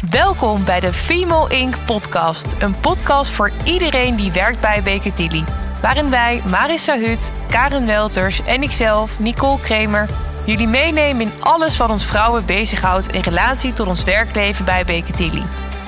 Welkom 0.00 0.64
bij 0.64 0.80
de 0.80 0.92
Female 0.92 1.48
Inc. 1.48 1.76
podcast. 1.86 2.54
Een 2.58 2.80
podcast 2.80 3.30
voor 3.30 3.50
iedereen 3.64 4.16
die 4.16 4.32
werkt 4.32 4.60
bij 4.60 4.82
Baker. 4.82 5.44
Waarin 5.82 6.10
wij, 6.10 6.42
Marissa 6.50 6.98
Hut, 6.98 7.32
Karen 7.48 7.86
Welters 7.86 8.42
en 8.44 8.62
ikzelf, 8.62 9.18
Nicole 9.18 9.60
Kremer... 9.60 10.08
jullie 10.44 10.68
meenemen 10.68 11.20
in 11.20 11.42
alles 11.42 11.76
wat 11.76 11.90
ons 11.90 12.06
vrouwen 12.06 12.44
bezighoudt... 12.44 13.12
in 13.12 13.20
relatie 13.20 13.72
tot 13.72 13.86
ons 13.86 14.04
werkleven 14.04 14.64
bij 14.64 14.84
Baker. 14.84 15.42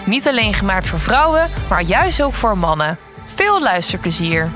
Niet 0.04 0.28
alleen 0.28 0.54
gemaakt 0.54 0.86
voor 0.86 1.00
vrouwen, 1.00 1.50
maar 1.68 1.82
juist 1.82 2.22
ook 2.22 2.34
voor 2.34 2.58
mannen. 2.58 2.98
Veel 3.24 3.60
luisterplezier. 3.60 4.50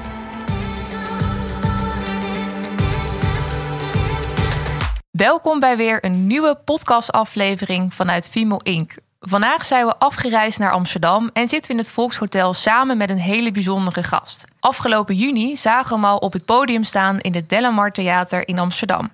Welkom 5.10 5.60
bij 5.60 5.76
weer 5.76 6.04
een 6.04 6.26
nieuwe 6.26 6.58
podcastaflevering 6.64 7.94
vanuit 7.94 8.28
Female 8.28 8.60
Inc. 8.62 8.92
Vandaag 9.24 9.64
zijn 9.64 9.86
we 9.86 9.98
afgereisd 9.98 10.58
naar 10.58 10.72
Amsterdam 10.72 11.30
en 11.32 11.48
zitten 11.48 11.70
we 11.70 11.76
in 11.76 11.82
het 11.82 11.92
Volkshotel 11.92 12.54
samen 12.54 12.96
met 12.96 13.10
een 13.10 13.18
hele 13.18 13.50
bijzondere 13.50 14.02
gast. 14.02 14.44
Afgelopen 14.60 15.14
juni 15.14 15.56
zagen 15.56 15.88
we 15.88 15.94
hem 15.94 16.04
al 16.04 16.16
op 16.16 16.32
het 16.32 16.44
podium 16.44 16.82
staan 16.84 17.20
in 17.20 17.34
het 17.34 17.48
Delamar 17.48 17.92
Theater 17.92 18.48
in 18.48 18.58
Amsterdam. 18.58 19.10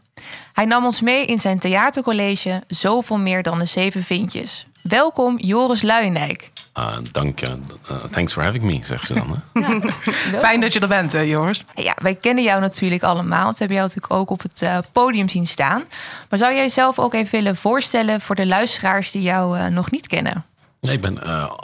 Hij 0.52 0.64
nam 0.64 0.84
ons 0.84 1.00
mee 1.00 1.26
in 1.26 1.38
zijn 1.38 1.58
theatercollege 1.58 2.62
Zoveel 2.66 3.18
meer 3.18 3.42
dan 3.42 3.58
de 3.58 3.64
zeven 3.64 4.02
vintjes. 4.02 4.66
Welkom 4.88 5.38
Joris 5.38 5.82
Luijendijk. 5.82 6.50
Uh, 6.78 6.96
dank 7.12 7.40
je. 7.40 7.46
Uh, 7.90 7.96
thanks 8.10 8.32
for 8.32 8.42
having 8.42 8.64
me, 8.64 8.80
zegt 8.82 9.06
ze 9.06 9.14
dan. 9.14 9.42
Hè? 9.52 9.80
Fijn 10.38 10.60
dat 10.60 10.72
je 10.72 10.80
er 10.80 10.88
bent, 10.88 11.12
Joris. 11.12 11.64
Ja, 11.74 11.96
wij 12.02 12.14
kennen 12.14 12.44
jou 12.44 12.60
natuurlijk 12.60 13.02
allemaal. 13.02 13.50
We 13.50 13.56
hebben 13.58 13.76
jou 13.76 13.88
natuurlijk 13.88 14.12
ook 14.12 14.30
op 14.30 14.42
het 14.42 14.62
uh, 14.62 14.78
podium 14.92 15.28
zien 15.28 15.46
staan. 15.46 15.84
Maar 16.28 16.38
zou 16.38 16.52
jij 16.52 16.62
jezelf 16.62 16.98
ook 16.98 17.14
even 17.14 17.30
willen 17.30 17.56
voorstellen 17.56 18.20
voor 18.20 18.34
de 18.34 18.46
luisteraars 18.46 19.10
die 19.10 19.22
jou 19.22 19.70
nog 19.70 19.90
niet 19.90 20.06
kennen? 20.06 20.44
Nee, 20.80 20.94
ik 20.94 21.00
ben 21.00 21.18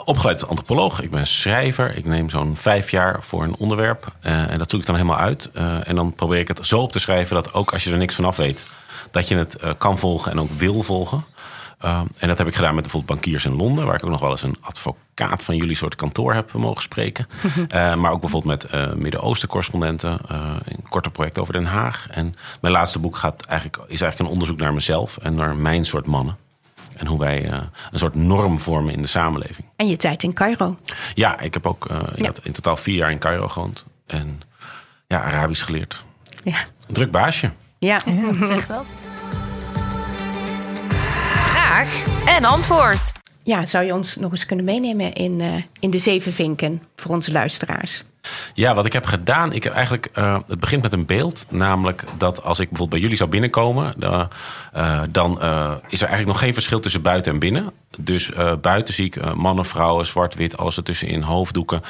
opgeleid 0.05 0.41
als 0.41 0.49
antropoloog. 0.49 1.01
Ik 1.01 1.11
ben 1.11 1.27
schrijver. 1.27 1.97
Ik 1.97 2.05
neem 2.05 2.29
zo'n 2.29 2.57
vijf 2.57 2.91
jaar 2.91 3.23
voor 3.23 3.43
een 3.43 3.55
onderwerp. 3.57 4.07
en 4.21 4.57
dat 4.57 4.69
zoek 4.69 4.79
ik 4.79 4.85
dan 4.85 4.95
helemaal 4.95 5.19
uit. 5.19 5.49
en 5.83 5.95
dan 5.95 6.13
probeer 6.13 6.39
ik 6.39 6.47
het 6.47 6.59
zo 6.61 6.79
op 6.79 6.91
te 6.91 6.99
schrijven 6.99 7.35
dat 7.35 7.53
ook 7.53 7.73
als 7.73 7.83
je 7.83 7.91
er 7.91 7.97
niks 7.97 8.15
vanaf 8.15 8.37
weet, 8.37 8.65
dat 9.11 9.27
je 9.27 9.37
het 9.37 9.57
kan 9.77 9.97
volgen 9.97 10.31
en 10.31 10.39
ook 10.39 10.51
wil 10.51 10.83
volgen. 10.83 11.23
Uh, 11.85 12.01
en 12.17 12.27
dat 12.27 12.37
heb 12.37 12.47
ik 12.47 12.55
gedaan 12.55 12.73
met 12.73 12.83
bijvoorbeeld 12.83 13.13
bankiers 13.13 13.45
in 13.45 13.55
Londen, 13.55 13.85
waar 13.85 13.95
ik 13.95 14.03
ook 14.03 14.09
nog 14.09 14.19
wel 14.19 14.31
eens 14.31 14.43
een 14.43 14.57
advocaat 14.61 15.43
van 15.43 15.55
jullie 15.55 15.75
soort 15.75 15.95
kantoor 15.95 16.33
heb 16.33 16.53
mogen 16.53 16.81
spreken. 16.81 17.27
uh, 17.73 17.95
maar 18.01 18.11
ook 18.11 18.21
bijvoorbeeld 18.21 18.61
met 18.61 18.73
uh, 18.73 18.93
Midden-Oosten 18.93 19.47
correspondenten, 19.47 20.19
een 20.65 20.89
korte 20.89 21.09
project 21.09 21.39
over 21.39 21.53
Den 21.53 21.65
Haag. 21.65 22.07
En 22.09 22.35
mijn 22.61 22.73
laatste 22.73 22.99
boek 22.99 23.17
gaat 23.17 23.45
eigenlijk, 23.45 23.77
is 23.87 24.01
eigenlijk 24.01 24.19
een 24.19 24.35
onderzoek 24.35 24.59
naar 24.59 24.73
mezelf 24.73 25.17
en 25.17 25.35
naar 25.35 25.55
mijn 25.55 25.85
soort 25.85 26.05
mannen. 26.05 26.37
En 26.95 27.07
hoe 27.07 27.19
wij 27.19 27.51
een 27.91 27.99
soort 27.99 28.15
norm 28.15 28.59
vormen 28.59 28.93
in 28.93 29.01
de 29.01 29.07
samenleving. 29.07 29.67
En 29.75 29.87
je 29.87 29.95
tijd 29.95 30.23
in 30.23 30.33
Cairo. 30.33 30.77
Ja, 31.13 31.39
ik 31.39 31.53
heb 31.53 31.65
ook 31.65 31.87
ja. 32.15 32.31
in 32.43 32.51
totaal 32.51 32.77
vier 32.77 32.95
jaar 32.95 33.11
in 33.11 33.19
Cairo 33.19 33.47
gewoond. 33.47 33.85
En 34.05 34.41
ja, 35.07 35.21
Arabisch 35.21 35.65
geleerd. 35.65 36.03
Ja. 36.43 36.57
Een 36.87 36.93
druk 36.93 37.11
baasje. 37.11 37.51
Ja, 37.77 37.99
zeg 38.41 38.67
dat 38.67 38.85
en 42.25 42.45
antwoord. 42.45 43.11
Ja, 43.43 43.65
zou 43.65 43.85
je 43.85 43.93
ons 43.93 44.15
nog 44.15 44.31
eens 44.31 44.45
kunnen 44.45 44.65
meenemen 44.65 45.13
in, 45.13 45.39
uh, 45.39 45.53
in 45.79 45.89
de 45.89 45.99
zeven 45.99 46.33
vinken 46.33 46.81
voor 46.95 47.11
onze 47.11 47.31
luisteraars? 47.31 48.03
Ja, 48.53 48.73
wat 48.75 48.85
ik 48.85 48.93
heb 48.93 49.05
gedaan, 49.05 49.53
ik 49.53 49.63
heb 49.63 49.73
eigenlijk, 49.73 50.09
uh, 50.17 50.37
het 50.47 50.59
begint 50.59 50.81
met 50.81 50.93
een 50.93 51.05
beeld. 51.05 51.45
Namelijk 51.49 52.03
dat 52.17 52.43
als 52.43 52.59
ik 52.59 52.69
bijvoorbeeld 52.69 52.89
bij 52.89 52.99
jullie 52.99 53.17
zou 53.17 53.29
binnenkomen, 53.29 53.95
uh, 53.99 54.23
dan 55.09 55.31
is 55.89 56.01
er 56.01 56.07
eigenlijk 56.07 56.25
nog 56.25 56.39
geen 56.39 56.53
verschil 56.53 56.79
tussen 56.79 57.01
buiten 57.01 57.33
en 57.33 57.39
binnen. 57.39 57.71
Dus 57.99 58.31
buiten 58.61 58.93
zie 58.93 59.05
ik 59.05 59.35
mannen, 59.35 59.65
vrouwen, 59.65 60.05
zwart, 60.05 60.35
wit, 60.35 60.57
alles 60.57 60.77
ertussenin, 60.77 61.21
hoofddoeken 61.21 61.81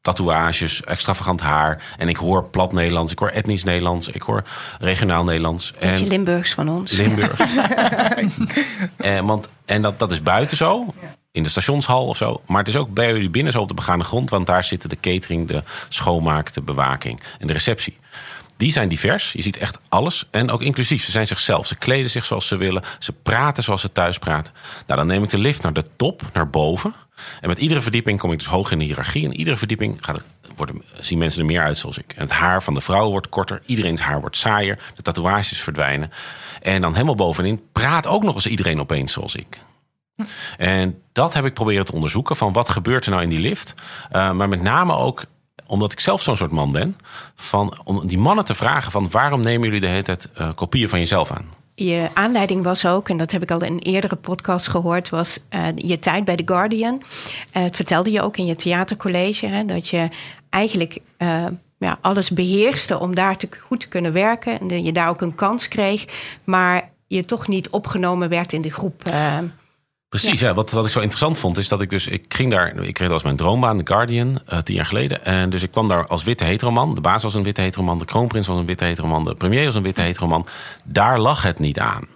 tatoeages, 0.00 0.82
extravagant 0.82 1.40
haar. 1.40 1.82
En 1.96 2.08
ik 2.08 2.16
hoor 2.16 2.44
plat 2.44 2.72
Nederlands, 2.72 3.12
ik 3.12 3.18
hoor 3.18 3.28
etnisch 3.28 3.64
Nederlands, 3.64 4.08
ik 4.08 4.22
hoor 4.22 4.42
regionaal 4.78 5.24
Nederlands. 5.24 5.70
Beetje 5.70 6.04
en 6.04 6.08
Limburgs 6.08 6.52
van 6.52 6.68
ons. 6.68 6.92
Limburgs. 6.92 7.40
en, 7.40 8.32
eh, 8.96 9.20
want, 9.20 9.48
en 9.64 9.82
dat, 9.82 9.98
dat 9.98 10.10
is 10.10 10.22
buiten 10.22 10.56
zo, 10.56 10.94
in 11.32 11.42
de 11.42 11.48
stationshal 11.48 12.06
of 12.06 12.16
zo. 12.16 12.40
Maar 12.46 12.58
het 12.58 12.68
is 12.68 12.76
ook 12.76 12.94
bij 12.94 13.12
jullie 13.12 13.30
binnen 13.30 13.52
zo 13.52 13.60
op 13.60 13.68
de 13.68 13.74
begane 13.74 14.04
grond, 14.04 14.30
want 14.30 14.46
daar 14.46 14.64
zitten 14.64 14.88
de 14.88 15.00
catering, 15.00 15.48
de 15.48 15.62
schoonmaak, 15.88 16.52
de 16.52 16.62
bewaking 16.62 17.22
en 17.38 17.46
de 17.46 17.52
receptie. 17.52 17.96
Die 18.56 18.72
zijn 18.72 18.88
divers. 18.88 19.32
Je 19.32 19.42
ziet 19.42 19.56
echt 19.56 19.78
alles. 19.88 20.26
En 20.30 20.50
ook 20.50 20.62
inclusief. 20.62 21.04
Ze 21.04 21.10
zijn 21.10 21.26
zichzelf. 21.26 21.66
Ze 21.66 21.76
kleden 21.76 22.10
zich 22.10 22.24
zoals 22.24 22.46
ze 22.46 22.56
willen. 22.56 22.82
Ze 22.98 23.12
praten 23.12 23.62
zoals 23.62 23.80
ze 23.80 23.92
thuis 23.92 24.18
praten. 24.18 24.52
Nou, 24.86 24.98
dan 24.98 25.06
neem 25.06 25.22
ik 25.22 25.30
de 25.30 25.38
lift 25.38 25.62
naar 25.62 25.72
de 25.72 25.84
top, 25.96 26.22
naar 26.32 26.50
boven. 26.50 26.94
En 27.40 27.48
met 27.48 27.58
iedere 27.58 27.82
verdieping 27.82 28.18
kom 28.18 28.32
ik 28.32 28.38
dus 28.38 28.46
hoog 28.46 28.70
in 28.70 28.78
de 28.78 28.84
hiërarchie. 28.84 29.24
En 29.24 29.36
iedere 29.36 29.56
verdieping 29.56 29.98
gaat 30.00 30.16
het, 30.16 30.26
worden, 30.56 30.82
zien 31.00 31.18
mensen 31.18 31.40
er 31.40 31.46
meer 31.46 31.62
uit 31.62 31.76
zoals 31.76 31.98
ik. 31.98 32.12
En 32.16 32.22
het 32.22 32.32
haar 32.32 32.62
van 32.62 32.74
de 32.74 32.80
vrouw 32.80 33.10
wordt 33.10 33.28
korter. 33.28 33.62
Iedereen's 33.66 34.00
haar 34.00 34.20
wordt 34.20 34.36
saaier. 34.36 34.78
De 34.94 35.02
tatoeages 35.02 35.60
verdwijnen. 35.60 36.10
En 36.62 36.80
dan 36.80 36.92
helemaal 36.92 37.14
bovenin 37.14 37.62
praat 37.72 38.06
ook 38.06 38.22
nog 38.22 38.34
eens 38.34 38.46
iedereen 38.46 38.80
opeens 38.80 39.12
zoals 39.12 39.34
ik. 39.36 39.58
En 40.56 41.02
dat 41.12 41.34
heb 41.34 41.44
ik 41.44 41.54
proberen 41.54 41.84
te 41.84 41.92
onderzoeken. 41.92 42.36
Van 42.36 42.52
wat 42.52 42.68
gebeurt 42.68 43.04
er 43.04 43.10
nou 43.10 43.22
in 43.22 43.28
die 43.28 43.38
lift? 43.38 43.74
Uh, 44.12 44.32
maar 44.32 44.48
met 44.48 44.62
name 44.62 44.94
ook 44.94 45.24
omdat 45.66 45.92
ik 45.92 46.00
zelf 46.00 46.22
zo'n 46.22 46.36
soort 46.36 46.50
man 46.50 46.72
ben, 46.72 46.96
van, 47.34 47.80
om 47.84 48.06
die 48.06 48.18
mannen 48.18 48.44
te 48.44 48.54
vragen 48.54 48.92
van 48.92 49.10
waarom 49.10 49.40
nemen 49.40 49.64
jullie 49.64 49.80
de 49.80 49.86
hele 49.86 50.02
tijd 50.02 50.28
uh, 50.38 50.48
kopieën 50.54 50.88
van 50.88 50.98
jezelf 50.98 51.30
aan? 51.30 51.48
Je 51.84 52.08
aanleiding 52.14 52.64
was 52.64 52.86
ook, 52.86 53.08
en 53.08 53.16
dat 53.16 53.30
heb 53.30 53.42
ik 53.42 53.50
al 53.50 53.62
in 53.62 53.72
een 53.72 53.78
eerdere 53.78 54.16
podcast 54.16 54.68
gehoord, 54.68 55.08
was 55.08 55.38
uh, 55.54 55.66
je 55.74 55.98
tijd 55.98 56.24
bij 56.24 56.36
The 56.36 56.42
Guardian. 56.46 56.94
Uh, 56.94 57.62
het 57.62 57.76
vertelde 57.76 58.10
je 58.10 58.22
ook 58.22 58.36
in 58.36 58.46
je 58.46 58.56
theatercollege, 58.56 59.46
hè, 59.46 59.64
dat 59.64 59.88
je 59.88 60.08
eigenlijk 60.50 60.98
ja, 61.78 61.98
alles 62.00 62.30
beheerste 62.30 62.98
om 62.98 63.14
daar 63.14 63.36
te, 63.36 63.48
goed 63.60 63.80
te 63.80 63.88
kunnen 63.88 64.12
werken. 64.12 64.60
En 64.60 64.68
dat 64.68 64.84
je 64.84 64.92
daar 64.92 65.08
ook 65.08 65.20
een 65.20 65.34
kans 65.34 65.68
kreeg, 65.68 66.04
maar 66.44 66.90
je 67.06 67.24
toch 67.24 67.48
niet 67.48 67.68
opgenomen 67.68 68.28
werd 68.28 68.52
in 68.52 68.62
de 68.62 68.70
groep. 68.70 69.02
Precies, 70.10 70.40
ja. 70.40 70.54
wat, 70.54 70.70
wat 70.70 70.86
ik 70.86 70.92
zo 70.92 70.98
interessant 70.98 71.38
vond, 71.38 71.58
is 71.58 71.68
dat 71.68 71.80
ik 71.80 71.90
dus, 71.90 72.06
ik 72.06 72.24
ging 72.28 72.50
daar, 72.50 72.82
ik 72.82 72.94
kreeg 72.94 73.10
als 73.10 73.22
mijn 73.22 73.36
droombaan, 73.36 73.76
The 73.76 73.92
Guardian, 73.92 74.40
uh, 74.52 74.58
tien 74.58 74.74
jaar 74.74 74.86
geleden. 74.86 75.24
En 75.24 75.50
dus 75.50 75.62
ik 75.62 75.70
kwam 75.70 75.88
daar 75.88 76.06
als 76.06 76.24
witte 76.24 76.44
heteroman. 76.44 76.94
De 76.94 77.00
baas 77.00 77.22
was 77.22 77.34
een 77.34 77.42
witte 77.42 77.60
heteroman, 77.60 77.98
de 77.98 78.04
kroonprins 78.04 78.46
was 78.46 78.58
een 78.58 78.66
witte 78.66 78.84
heteroman, 78.84 79.24
de 79.24 79.34
premier 79.34 79.64
was 79.64 79.74
een 79.74 79.82
witte 79.82 80.00
heteroman. 80.00 80.46
Daar 80.84 81.18
lag 81.18 81.42
het 81.42 81.58
niet 81.58 81.78
aan. 81.78 82.06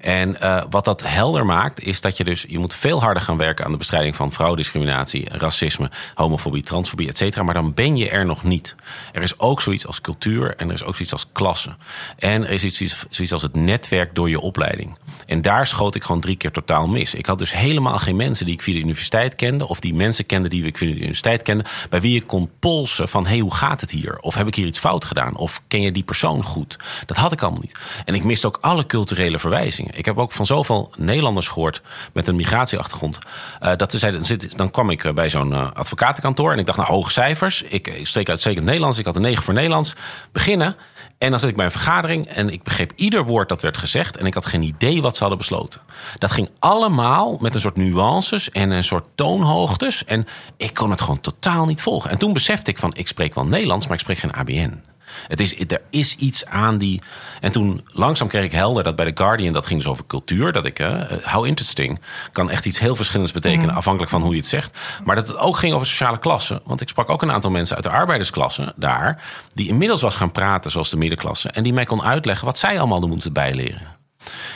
En 0.00 0.36
uh, 0.42 0.62
wat 0.70 0.84
dat 0.84 1.02
helder 1.06 1.46
maakt, 1.46 1.80
is 1.80 2.00
dat 2.00 2.16
je 2.16 2.24
dus 2.24 2.44
je 2.48 2.58
moet 2.58 2.74
veel 2.74 3.00
harder 3.00 3.22
gaan 3.22 3.36
werken 3.36 3.64
aan 3.64 3.70
de 3.70 3.76
bestrijding 3.76 4.16
van 4.16 4.32
vrouwendiscriminatie, 4.32 5.28
racisme, 5.30 5.90
homofobie, 6.14 6.62
transfobie, 6.62 7.08
et 7.08 7.16
cetera. 7.16 7.42
Maar 7.42 7.54
dan 7.54 7.74
ben 7.74 7.96
je 7.96 8.08
er 8.08 8.26
nog 8.26 8.42
niet. 8.42 8.74
Er 9.12 9.22
is 9.22 9.38
ook 9.38 9.62
zoiets 9.62 9.86
als 9.86 10.00
cultuur 10.00 10.56
en 10.56 10.68
er 10.68 10.74
is 10.74 10.84
ook 10.84 10.94
zoiets 10.94 11.12
als 11.12 11.26
klasse. 11.32 11.76
En 12.18 12.44
er 12.44 12.50
is 12.50 12.64
iets, 12.64 13.04
zoiets 13.10 13.32
als 13.32 13.42
het 13.42 13.54
netwerk 13.54 14.14
door 14.14 14.28
je 14.30 14.40
opleiding. 14.40 14.98
En 15.26 15.42
daar 15.42 15.66
schoot 15.66 15.94
ik 15.94 16.04
gewoon 16.04 16.20
drie 16.20 16.36
keer 16.36 16.50
totaal 16.50 16.86
mis. 16.86 17.14
Ik 17.14 17.26
had 17.26 17.38
dus 17.38 17.52
helemaal 17.52 17.98
geen 17.98 18.16
mensen 18.16 18.46
die 18.46 18.54
ik 18.54 18.62
via 18.62 18.74
de 18.74 18.80
universiteit 18.80 19.34
kende, 19.34 19.68
of 19.68 19.80
die 19.80 19.94
mensen 19.94 20.26
kende 20.26 20.48
die 20.48 20.64
ik 20.64 20.78
via 20.78 20.88
de 20.88 20.96
universiteit 20.96 21.42
kende, 21.42 21.64
bij 21.90 22.00
wie 22.00 22.16
ik 22.16 22.26
kon 22.26 22.50
polsen 22.58 23.08
van 23.08 23.24
hé, 23.24 23.30
hey, 23.30 23.38
hoe 23.38 23.54
gaat 23.54 23.80
het 23.80 23.90
hier? 23.90 24.18
Of 24.18 24.34
heb 24.34 24.46
ik 24.46 24.54
hier 24.54 24.66
iets 24.66 24.78
fout 24.78 25.04
gedaan? 25.04 25.36
Of 25.36 25.62
ken 25.68 25.80
je 25.80 25.92
die 25.92 26.02
persoon 26.02 26.44
goed? 26.44 26.78
Dat 27.06 27.16
had 27.16 27.32
ik 27.32 27.42
allemaal 27.42 27.60
niet. 27.60 27.78
En 28.04 28.14
ik 28.14 28.24
miste 28.24 28.46
ook 28.46 28.58
alle 28.60 28.86
culturele 28.86 29.38
verwijzingen 29.38 29.58
ik 29.68 30.04
heb 30.04 30.18
ook 30.18 30.32
van 30.32 30.46
zoveel 30.46 30.92
Nederlanders 30.96 31.48
gehoord 31.48 31.82
met 32.12 32.26
een 32.26 32.36
migratieachtergrond. 32.36 33.18
Uh, 33.62 33.72
dat 33.76 33.90
ze 33.90 33.98
zeiden, 33.98 34.22
dan 34.56 34.70
kwam 34.70 34.90
ik 34.90 35.04
eh, 35.04 35.12
bij 35.12 35.30
zo'n 35.30 35.50
uh, 35.50 35.70
advocatenkantoor 35.72 36.52
en 36.52 36.58
ik 36.58 36.66
dacht, 36.66 36.78
nou, 36.78 36.90
hoge 36.90 37.10
cijfers. 37.10 37.62
Ik, 37.62 37.86
ik 37.88 38.06
streek 38.06 38.28
uitstekend 38.28 38.64
Nederlands. 38.64 38.98
Ik 38.98 39.04
had 39.04 39.16
een 39.16 39.22
9 39.22 39.42
voor 39.42 39.54
Nederlands. 39.54 39.94
Beginnen. 40.32 40.76
En 41.18 41.30
dan 41.30 41.40
zat 41.40 41.48
ik 41.48 41.56
bij 41.56 41.64
een 41.64 41.70
vergadering 41.70 42.26
en 42.26 42.50
ik 42.50 42.62
begreep 42.62 42.92
ieder 42.96 43.24
woord 43.24 43.48
dat 43.48 43.62
werd 43.62 43.76
gezegd. 43.76 44.16
En 44.16 44.26
ik 44.26 44.34
had 44.34 44.46
geen 44.46 44.62
idee 44.62 45.02
wat 45.02 45.14
ze 45.14 45.20
hadden 45.20 45.38
besloten. 45.38 45.80
Dat 46.18 46.30
ging 46.30 46.50
allemaal 46.58 47.36
met 47.40 47.54
een 47.54 47.60
soort 47.60 47.76
nuances 47.76 48.50
en 48.50 48.70
een 48.70 48.84
soort 48.84 49.06
toonhoogtes. 49.14 50.04
En 50.04 50.26
ik 50.56 50.74
kon 50.74 50.90
het 50.90 51.00
gewoon 51.00 51.20
totaal 51.20 51.66
niet 51.66 51.82
volgen. 51.82 52.10
En 52.10 52.18
toen 52.18 52.32
besefte 52.32 52.70
ik 52.70 52.78
van, 52.78 52.94
ik 52.94 53.08
spreek 53.08 53.34
wel 53.34 53.46
Nederlands, 53.46 53.86
maar 53.86 53.94
ik 53.94 54.02
spreek 54.02 54.18
geen 54.18 54.32
ABN. 54.32 54.89
Het 55.28 55.40
is, 55.40 55.58
er 55.58 55.80
is 55.90 56.14
iets 56.14 56.46
aan 56.46 56.78
die. 56.78 57.02
En 57.40 57.52
toen 57.52 57.86
langzaam 57.92 58.28
kreeg 58.28 58.44
ik 58.44 58.52
helder 58.52 58.84
dat 58.84 58.96
bij 58.96 59.12
The 59.12 59.22
Guardian 59.22 59.52
dat 59.52 59.66
ging 59.66 59.80
dus 59.80 59.88
over 59.88 60.06
cultuur. 60.06 60.52
Dat 60.52 60.64
ik, 60.64 60.78
uh, 60.78 61.02
how 61.22 61.46
interesting, 61.46 62.00
kan 62.32 62.50
echt 62.50 62.66
iets 62.66 62.78
heel 62.78 62.96
verschillends 62.96 63.32
betekenen, 63.32 63.70
mm. 63.70 63.76
afhankelijk 63.76 64.10
van 64.10 64.22
hoe 64.22 64.30
je 64.30 64.40
het 64.40 64.48
zegt. 64.48 64.78
Maar 65.04 65.16
dat 65.16 65.28
het 65.28 65.38
ook 65.38 65.56
ging 65.56 65.74
over 65.74 65.86
sociale 65.86 66.18
klassen. 66.18 66.60
Want 66.64 66.80
ik 66.80 66.88
sprak 66.88 67.08
ook 67.08 67.22
een 67.22 67.32
aantal 67.32 67.50
mensen 67.50 67.74
uit 67.76 67.84
de 67.84 67.90
arbeidersklasse 67.90 68.72
daar, 68.76 69.24
die 69.54 69.68
inmiddels 69.68 70.02
was 70.02 70.14
gaan 70.14 70.32
praten 70.32 70.70
zoals 70.70 70.90
de 70.90 70.96
middenklasse. 70.96 71.48
En 71.48 71.62
die 71.62 71.72
mij 71.72 71.84
kon 71.84 72.02
uitleggen 72.02 72.46
wat 72.46 72.58
zij 72.58 72.78
allemaal 72.78 73.00
moeten 73.00 73.32
bijleren. 73.32 73.99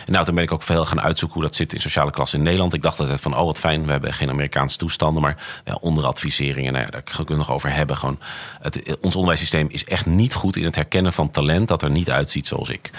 Nou, 0.07 0.25
toen 0.25 0.35
ben 0.35 0.45
ik 0.45 0.53
ook 0.53 0.63
veel 0.63 0.85
gaan 0.85 1.01
uitzoeken 1.01 1.39
hoe 1.39 1.49
dat 1.49 1.57
zit 1.57 1.73
in 1.73 1.81
sociale 1.81 2.11
klasse 2.11 2.37
in 2.37 2.43
Nederland. 2.43 2.75
Ik 2.75 2.83
dacht 2.83 3.01
altijd 3.01 3.21
van, 3.21 3.37
oh 3.37 3.45
wat 3.45 3.59
fijn, 3.59 3.85
we 3.85 3.91
hebben 3.91 4.15
geen 4.15 4.31
Amerikaanse 4.31 4.77
toestanden, 4.77 5.23
maar 5.23 5.37
wel 5.65 5.79
onderadviseringen. 5.81 6.73
Nou 6.73 6.85
ja, 6.85 6.91
daar 6.91 7.03
kunnen 7.03 7.27
we 7.27 7.35
nog 7.35 7.53
over 7.53 7.73
hebben. 7.73 7.97
Gewoon, 7.97 8.19
het, 8.61 8.97
ons 9.01 9.15
onderwijssysteem 9.15 9.67
is 9.71 9.85
echt 9.85 10.07
niet 10.07 10.35
goed 10.35 10.57
in 10.57 10.65
het 10.65 10.75
herkennen 10.75 11.13
van 11.13 11.31
talent 11.31 11.69
dat 11.69 11.83
er 11.83 11.91
niet 11.91 12.11
uitziet 12.11 12.47
zoals 12.47 12.69
ik. 12.69 12.91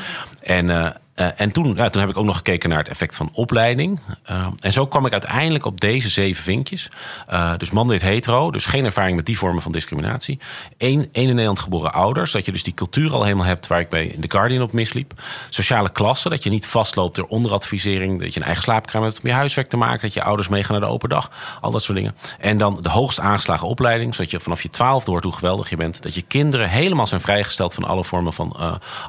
En, 0.41 0.69
Eh, 1.15 1.27
en 1.35 1.51
toen, 1.51 1.77
heb 1.77 1.95
ik 1.95 2.17
ook 2.17 2.25
nog 2.25 2.35
gekeken 2.35 2.69
naar 2.69 2.77
het 2.77 2.87
effect 2.87 3.15
van 3.15 3.29
opleiding. 3.33 3.99
Uh, 4.31 4.47
en 4.59 4.73
zo 4.73 4.87
kwam 4.87 5.05
ik 5.05 5.11
uiteindelijk 5.11 5.65
op 5.65 5.81
deze 5.81 6.09
zeven 6.09 6.43
vinkjes. 6.43 6.89
Uh, 7.31 7.51
dus 7.57 7.71
man 7.71 7.87
dit 7.87 8.01
hetero, 8.01 8.51
dus 8.51 8.65
geen 8.65 8.85
ervaring 8.85 9.15
met 9.15 9.25
die 9.25 9.37
vormen 9.37 9.61
van 9.61 9.71
discriminatie. 9.71 10.39
Eén, 10.77 11.09
één 11.11 11.27
in 11.27 11.27
Nederland 11.27 11.59
geboren 11.59 11.93
ouders, 11.93 12.31
dat 12.31 12.45
je 12.45 12.51
dus 12.51 12.63
die 12.63 12.73
cultuur 12.73 13.13
al 13.13 13.23
helemaal 13.23 13.45
hebt 13.45 13.67
waar 13.67 13.79
ik 13.79 13.89
bij 13.89 14.05
in 14.05 14.21
The 14.21 14.31
Guardian 14.31 14.61
op 14.61 14.71
misliep. 14.71 15.13
Sociale 15.49 15.91
klasse, 15.91 16.29
dat 16.29 16.43
je 16.43 16.49
niet 16.49 16.67
vastloopt 16.67 17.15
door 17.15 17.27
onderadvisering, 17.27 18.21
dat 18.21 18.33
je 18.33 18.39
een 18.39 18.45
eigen 18.45 18.63
slaapkamer 18.63 19.07
hebt 19.07 19.21
om 19.21 19.29
je 19.29 19.35
huiswerk 19.35 19.67
te 19.67 19.77
maken, 19.77 20.01
dat 20.01 20.13
je 20.13 20.23
ouders 20.23 20.47
meegaan 20.47 20.71
naar 20.71 20.87
de 20.87 20.93
open 20.93 21.09
dag, 21.09 21.31
al 21.61 21.71
dat 21.71 21.83
soort 21.83 21.97
dingen. 21.97 22.15
En 22.39 22.57
dan 22.57 22.79
de 22.81 22.89
hoogst 22.89 23.19
aangeslagen 23.19 23.67
opleiding, 23.67 24.15
zodat 24.15 24.31
je 24.31 24.39
vanaf 24.39 24.61
je 24.61 24.69
twaalfde 24.69 25.11
hoort 25.11 25.23
hoe 25.23 25.33
geweldig 25.33 25.69
je 25.69 25.75
bent, 25.75 26.01
dat 26.01 26.15
je 26.15 26.21
kinderen 26.21 26.69
helemaal 26.69 27.07
zijn 27.07 27.21
vrijgesteld 27.21 27.73
van 27.73 27.83
alle 27.83 28.03
vormen 28.03 28.33
van 28.33 28.55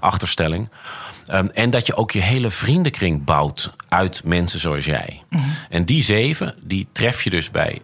achterstelling. 0.01 0.69
Um, 1.33 1.49
en 1.49 1.71
dat 1.71 1.87
je 1.87 1.97
ook 1.97 2.11
je 2.11 2.21
hele 2.21 2.51
vriendenkring 2.51 3.25
bouwt 3.25 3.71
uit 3.89 4.25
mensen 4.25 4.61
zoals 4.61 4.85
jij. 4.85 5.23
Mm 5.31 5.41
-hmm. 5.41 5.53
En 5.71 5.85
die 5.85 6.03
zeven, 6.03 6.55
die 6.63 6.89
tref 6.93 7.23
je 7.23 7.31
dus 7.31 7.51
bij 7.51 7.81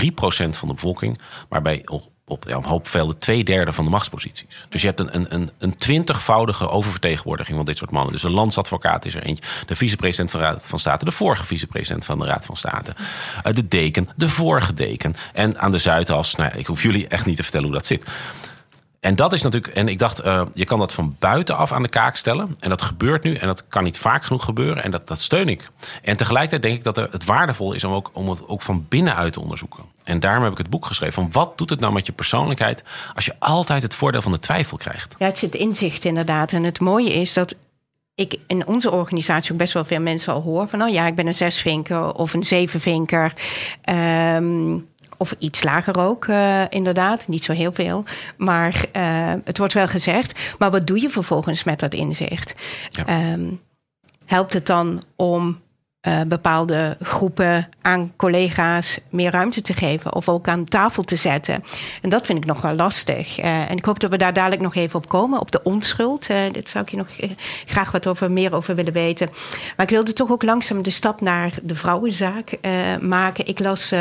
3% 0.00 0.04
van 0.50 0.68
de 0.68 0.74
bevolking, 0.74 1.18
maar 1.48 1.62
bij 1.62 1.82
op, 1.84 2.10
op 2.26 2.44
ja, 2.48 2.56
een 2.56 2.64
hoop 2.64 2.88
velden 2.88 3.18
twee 3.18 3.44
derde 3.44 3.72
van 3.72 3.84
de 3.84 3.90
machtsposities. 3.90 4.46
Dus 4.68 4.80
je 4.80 4.86
hebt 4.86 5.00
een, 5.00 5.34
een, 5.34 5.50
een 5.58 5.76
twintigvoudige 5.76 6.68
oververtegenwoordiging 6.68 7.56
van 7.56 7.66
dit 7.66 7.78
soort 7.78 7.90
mannen. 7.90 8.12
Dus 8.12 8.22
een 8.22 8.30
landsadvocaat 8.30 9.04
is 9.04 9.14
er 9.14 9.22
eentje, 9.22 9.44
de 9.66 9.76
vicepresident 9.76 10.30
van 10.30 10.40
de 10.40 10.46
Raad 10.46 10.68
van 10.68 10.78
State, 10.78 11.04
de 11.04 11.12
vorige 11.12 11.44
vicepresident 11.44 12.04
van 12.04 12.18
de 12.18 12.24
Raad 12.24 12.46
van 12.46 12.56
State, 12.56 12.94
uh, 13.46 13.52
de 13.52 13.68
deken, 13.68 14.08
de 14.16 14.28
vorige 14.28 14.74
deken. 14.74 15.16
En 15.32 15.58
aan 15.58 15.72
de 15.72 15.78
Zuidas, 15.78 16.34
nou, 16.34 16.52
ik 16.56 16.66
hoef 16.66 16.82
jullie 16.82 17.08
echt 17.08 17.26
niet 17.26 17.36
te 17.36 17.42
vertellen 17.42 17.66
hoe 17.66 17.76
dat 17.76 17.86
zit. 17.86 18.04
En 19.04 19.16
dat 19.16 19.32
is 19.32 19.42
natuurlijk, 19.42 19.74
en 19.74 19.88
ik 19.88 19.98
dacht, 19.98 20.24
uh, 20.24 20.42
je 20.54 20.64
kan 20.64 20.78
dat 20.78 20.92
van 20.92 21.16
buitenaf 21.18 21.72
aan 21.72 21.82
de 21.82 21.88
kaak 21.88 22.16
stellen. 22.16 22.56
En 22.58 22.68
dat 22.68 22.82
gebeurt 22.82 23.22
nu 23.22 23.34
en 23.34 23.46
dat 23.46 23.68
kan 23.68 23.84
niet 23.84 23.98
vaak 23.98 24.24
genoeg 24.24 24.44
gebeuren. 24.44 24.82
En 24.82 24.90
dat, 24.90 25.08
dat 25.08 25.20
steun 25.20 25.48
ik. 25.48 25.70
En 26.02 26.16
tegelijkertijd 26.16 26.62
denk 26.62 26.76
ik 26.76 26.84
dat 26.84 27.12
het 27.12 27.24
waardevol 27.24 27.72
is 27.72 27.84
om, 27.84 27.92
ook, 27.92 28.10
om 28.12 28.28
het 28.28 28.48
ook 28.48 28.62
van 28.62 28.86
binnenuit 28.88 29.32
te 29.32 29.40
onderzoeken. 29.40 29.84
En 30.04 30.20
daarom 30.20 30.42
heb 30.42 30.52
ik 30.52 30.58
het 30.58 30.70
boek 30.70 30.86
geschreven. 30.86 31.14
Van 31.14 31.32
wat 31.32 31.58
doet 31.58 31.70
het 31.70 31.80
nou 31.80 31.92
met 31.92 32.06
je 32.06 32.12
persoonlijkheid 32.12 32.82
als 33.14 33.24
je 33.24 33.34
altijd 33.38 33.82
het 33.82 33.94
voordeel 33.94 34.22
van 34.22 34.32
de 34.32 34.38
twijfel 34.38 34.76
krijgt? 34.76 35.14
Ja, 35.18 35.26
het 35.26 35.38
zit 35.38 35.54
inzicht 35.54 36.04
inderdaad. 36.04 36.52
En 36.52 36.64
het 36.64 36.80
mooie 36.80 37.12
is 37.12 37.32
dat 37.32 37.54
ik 38.14 38.36
in 38.46 38.66
onze 38.66 38.90
organisatie 38.90 39.52
ook 39.52 39.58
best 39.58 39.72
wel 39.72 39.84
veel 39.84 40.00
mensen 40.00 40.32
al 40.32 40.42
hoor 40.42 40.68
van, 40.68 40.82
oh 40.82 40.88
ja, 40.88 41.06
ik 41.06 41.14
ben 41.14 41.26
een 41.26 41.34
zesvinker 41.34 42.14
of 42.14 42.34
een 42.34 42.44
zevenvinker. 42.44 43.32
Um, 43.90 44.92
of 45.16 45.34
iets 45.38 45.62
lager 45.62 45.98
ook, 45.98 46.24
uh, 46.24 46.62
inderdaad. 46.68 47.28
Niet 47.28 47.44
zo 47.44 47.52
heel 47.52 47.72
veel. 47.72 48.04
Maar 48.36 48.84
uh, 48.96 49.32
het 49.44 49.58
wordt 49.58 49.74
wel 49.74 49.88
gezegd. 49.88 50.38
Maar 50.58 50.70
wat 50.70 50.86
doe 50.86 51.00
je 51.00 51.10
vervolgens 51.10 51.64
met 51.64 51.80
dat 51.80 51.94
inzicht? 51.94 52.54
Ja. 52.90 53.32
Um, 53.32 53.60
helpt 54.24 54.52
het 54.52 54.66
dan 54.66 55.02
om 55.16 55.62
uh, 56.08 56.20
bepaalde 56.26 56.96
groepen 57.00 57.68
aan 57.82 58.12
collega's 58.16 58.98
meer 59.10 59.30
ruimte 59.30 59.62
te 59.62 59.72
geven 59.72 60.14
of 60.14 60.28
ook 60.28 60.48
aan 60.48 60.64
tafel 60.64 61.02
te 61.02 61.16
zetten. 61.16 61.64
En 62.02 62.10
dat 62.10 62.26
vind 62.26 62.38
ik 62.38 62.44
nog 62.44 62.60
wel 62.60 62.74
lastig. 62.74 63.38
Uh, 63.38 63.70
en 63.70 63.76
ik 63.76 63.84
hoop 63.84 64.00
dat 64.00 64.10
we 64.10 64.16
daar 64.16 64.32
dadelijk 64.32 64.62
nog 64.62 64.74
even 64.74 64.96
op 64.96 65.08
komen, 65.08 65.40
op 65.40 65.50
de 65.50 65.62
onschuld. 65.62 66.30
Uh, 66.30 66.36
dit 66.52 66.68
zou 66.68 66.84
ik 66.84 66.90
je 66.90 66.96
nog 66.96 67.08
graag 67.66 67.90
wat 67.90 68.06
over, 68.06 68.30
meer 68.30 68.54
over 68.54 68.74
willen 68.74 68.92
weten. 68.92 69.28
Maar 69.76 69.86
ik 69.86 69.92
wilde 69.92 70.12
toch 70.12 70.30
ook 70.30 70.42
langzaam 70.42 70.82
de 70.82 70.90
stap 70.90 71.20
naar 71.20 71.52
de 71.62 71.74
vrouwenzaak 71.74 72.58
maken. 73.00 73.46
Ik 73.46 73.58
las 73.58 73.92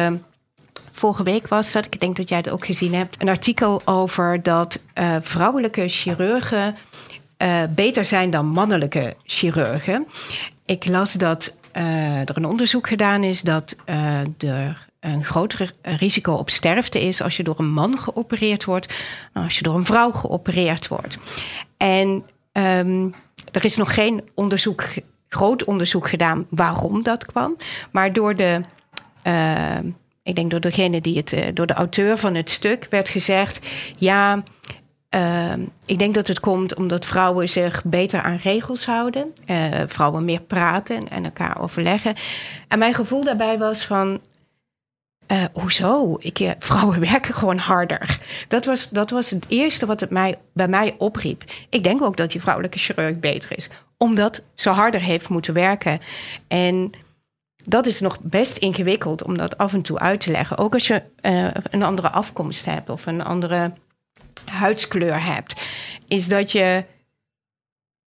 vorige 0.91 1.23
week 1.23 1.47
was 1.47 1.71
dat, 1.71 1.85
ik 1.85 1.99
denk 1.99 2.15
dat 2.15 2.29
jij 2.29 2.37
het 2.37 2.49
ook 2.49 2.65
gezien 2.65 2.93
hebt, 2.93 3.21
een 3.21 3.29
artikel 3.29 3.81
over 3.85 4.43
dat 4.43 4.81
uh, 4.99 5.15
vrouwelijke 5.21 5.87
chirurgen 5.87 6.75
uh, 7.37 7.63
beter 7.69 8.05
zijn 8.05 8.31
dan 8.31 8.47
mannelijke 8.47 9.15
chirurgen. 9.25 10.07
Ik 10.65 10.85
las 10.85 11.13
dat 11.13 11.55
uh, 11.77 12.19
er 12.19 12.37
een 12.37 12.45
onderzoek 12.45 12.87
gedaan 12.87 13.23
is 13.23 13.41
dat 13.41 13.75
er 14.37 14.87
een 14.99 15.23
groter 15.23 15.73
risico 15.81 16.33
op 16.33 16.49
sterfte 16.49 17.01
is 17.01 17.21
als 17.21 17.37
je 17.37 17.43
door 17.43 17.59
een 17.59 17.71
man 17.71 17.97
geopereerd 17.97 18.65
wordt 18.65 18.93
dan 19.33 19.43
als 19.43 19.57
je 19.57 19.63
door 19.63 19.75
een 19.75 19.85
vrouw 19.85 20.11
geopereerd 20.11 20.87
wordt. 20.87 21.17
En 21.77 22.23
um, 22.51 23.13
er 23.51 23.65
is 23.65 23.75
nog 23.75 23.93
geen 23.93 24.29
onderzoek, 24.33 24.83
groot 25.29 25.63
onderzoek 25.63 26.09
gedaan 26.09 26.45
waarom 26.49 27.03
dat 27.03 27.25
kwam, 27.25 27.57
maar 27.91 28.13
door 28.13 28.35
de 28.35 28.61
ik 30.23 30.35
denk 30.35 30.51
door 30.51 30.59
degene 30.59 31.01
die 31.01 31.17
het, 31.17 31.55
door 31.55 31.67
de 31.67 31.73
auteur 31.73 32.17
van 32.17 32.35
het 32.35 32.49
stuk 32.49 32.87
werd 32.89 33.09
gezegd: 33.09 33.59
ja, 33.97 34.43
uh, 35.15 35.53
ik 35.85 35.99
denk 35.99 36.13
dat 36.13 36.27
het 36.27 36.39
komt 36.39 36.75
omdat 36.75 37.05
vrouwen 37.05 37.49
zich 37.49 37.83
beter 37.83 38.21
aan 38.21 38.35
regels 38.35 38.85
houden, 38.85 39.33
uh, 39.49 39.67
vrouwen 39.85 40.25
meer 40.25 40.41
praten 40.41 41.07
en, 41.07 41.23
elkaar 41.23 41.61
overleggen. 41.61 42.15
En 42.67 42.79
mijn 42.79 42.93
gevoel 42.93 43.23
daarbij 43.23 43.57
was 43.57 43.85
van. 43.85 44.19
Uh, 45.31 45.43
hoezo? 45.53 46.15
Ik, 46.19 46.53
vrouwen 46.59 46.99
werken 46.99 47.33
gewoon 47.33 47.57
harder. 47.57 48.19
Dat 48.47 48.65
was, 48.65 48.89
dat 48.89 49.09
was 49.09 49.29
het 49.29 49.45
eerste 49.47 49.85
wat 49.85 49.99
het 49.99 50.09
mij, 50.09 50.35
bij 50.53 50.67
mij 50.67 50.95
opriep. 50.97 51.43
Ik 51.69 51.83
denk 51.83 52.01
ook 52.01 52.17
dat 52.17 52.31
die 52.31 52.41
vrouwelijke 52.41 52.77
chirurg 52.77 53.19
beter 53.19 53.57
is, 53.57 53.69
omdat 53.97 54.41
ze 54.55 54.69
harder 54.69 55.01
heeft 55.01 55.29
moeten 55.29 55.53
werken. 55.53 55.99
En 56.47 56.91
dat 57.63 57.87
is 57.87 57.99
nog 57.99 58.19
best 58.21 58.57
ingewikkeld 58.57 59.23
om 59.23 59.37
dat 59.37 59.57
af 59.57 59.73
en 59.73 59.81
toe 59.81 59.99
uit 59.99 60.19
te 60.19 60.31
leggen. 60.31 60.57
Ook 60.57 60.73
als 60.73 60.87
je 60.87 61.03
uh, 61.21 61.47
een 61.69 61.83
andere 61.83 62.09
afkomst 62.09 62.65
hebt 62.65 62.89
of 62.89 63.05
een 63.05 63.23
andere 63.23 63.73
huidskleur 64.45 65.23
hebt. 65.23 65.61
Is 66.07 66.27
dat 66.27 66.51
je, 66.51 66.85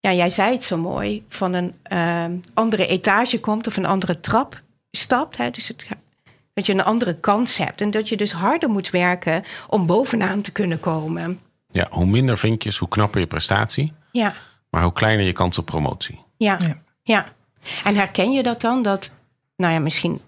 ja, 0.00 0.12
jij 0.12 0.30
zei 0.30 0.52
het 0.52 0.64
zo 0.64 0.76
mooi, 0.76 1.24
van 1.28 1.52
een 1.52 1.74
uh, 1.92 2.24
andere 2.54 2.86
etage 2.86 3.40
komt 3.40 3.66
of 3.66 3.76
een 3.76 3.86
andere 3.86 4.20
trap 4.20 4.62
stapt. 4.90 5.36
Hè? 5.36 5.50
Dus 5.50 5.68
het, 5.68 5.86
dat 6.54 6.66
je 6.66 6.72
een 6.72 6.84
andere 6.84 7.14
kans 7.14 7.56
hebt 7.56 7.80
en 7.80 7.90
dat 7.90 8.08
je 8.08 8.16
dus 8.16 8.32
harder 8.32 8.68
moet 8.68 8.90
werken 8.90 9.44
om 9.68 9.86
bovenaan 9.86 10.40
te 10.40 10.52
kunnen 10.52 10.80
komen. 10.80 11.40
Ja, 11.70 11.86
hoe 11.90 12.06
minder 12.06 12.38
vinkjes, 12.38 12.78
hoe 12.78 12.88
knapper 12.88 13.20
je 13.20 13.26
prestatie. 13.26 13.92
Ja. 14.12 14.34
Maar 14.70 14.82
hoe 14.82 14.92
kleiner 14.92 15.26
je 15.26 15.32
kans 15.32 15.58
op 15.58 15.66
promotie. 15.66 16.24
Ja, 16.36 16.58
ja. 16.60 16.76
ja. 17.02 17.26
En 17.84 17.96
herken 17.96 18.32
je 18.32 18.42
dat 18.42 18.60
dan? 18.60 18.82
Dat 18.82 19.10
nou 19.56 19.72
ja, 19.72 19.78
misschien. 19.78 20.20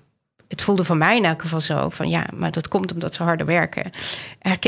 Het 0.49 0.63
voelde 0.63 0.85
voor 0.85 0.97
mij 0.97 1.17
in 1.17 1.25
elk 1.25 1.41
geval 1.41 1.61
zo 1.61 1.89
van 1.89 2.09
ja, 2.09 2.27
maar 2.35 2.51
dat 2.51 2.69
komt 2.69 2.93
omdat 2.93 3.15
ze 3.15 3.23
harder 3.23 3.47
werken. 3.47 3.91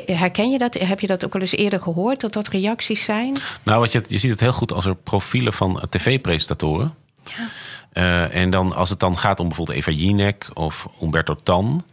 Herken 0.04 0.50
je 0.50 0.58
dat? 0.58 0.74
Heb 0.74 1.00
je 1.00 1.06
dat 1.06 1.24
ook 1.24 1.34
al 1.34 1.40
eens 1.40 1.56
eerder 1.56 1.82
gehoord 1.82 2.20
dat 2.20 2.32
dat 2.32 2.48
reacties 2.48 3.04
zijn? 3.04 3.36
Nou, 3.62 3.80
wat 3.80 3.92
je, 3.92 4.04
je 4.08 4.18
ziet 4.18 4.30
het 4.30 4.40
heel 4.40 4.52
goed 4.52 4.72
als 4.72 4.84
er 4.84 4.94
profielen 4.94 5.52
van 5.52 5.82
tv-presentatoren. 5.88 6.94
Ja. 7.24 7.48
Uh, 7.92 8.34
en 8.34 8.50
dan 8.50 8.74
als 8.74 8.90
het 8.90 9.00
dan 9.00 9.18
gaat 9.18 9.40
om 9.40 9.46
bijvoorbeeld 9.46 9.78
Eva 9.78 9.90
Jinek 9.90 10.50
of 10.54 10.88
Umberto 11.02 11.36
Tan, 11.42 11.84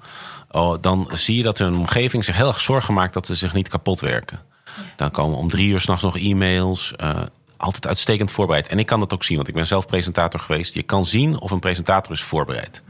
oh, 0.52 0.76
dan 0.82 1.10
zie 1.12 1.38
je 1.38 1.44
dat 1.44 1.58
hun 1.58 1.76
omgeving 1.76 2.26
zich 2.26 2.36
heel 2.36 2.48
erg 2.48 2.62
zorgen 2.62 2.94
maakt 2.94 3.14
dat 3.14 3.26
ze 3.26 3.36
zich 3.36 3.54
niet 3.54 3.70
kapot 3.70 4.00
werken. 4.00 4.40
Ja. 4.66 4.72
Dan 4.96 5.12
komen 5.12 5.38
om 5.38 5.50
drie 5.50 5.68
uur 5.68 5.80
s'nachts 5.80 6.04
nog 6.04 6.18
e-mails. 6.18 6.94
Uh, 7.02 7.20
altijd 7.58 7.88
uitstekend 7.88 8.32
voorbereid. 8.32 8.68
En 8.68 8.80
ik 8.80 8.86
kan 8.86 9.00
dat 9.00 9.14
ook 9.14 9.24
zien, 9.24 9.36
want 9.36 9.48
ik 9.48 9.54
ben 9.54 9.68
zelf 9.68 9.86
presentator 9.86 10.40
geweest. 10.40 10.74
Je 10.74 10.84
kan 10.84 11.06
zien 11.06 11.40
of 11.40 11.52
een 11.52 11.60
presentator 11.60 12.14
is 12.14 12.22
voorbereid. 12.22 12.84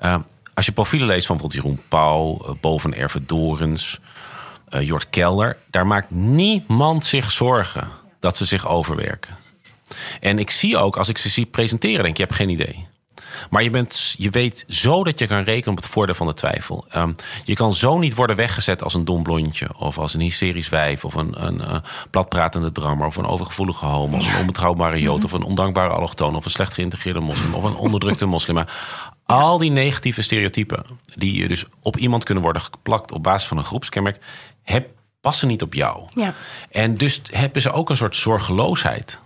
Uh, 0.00 0.16
als 0.54 0.66
je 0.66 0.72
profielen 0.72 1.08
leest 1.08 1.26
van 1.26 1.36
bijvoorbeeld 1.36 1.64
Jeroen 1.64 1.88
Pauw, 1.88 2.44
uh, 2.48 2.60
Boven 2.60 2.94
Erve 2.94 3.24
Dorens, 3.24 4.00
uh, 4.70 4.80
Jort 4.80 5.10
Kelder, 5.10 5.56
daar 5.70 5.86
maakt 5.86 6.10
niemand 6.10 7.04
zich 7.04 7.32
zorgen 7.32 7.88
dat 8.20 8.36
ze 8.36 8.44
zich 8.44 8.68
overwerken. 8.68 9.36
En 10.20 10.38
ik 10.38 10.50
zie 10.50 10.76
ook, 10.76 10.96
als 10.96 11.08
ik 11.08 11.18
ze 11.18 11.28
zie 11.28 11.46
presenteren, 11.46 12.04
denk 12.04 12.16
je 12.16 12.22
hebt 12.22 12.34
geen 12.34 12.48
idee. 12.48 12.86
Maar 13.50 13.62
je, 13.62 13.70
bent, 13.70 14.14
je 14.18 14.30
weet 14.30 14.64
zo 14.68 15.04
dat 15.04 15.18
je 15.18 15.26
kan 15.26 15.42
rekenen 15.42 15.70
op 15.70 15.82
het 15.82 15.92
voordeel 15.92 16.14
van 16.14 16.26
de 16.26 16.34
twijfel. 16.34 16.86
Um, 16.96 17.14
je 17.44 17.54
kan 17.54 17.74
zo 17.74 17.98
niet 17.98 18.14
worden 18.14 18.36
weggezet 18.36 18.82
als 18.82 18.94
een 18.94 19.04
dom 19.04 19.22
blondje. 19.22 19.68
Of 19.78 19.98
als 19.98 20.14
een 20.14 20.20
hysterisch 20.20 20.68
wijf. 20.68 21.04
Of 21.04 21.14
een, 21.14 21.46
een 21.46 21.60
uh, 21.60 21.76
platpratende 22.10 22.72
drammer. 22.72 23.06
Of 23.06 23.16
een 23.16 23.26
overgevoelige 23.26 23.86
homo. 23.86 24.16
Of 24.16 24.32
een 24.32 24.38
onbetrouwbare 24.38 25.00
jood. 25.00 25.16
Mhm. 25.16 25.24
Of 25.24 25.32
een 25.32 25.42
ondankbare 25.42 25.92
allochtoon. 25.92 26.36
Of 26.36 26.44
een 26.44 26.50
slecht 26.50 26.74
geïntegreerde 26.74 27.20
moslim. 27.20 27.54
Of 27.54 27.62
een 27.62 27.76
onderdrukte 27.76 28.26
moslim. 28.26 28.64
Al 29.24 29.58
die 29.58 29.70
negatieve 29.70 30.22
stereotypen. 30.22 30.84
Die 31.14 31.48
dus 31.48 31.64
op 31.82 31.96
iemand 31.96 32.24
kunnen 32.24 32.42
worden 32.42 32.62
geplakt 32.62 33.12
op 33.12 33.22
basis 33.22 33.48
van 33.48 33.56
een 33.56 33.64
groepskenmerk. 33.64 34.18
Heb, 34.62 34.88
passen 35.20 35.48
niet 35.48 35.62
op 35.62 35.74
jou. 35.74 36.08
Ja. 36.14 36.34
En 36.70 36.94
dus 36.94 37.20
hebben 37.30 37.62
ze 37.62 37.72
ook 37.72 37.90
een 37.90 37.96
soort 37.96 38.16
zorgeloosheid 38.16 39.20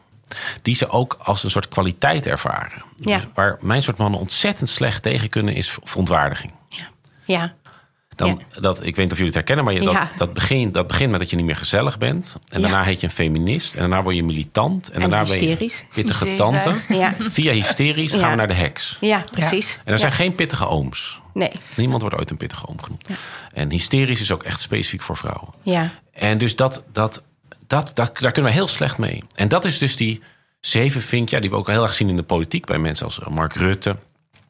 die 0.62 0.75
ze 0.75 0.88
ook 0.88 1.16
als 1.23 1.44
een 1.44 1.50
soort 1.50 1.68
kwaliteit 1.68 2.26
ervaren. 2.26 2.82
Ja. 2.97 3.16
Dus 3.16 3.26
waar 3.35 3.58
mijn 3.61 3.82
soort 3.82 3.97
mannen 3.97 4.20
ontzettend 4.20 4.68
slecht 4.68 5.02
tegen 5.02 5.28
kunnen, 5.28 5.54
is 5.54 5.78
verontwaardiging. 5.82 6.52
Ja. 6.68 6.88
ja. 7.25 7.54
Dan, 8.18 8.28
ja. 8.28 8.61
dat, 8.61 8.76
ik 8.76 8.97
weet 8.97 8.97
niet 8.97 9.12
of 9.12 9.18
jullie 9.18 9.25
het 9.25 9.35
herkennen, 9.35 9.64
maar 9.64 9.75
je, 9.75 9.80
dat, 9.80 9.92
ja. 9.92 10.11
dat, 10.16 10.32
begint, 10.32 10.75
dat 10.75 10.87
begint 10.87 11.11
met 11.11 11.20
dat 11.20 11.30
je 11.30 11.37
niet 11.37 11.44
meer 11.44 11.56
gezellig 11.56 11.99
bent. 11.99 12.37
En 12.49 12.61
daarna 12.61 12.82
heet 12.82 13.00
je 13.00 13.06
een 13.06 13.12
feminist. 13.12 13.75
En 13.75 13.80
daarna 13.80 14.02
word 14.02 14.16
je 14.16 14.25
militant. 14.25 14.88
En, 14.88 14.94
en 14.94 15.11
daarna 15.11 15.25
hysterisch. 15.25 15.56
ben 15.78 15.88
je 15.90 16.02
pittige 16.02 16.35
tante. 16.35 16.75
Ja. 16.88 17.14
Via 17.18 17.52
hysterisch 17.52 18.14
gaan 18.14 18.30
we 18.30 18.37
naar 18.37 18.49
de 18.49 18.54
heks. 18.54 18.97
Ja, 19.00 19.25
precies. 19.30 19.80
En 19.85 19.92
er 19.92 19.99
zijn 19.99 20.12
geen 20.12 20.35
pittige 20.35 20.66
ooms. 20.66 21.20
Nee. 21.35 21.50
Niemand 21.76 22.02
wordt 22.02 22.16
ooit 22.16 22.30
een 22.30 22.37
pittige 22.37 22.68
oom 22.68 22.82
genoemd. 22.82 23.04
En 23.52 23.70
hysterisch 23.70 24.20
is 24.20 24.32
ook 24.32 24.42
echt 24.42 24.61
specifiek 24.61 25.02
voor 25.02 25.16
vrouwen. 25.16 25.49
Ja. 25.62 25.90
En 26.12 26.38
dus 26.38 26.56
dat, 26.56 26.85
dat, 26.92 27.23
dat, 27.68 27.90
dat, 27.94 28.18
daar 28.18 28.32
kunnen 28.32 28.50
we 28.50 28.56
heel 28.56 28.68
slecht 28.68 28.98
mee. 28.98 29.22
En 29.34 29.48
dat 29.48 29.64
is 29.64 29.78
dus 29.78 29.96
die 29.96 30.22
zevenvinkje, 30.60 31.40
die 31.40 31.50
we 31.50 31.56
ook 31.56 31.66
heel 31.66 31.82
erg 31.82 31.94
zien 31.94 32.08
in 32.08 32.16
de 32.16 32.22
politiek 32.22 32.66
bij 32.66 32.78
mensen 32.78 33.06
als 33.06 33.20
Mark 33.28 33.54
Rutte. 33.54 33.96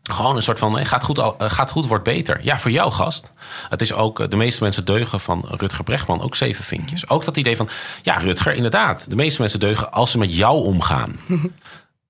Gewoon 0.02 0.37
een 0.37 0.42
soort 0.42 0.58
van, 0.58 0.75
hey, 0.75 0.84
gaat, 0.84 1.04
goed, 1.04 1.18
eh, 1.18 1.32
gaat 1.38 1.70
goed, 1.70 1.87
wordt 1.87 2.04
beter. 2.04 2.40
Ja, 2.42 2.58
voor 2.58 2.70
jou 2.70 2.92
gast. 2.92 3.32
Het 3.68 3.80
is 3.80 3.92
ook, 3.92 4.20
eh, 4.20 4.28
de 4.28 4.37
meeste 4.37 4.62
mensen 4.62 4.84
deugen 4.84 5.20
van 5.20 5.44
Rutger 5.48 5.84
Brechtman 5.84 6.22
ook 6.22 6.37
zeven 6.37 6.64
vinkjes. 6.64 7.08
Ook 7.08 7.25
dat 7.25 7.37
idee 7.37 7.56
van, 7.56 7.68
ja 8.02 8.14
Rutger, 8.14 8.54
inderdaad. 8.54 9.10
De 9.10 9.16
meeste 9.16 9.40
mensen 9.40 9.60
deugen 9.60 9.92
als 9.92 10.10
ze 10.10 10.18
met 10.18 10.37
jou 10.37 10.64
omgaan. 10.64 11.16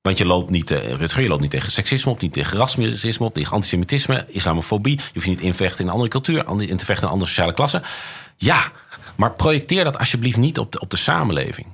Want 0.02 0.18
je 0.18 0.26
loopt 0.26 0.50
niet, 0.50 0.70
eh, 0.70 0.92
Rutger, 0.92 1.22
je 1.22 1.28
loopt 1.28 1.40
niet 1.40 1.50
tegen 1.50 1.72
seksisme 1.72 2.12
op, 2.12 2.20
niet 2.20 2.32
tegen 2.32 2.58
racisme 2.58 3.26
op, 3.26 3.34
tegen 3.34 3.52
antisemitisme, 3.52 4.24
islamofobie. 4.28 4.96
Je 4.96 5.10
hoeft 5.12 5.24
je 5.24 5.30
niet 5.30 5.40
in 5.40 5.50
te 5.50 5.56
vechten 5.56 5.80
in 5.80 5.86
een 5.86 5.92
andere 5.92 6.10
cultuur, 6.10 6.46
in 6.46 6.76
te 6.76 6.84
vechten 6.84 6.96
in 6.96 7.02
een 7.02 7.08
andere 7.08 7.30
sociale 7.30 7.54
klasse. 7.54 7.82
Ja, 8.36 8.72
maar 9.18 9.32
projecteer 9.32 9.84
dat 9.84 9.98
alsjeblieft 9.98 10.36
niet 10.36 10.58
op 10.58 10.72
de, 10.72 10.80
op 10.80 10.90
de 10.90 10.96
samenleving. 10.96 11.66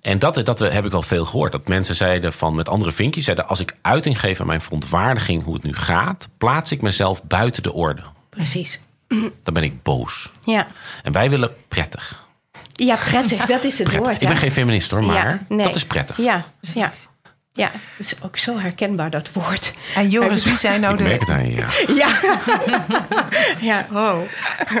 En 0.00 0.18
dat, 0.18 0.44
dat 0.44 0.58
heb 0.58 0.84
ik 0.84 0.90
wel 0.90 1.02
veel 1.02 1.24
gehoord. 1.24 1.52
Dat 1.52 1.68
mensen 1.68 1.94
zeiden 1.94 2.32
van 2.32 2.54
met 2.54 2.68
andere 2.68 2.92
vinkjes, 2.92 3.24
zeiden 3.24 3.48
als 3.48 3.60
ik 3.60 3.76
uiting 3.82 4.20
geef 4.20 4.40
aan 4.40 4.46
mijn 4.46 4.60
verontwaardiging 4.60 5.44
hoe 5.44 5.54
het 5.54 5.62
nu 5.62 5.74
gaat, 5.74 6.28
plaats 6.38 6.72
ik 6.72 6.82
mezelf 6.82 7.24
buiten 7.24 7.62
de 7.62 7.72
orde. 7.72 8.02
Precies. 8.30 8.80
Dan 9.42 9.54
ben 9.54 9.62
ik 9.62 9.82
boos. 9.82 10.30
Ja. 10.44 10.66
En 11.02 11.12
wij 11.12 11.30
willen 11.30 11.50
prettig. 11.68 12.26
ja, 12.72 12.96
prettig. 12.96 13.46
Dat 13.46 13.64
is 13.64 13.78
het 13.78 13.88
prettig. 13.88 14.06
woord. 14.06 14.22
Ik 14.22 14.26
ben 14.26 14.36
ja. 14.36 14.42
geen 14.42 14.52
feminist 14.52 14.90
hoor, 14.90 15.04
maar 15.04 15.16
Ja, 15.16 15.40
nee. 15.48 15.66
dat 15.66 15.76
is 15.76 15.84
prettig. 15.84 16.16
Ja, 16.16 16.44
ja. 16.60 16.92
Ja, 17.56 17.70
dat 17.70 18.06
is 18.06 18.14
ook 18.22 18.36
zo 18.36 18.58
herkenbaar, 18.58 19.10
dat 19.10 19.32
woord. 19.32 19.72
En 19.94 20.08
Joris, 20.08 20.44
wie 20.44 20.56
zijn 20.56 20.80
nou 20.80 20.94
Ik 20.94 21.00
merk 21.00 21.26
de, 21.26 21.32
het 21.32 21.40
aan 21.40 21.50
je, 21.50 21.56
ja. 21.56 21.68
Ja. 22.04 22.14
ja, 23.60 23.86
oh. 23.92 24.18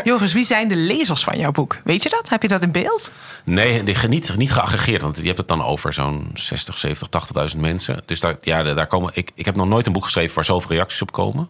Joris, 0.04 0.32
wie 0.32 0.44
zijn 0.44 0.68
de 0.68 0.76
lezers 0.76 1.24
van 1.24 1.38
jouw 1.38 1.50
boek? 1.52 1.78
Weet 1.84 2.02
je 2.02 2.08
dat? 2.08 2.28
Heb 2.28 2.42
je 2.42 2.48
dat 2.48 2.62
in 2.62 2.70
beeld? 2.72 3.10
Nee, 3.44 3.82
die- 3.84 4.08
niet, 4.08 4.36
niet 4.36 4.52
geaggregeerd. 4.52 5.02
Want 5.02 5.16
je 5.16 5.26
hebt 5.26 5.38
het 5.38 5.48
dan 5.48 5.64
over 5.64 5.92
zo'n 5.92 6.30
60, 6.34 6.78
70, 6.78 7.08
80.000 7.54 7.60
mensen. 7.60 8.02
Dus 8.06 8.20
daar, 8.20 8.36
ja, 8.40 8.62
daar 8.62 8.86
komen, 8.86 9.10
ik, 9.14 9.30
ik 9.34 9.44
heb 9.44 9.56
nog 9.56 9.66
nooit 9.68 9.86
een 9.86 9.92
boek 9.92 10.04
geschreven 10.04 10.34
waar 10.34 10.44
zoveel 10.44 10.70
reacties 10.70 11.02
op 11.02 11.12
komen. 11.12 11.48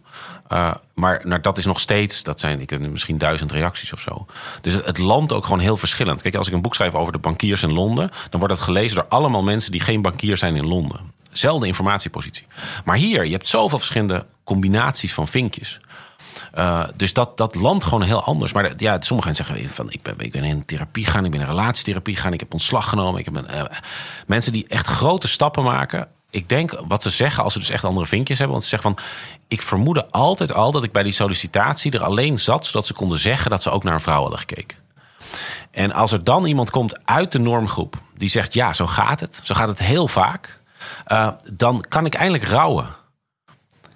Uh, 0.52 0.74
maar 0.94 1.20
nou, 1.24 1.40
dat 1.40 1.58
is 1.58 1.64
nog 1.64 1.80
steeds, 1.80 2.22
dat 2.22 2.40
zijn 2.40 2.60
ik, 2.60 2.68
denk 2.68 2.88
misschien 2.88 3.18
duizend 3.18 3.52
reacties 3.52 3.92
of 3.92 4.00
zo. 4.00 4.26
Dus 4.60 4.72
het, 4.72 4.86
het 4.86 4.98
landt 4.98 5.32
ook 5.32 5.44
gewoon 5.44 5.60
heel 5.60 5.76
verschillend. 5.76 6.22
Kijk, 6.22 6.34
als 6.34 6.46
ik 6.48 6.52
een 6.52 6.62
boek 6.62 6.74
schrijf 6.74 6.94
over 6.94 7.12
de 7.12 7.18
bankiers 7.18 7.62
in 7.62 7.72
Londen, 7.72 8.10
dan 8.30 8.40
wordt 8.40 8.54
het 8.54 8.62
gelezen 8.64 8.96
door 8.96 9.06
allemaal 9.08 9.42
mensen 9.42 9.72
die 9.72 9.80
geen 9.80 10.02
bankier 10.02 10.36
zijn 10.36 10.56
in 10.56 10.66
Londen. 10.66 11.14
Zelfde 11.38 11.66
informatiepositie. 11.66 12.46
Maar 12.84 12.96
hier, 12.96 13.24
je 13.24 13.32
hebt 13.32 13.46
zoveel 13.46 13.78
verschillende 13.78 14.26
combinaties 14.44 15.14
van 15.14 15.28
vinkjes. 15.28 15.80
Uh, 16.58 16.84
dus 16.96 17.12
dat, 17.12 17.36
dat 17.36 17.54
landt 17.54 17.84
gewoon 17.84 18.02
heel 18.02 18.22
anders. 18.22 18.52
Maar 18.52 18.72
ja, 18.76 19.00
sommige 19.00 19.28
mensen 19.28 19.46
zeggen 19.46 19.70
van 19.70 19.90
ik 19.90 20.02
ben, 20.02 20.14
ik 20.18 20.32
ben 20.32 20.44
in 20.44 20.64
therapie 20.64 21.04
gegaan, 21.04 21.24
ik 21.24 21.30
ben 21.30 21.40
in 21.40 21.46
relatietherapie 21.46 22.14
gegaan, 22.14 22.32
ik 22.32 22.40
heb 22.40 22.52
ontslag 22.52 22.88
genomen. 22.88 23.18
Ik 23.18 23.24
heb 23.24 23.36
een, 23.36 23.54
uh, 23.54 23.62
mensen 24.26 24.52
die 24.52 24.68
echt 24.68 24.86
grote 24.86 25.28
stappen 25.28 25.62
maken. 25.62 26.08
Ik 26.30 26.48
denk 26.48 26.82
wat 26.88 27.02
ze 27.02 27.10
zeggen 27.10 27.44
als 27.44 27.52
ze 27.52 27.58
dus 27.58 27.70
echt 27.70 27.84
andere 27.84 28.06
vinkjes 28.06 28.38
hebben. 28.38 28.56
Want 28.56 28.68
ze 28.68 28.76
zeggen 28.76 28.94
van 28.94 29.04
ik 29.48 29.62
vermoedde 29.62 30.10
altijd 30.10 30.54
al 30.54 30.72
dat 30.72 30.84
ik 30.84 30.92
bij 30.92 31.02
die 31.02 31.12
sollicitatie 31.12 31.92
er 31.92 32.04
alleen 32.04 32.38
zat, 32.38 32.66
zodat 32.66 32.86
ze 32.86 32.92
konden 32.92 33.18
zeggen 33.18 33.50
dat 33.50 33.62
ze 33.62 33.70
ook 33.70 33.84
naar 33.84 33.94
een 33.94 34.00
vrouw 34.00 34.20
hadden 34.20 34.38
gekeken. 34.38 34.78
En 35.70 35.92
als 35.92 36.12
er 36.12 36.24
dan 36.24 36.44
iemand 36.44 36.70
komt 36.70 37.06
uit 37.06 37.32
de 37.32 37.38
normgroep 37.38 37.96
die 38.16 38.28
zegt 38.28 38.54
ja, 38.54 38.72
zo 38.72 38.86
gaat 38.86 39.20
het, 39.20 39.40
zo 39.42 39.54
gaat 39.54 39.68
het 39.68 39.78
heel 39.78 40.08
vaak, 40.08 40.60
uh, 41.12 41.28
dan 41.52 41.84
kan 41.88 42.06
ik 42.06 42.14
eindelijk 42.14 42.44
rouwen 42.44 42.86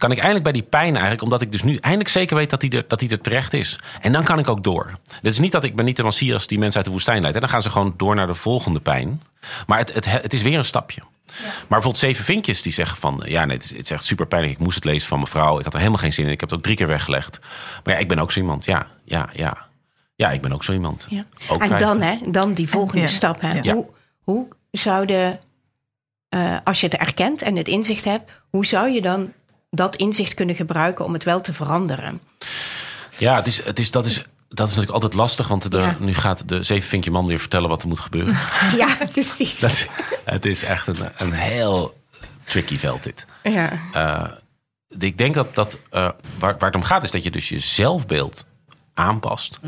kan 0.01 0.11
ik 0.11 0.17
eindelijk 0.17 0.45
bij 0.45 0.53
die 0.53 0.63
pijn 0.63 0.93
eigenlijk, 0.93 1.23
omdat 1.23 1.43
ik 1.43 1.53
dus 1.53 1.63
nu 1.63 1.77
eindelijk 1.77 2.11
zeker 2.11 2.37
weet 2.37 2.51
dat 2.51 2.61
die 2.61 2.71
er, 2.71 2.85
dat 2.89 2.99
die 2.99 3.11
er 3.11 3.21
terecht 3.21 3.53
is. 3.53 3.79
En 4.01 4.13
dan 4.13 4.25
kan 4.25 4.39
ik 4.39 4.49
ook 4.49 4.65
door. 4.65 4.99
Dit 5.23 5.33
is 5.33 5.39
niet 5.39 5.53
dat 5.53 5.65
ik 5.65 5.77
ben 5.77 5.85
niet 5.85 5.97
de 5.97 6.03
Messias 6.03 6.47
die 6.47 6.59
mensen 6.59 6.77
uit 6.77 6.85
de 6.85 6.91
woestijn 6.91 7.21
leidt. 7.21 7.35
En 7.35 7.41
dan 7.41 7.51
gaan 7.51 7.63
ze 7.63 7.71
gewoon 7.71 7.95
door 7.97 8.15
naar 8.15 8.27
de 8.27 8.35
volgende 8.35 8.81
pijn. 8.81 9.23
Maar 9.67 9.79
het, 9.79 9.95
het, 9.95 10.11
het 10.11 10.33
is 10.33 10.43
weer 10.43 10.59
een 10.59 10.65
stapje. 10.65 11.03
Ja. 11.27 11.35
Maar 11.35 11.67
bijvoorbeeld 11.69 11.99
zeven 11.99 12.25
vinkjes 12.25 12.63
die 12.63 12.73
zeggen 12.73 12.99
van... 12.99 13.23
ja, 13.25 13.45
nee, 13.45 13.57
het 13.57 13.65
is, 13.65 13.71
het 13.71 13.81
is 13.81 13.91
echt 13.91 14.05
super 14.05 14.27
pijnlijk. 14.27 14.55
Ik 14.55 14.61
moest 14.65 14.75
het 14.75 14.85
lezen 14.85 15.09
van 15.09 15.19
mijn 15.19 15.31
vrouw. 15.31 15.59
Ik 15.59 15.65
had 15.65 15.73
er 15.73 15.79
helemaal 15.79 16.01
geen 16.01 16.13
zin 16.13 16.25
in. 16.27 16.31
Ik 16.33 16.41
heb 16.41 16.49
het 16.49 16.59
ook 16.59 16.65
drie 16.65 16.77
keer 16.77 16.87
weggelegd. 16.87 17.39
Maar 17.85 17.95
ja, 17.95 18.01
ik 18.01 18.09
ben 18.09 18.19
ook 18.19 18.33
zo 18.33 18.41
iemand. 18.41 18.65
Ja, 18.65 18.87
ja, 19.05 19.29
ja. 19.33 19.69
Ja, 20.17 20.31
ik 20.31 20.41
ben 20.41 20.53
ook 20.53 20.65
zo 20.65 20.73
iemand. 20.73 21.07
Ja. 21.09 21.25
Ook 21.49 21.63
en 21.63 21.69
50. 21.69 21.89
dan, 21.89 22.01
hè, 22.01 22.31
dan 22.31 22.55
die 22.55 22.69
volgende 22.69 23.03
Ja. 23.03 23.09
stap. 23.09 23.41
Hè. 23.41 23.59
Ja. 23.61 23.75
Hoe, 23.75 23.87
hoe 24.21 24.49
zouden, 24.71 25.41
uh, 26.35 26.57
als 26.65 26.81
je 26.81 26.87
het 26.87 26.97
erkent 26.97 27.43
en 27.43 27.57
het 27.57 27.69
inzicht 27.69 28.05
hebt... 28.05 28.31
hoe 28.51 28.67
zou 28.67 28.89
je 28.91 29.03
dan 29.03 29.33
dat 29.71 29.97
inzicht 29.97 30.35
kunnen 30.35 30.55
gebruiken 30.55 31.05
om 31.05 31.13
het 31.13 31.25
wel 31.25 31.41
te 31.41 31.53
veranderen? 31.53 32.21
Ja, 33.19 33.35
het 33.37 33.47
is, 33.47 33.65
het 33.65 33.79
is, 33.79 33.91
dat, 33.91 34.07
is, 34.07 34.17
dat 34.49 34.69
is 34.69 34.75
natuurlijk 34.75 34.93
altijd 34.93 35.15
lastig. 35.15 35.49
Want 35.49 35.71
de, 35.71 35.79
Ja. 35.79 35.97
nu 35.99 36.15
gaat 36.15 36.49
de 36.49 36.63
zevenvinkje 36.63 37.11
man 37.11 37.27
weer 37.27 37.39
vertellen 37.41 37.69
wat 37.69 37.83
er 37.83 37.89
moet 37.89 38.01
gebeuren. 38.01 38.37
Ja, 38.77 38.97
precies. 39.13 39.59
dat, 39.59 39.89
het 40.25 40.47
is 40.47 40.63
echt 40.63 40.87
een, 40.87 40.97
een 41.17 41.33
heel 41.33 41.95
tricky 42.45 42.79
veld 42.79 43.03
dit. 43.03 43.27
ja. 43.43 43.71
Uh, 43.95 44.31
ik 44.99 45.19
denk 45.19 45.35
dat, 45.35 45.55
dat 45.55 45.75
uh, 45.75 46.09
waar, 46.39 46.59
waar 46.59 46.59
het 46.59 46.75
om 46.75 46.83
gaat 46.83 47.05
is 47.05 47.11
dat 47.11 47.23
je 47.23 47.31
dus 47.31 47.49
je 47.49 47.59
zelfbeeld 47.59 48.47
aanpast. 48.95 49.61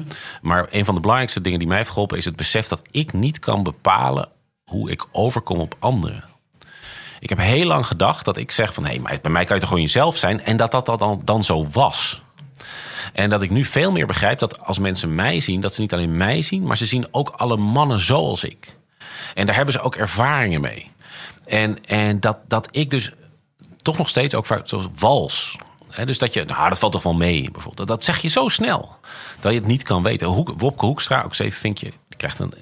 Maar 0.42 0.66
een 0.70 0.84
van 0.84 0.94
de 0.94 1.00
belangrijkste 1.00 1.40
dingen 1.40 1.58
die 1.58 1.68
mij 1.68 1.76
heeft 1.76 1.90
geholpen 1.90 2.18
is 2.18 2.24
het 2.24 2.36
besef 2.36 2.68
dat 2.68 2.80
ik 2.90 3.12
niet 3.12 3.38
kan 3.38 3.62
bepalen 3.62 4.28
hoe 4.64 4.90
ik 4.90 5.04
overkom 5.12 5.58
op 5.58 5.76
anderen. 5.78 6.24
Ik 7.22 7.28
heb 7.28 7.38
heel 7.38 7.66
lang 7.66 7.86
gedacht 7.86 8.24
dat 8.24 8.36
ik 8.36 8.50
zeg 8.50 8.74
van 8.74 8.84
hé, 8.84 8.98
hey, 9.02 9.20
bij 9.20 9.30
mij 9.30 9.44
kan 9.44 9.54
je 9.54 9.60
toch 9.60 9.70
gewoon 9.70 9.84
jezelf 9.84 10.16
zijn 10.16 10.40
en 10.44 10.56
dat 10.56 10.70
dat 10.70 10.86
dan, 10.86 11.20
dan 11.24 11.44
zo 11.44 11.68
was. 11.68 12.22
En 13.12 13.30
dat 13.30 13.42
ik 13.42 13.50
nu 13.50 13.64
veel 13.64 13.92
meer 13.92 14.06
begrijp 14.06 14.38
dat 14.38 14.60
als 14.60 14.78
mensen 14.78 15.14
mij 15.14 15.40
zien, 15.40 15.60
dat 15.60 15.74
ze 15.74 15.80
niet 15.80 15.92
alleen 15.92 16.16
mij 16.16 16.42
zien, 16.42 16.62
maar 16.62 16.76
ze 16.76 16.86
zien 16.86 17.06
ook 17.10 17.28
alle 17.28 17.56
mannen 17.56 18.00
zoals 18.00 18.44
ik. 18.44 18.76
En 19.34 19.46
daar 19.46 19.54
hebben 19.54 19.74
ze 19.74 19.80
ook 19.80 19.96
ervaringen 19.96 20.60
mee. 20.60 20.90
En, 21.44 21.84
en 21.84 22.20
dat, 22.20 22.38
dat 22.48 22.68
ik 22.70 22.90
dus 22.90 23.12
toch 23.82 23.98
nog 23.98 24.08
steeds 24.08 24.34
ook 24.34 24.46
vaak 24.46 24.68
zoals 24.68 24.88
wals. 24.98 25.58
Dus 26.04 26.18
dat 26.18 26.34
je, 26.34 26.44
nou, 26.44 26.68
dat 26.68 26.78
valt 26.78 26.92
toch 26.92 27.02
wel 27.02 27.14
mee, 27.14 27.50
bijvoorbeeld. 27.50 27.88
Dat 27.88 28.04
zeg 28.04 28.18
je 28.18 28.28
zo 28.28 28.48
snel, 28.48 28.96
dat 29.40 29.52
je 29.52 29.58
het 29.58 29.66
niet 29.66 29.82
kan 29.82 30.02
weten. 30.02 30.28
Hoek, 30.28 30.52
Wopke 30.56 30.86
Hoekstra, 30.86 31.22
ook 31.22 31.34
zeven 31.34 31.60
vinkje, 31.60 31.86
die 31.86 31.98
krijgt 32.22 32.38
een 32.38 32.52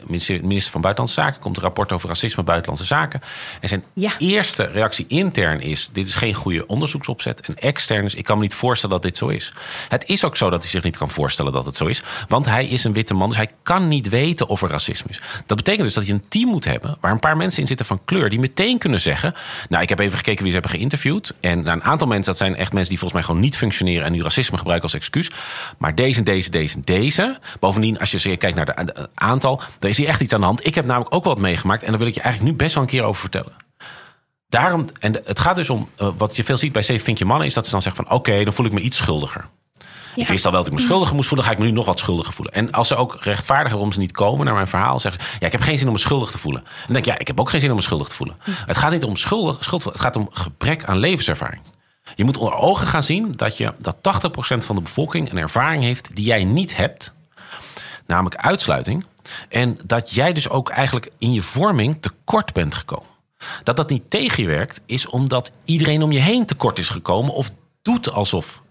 minister 0.43 0.73
van 0.73 0.81
Buitenlandse 0.81 1.21
Zaken, 1.21 1.40
komt 1.40 1.57
een 1.57 1.62
rapport 1.62 1.93
over 1.93 2.09
racisme 2.09 2.43
buitenlandse 2.43 2.87
zaken. 2.87 3.21
En 3.61 3.69
zijn 3.69 3.85
Ja. 3.93 4.12
eerste 4.19 4.64
reactie 4.64 5.05
intern 5.09 5.61
is: 5.61 5.88
dit 5.93 6.07
is 6.07 6.14
geen 6.14 6.35
goede 6.35 6.67
onderzoeksopzet. 6.67 7.40
En 7.40 7.55
extern 7.57 8.05
is: 8.05 8.14
ik 8.14 8.25
kan 8.25 8.37
me 8.37 8.43
niet 8.43 8.55
voorstellen 8.55 8.95
dat 8.95 9.05
dit 9.05 9.17
zo 9.17 9.26
is. 9.29 9.52
Het 9.88 10.09
is 10.09 10.25
ook 10.25 10.37
zo 10.37 10.50
dat 10.50 10.61
hij 10.61 10.71
zich 10.71 10.83
niet 10.83 10.97
kan 10.97 11.11
voorstellen 11.11 11.52
dat 11.52 11.64
het 11.64 11.76
zo 11.76 11.87
is, 11.87 12.02
want 12.29 12.47
hij 12.47 12.67
is 12.67 12.85
een 12.85 12.93
witte 12.93 13.14
man, 13.14 13.29
dus 13.29 13.37
hij 13.37 13.50
kan 13.62 13.88
niet 13.88 14.09
weten 14.09 14.49
of 14.49 14.62
er 14.62 14.69
racisme 14.69 15.11
is. 15.11 15.21
Dat 15.47 15.57
betekent 15.57 15.85
dus 15.85 15.95
dat 15.95 16.07
je 16.07 16.12
een 16.12 16.29
team 16.29 16.49
moet 16.49 16.64
hebben 16.64 16.97
waar 17.00 17.12
een 17.12 17.19
paar 17.19 17.37
mensen 17.37 17.61
in 17.61 17.67
zitten 17.67 17.87
van 17.87 18.00
kleur 18.05 18.31
die 18.31 18.38
meteen 18.38 18.79
kunnen 18.79 19.00
zeggen: 19.00 19.35
nou, 19.69 19.83
ik 19.83 19.88
heb 19.88 19.99
even 19.99 20.17
gekeken 20.17 20.43
wie 20.43 20.52
ze 20.52 20.59
hebben 20.59 20.79
geïnterviewd. 20.79 21.35
En 21.40 21.62
nou, 21.62 21.76
een 21.76 21.85
aantal 21.85 22.07
mensen, 22.07 22.26
dat 22.26 22.37
zijn 22.37 22.57
echt 22.57 22.73
mensen 22.73 22.90
die 22.90 22.99
volgens 22.99 23.12
mij 23.12 23.23
gewoon 23.23 23.40
niet 23.40 23.57
functioneren 23.57 24.05
en 24.05 24.12
nu 24.12 24.23
racisme 24.23 24.59
gebruiken 24.59 24.88
als 24.88 24.99
excuus. 24.99 25.31
Maar 25.79 25.95
deze, 25.95 26.23
deze, 26.23 26.50
deze, 26.50 26.81
deze. 26.81 27.38
Bovendien, 27.61 27.99
als 27.99 28.11
je 28.11 28.37
kijkt 28.37 28.57
naar 28.57 28.67
de, 28.67 28.85
de 28.85 29.09
dan 29.57 29.90
is 29.90 29.97
hier 29.97 30.09
echt 30.09 30.21
iets 30.21 30.35
aan 30.35 30.40
de 30.40 30.47
hand. 30.47 30.66
Ik 30.66 30.75
heb 30.75 30.85
namelijk 30.85 31.14
ook 31.14 31.25
wat 31.25 31.38
meegemaakt 31.38 31.83
en 31.83 31.88
daar 31.88 31.99
wil 31.99 32.09
ik 32.09 32.14
je 32.14 32.21
eigenlijk 32.21 32.52
nu 32.52 32.59
best 32.59 32.75
wel 32.75 32.83
een 32.83 32.88
keer 32.88 33.02
over 33.02 33.21
vertellen. 33.21 33.52
Daarom, 34.49 34.87
en 34.99 35.12
het 35.25 35.40
gaat 35.40 35.57
dus 35.57 35.71
om, 35.71 35.88
uh, 35.99 36.09
wat 36.16 36.37
je 36.37 36.45
veel 36.45 36.57
ziet 36.57 36.73
bij 36.73 36.83
Zeven 36.83 37.04
Vinkje 37.04 37.25
Mannen, 37.25 37.47
is 37.47 37.54
dat 37.54 37.64
ze 37.64 37.71
dan 37.71 37.83
zeggen 37.83 38.04
van 38.04 38.14
oké, 38.14 38.30
okay, 38.30 38.45
dan 38.45 38.52
voel 38.52 38.66
ik 38.66 38.73
me 38.73 38.80
iets 38.80 38.97
schuldiger. 38.97 39.49
Ja. 40.14 40.23
Ik 40.23 40.28
wist 40.28 40.45
al 40.45 40.52
wel 40.52 40.62
dat 40.62 40.73
ik 40.73 40.78
me 40.78 40.85
schuldiger 40.85 41.14
moest 41.14 41.28
voelen, 41.28 41.47
ga 41.47 41.52
ik 41.52 41.59
me 41.59 41.64
nu 41.64 41.71
nog 41.71 41.85
wat 41.85 41.99
schuldiger 41.99 42.35
voelen. 42.35 42.54
En 42.54 42.73
als 42.73 42.88
ze 42.88 42.97
ook 42.97 43.16
rechtvaardigen 43.21 43.73
waarom 43.73 43.92
ze 43.92 43.99
niet 43.99 44.12
komen 44.12 44.45
naar 44.45 44.54
mijn 44.54 44.69
verhaal, 44.69 45.00
zeggen 45.00 45.23
ze: 45.23 45.28
Ja, 45.40 45.47
ik 45.47 45.52
heb 45.52 45.61
geen 45.61 45.78
zin 45.78 45.87
om 45.87 45.92
me 45.92 45.99
schuldig 45.99 46.30
te 46.30 46.38
voelen. 46.38 46.61
En 46.64 46.71
dan 46.85 46.92
denk 46.92 47.07
ik: 47.07 47.12
Ja, 47.12 47.19
ik 47.19 47.26
heb 47.26 47.40
ook 47.40 47.50
geen 47.50 47.61
zin 47.61 47.71
om 47.71 47.76
me 47.76 47.83
schuldig 47.83 48.09
te 48.09 48.14
voelen. 48.14 48.37
Het 48.66 48.76
gaat 48.76 48.90
niet 48.90 49.04
om 49.04 49.16
schuldig, 49.16 49.64
schuld, 49.64 49.85
het 49.85 50.00
gaat 50.00 50.16
om 50.16 50.28
gebrek 50.33 50.85
aan 50.85 50.99
levenservaring. 50.99 51.62
Je 52.14 52.25
moet 52.25 52.37
onder 52.37 52.54
ogen 52.54 52.87
gaan 52.87 53.02
zien 53.02 53.33
dat, 53.37 53.57
je, 53.57 53.75
dat 53.78 53.97
80% 53.97 54.00
van 54.40 54.76
de 54.76 54.83
bevolking 54.83 55.30
een 55.30 55.38
ervaring 55.38 55.83
heeft 55.83 56.16
die 56.16 56.25
jij 56.25 56.45
niet 56.45 56.76
hebt, 56.76 57.12
namelijk 58.07 58.37
uitsluiting. 58.37 59.04
En 59.49 59.79
dat 59.87 60.15
jij 60.15 60.33
dus 60.33 60.49
ook 60.49 60.71
eigenlijk 60.71 61.11
in 61.19 61.33
je 61.33 61.43
vorming 61.43 61.97
tekort 62.01 62.53
bent 62.53 62.75
gekomen. 62.75 63.09
Dat 63.63 63.77
dat 63.77 63.91
niet 63.91 64.11
tegen 64.11 64.43
je 64.43 64.49
werkt, 64.49 64.81
is 64.87 65.07
omdat 65.07 65.51
iedereen 65.65 66.03
om 66.03 66.13
je 66.13 66.19
heen 66.19 66.47
tekort 66.47 66.79
is 66.79 66.89
gekomen 66.89 67.35
of 67.35 67.51
doet 67.83 68.11
alsof 68.11 68.63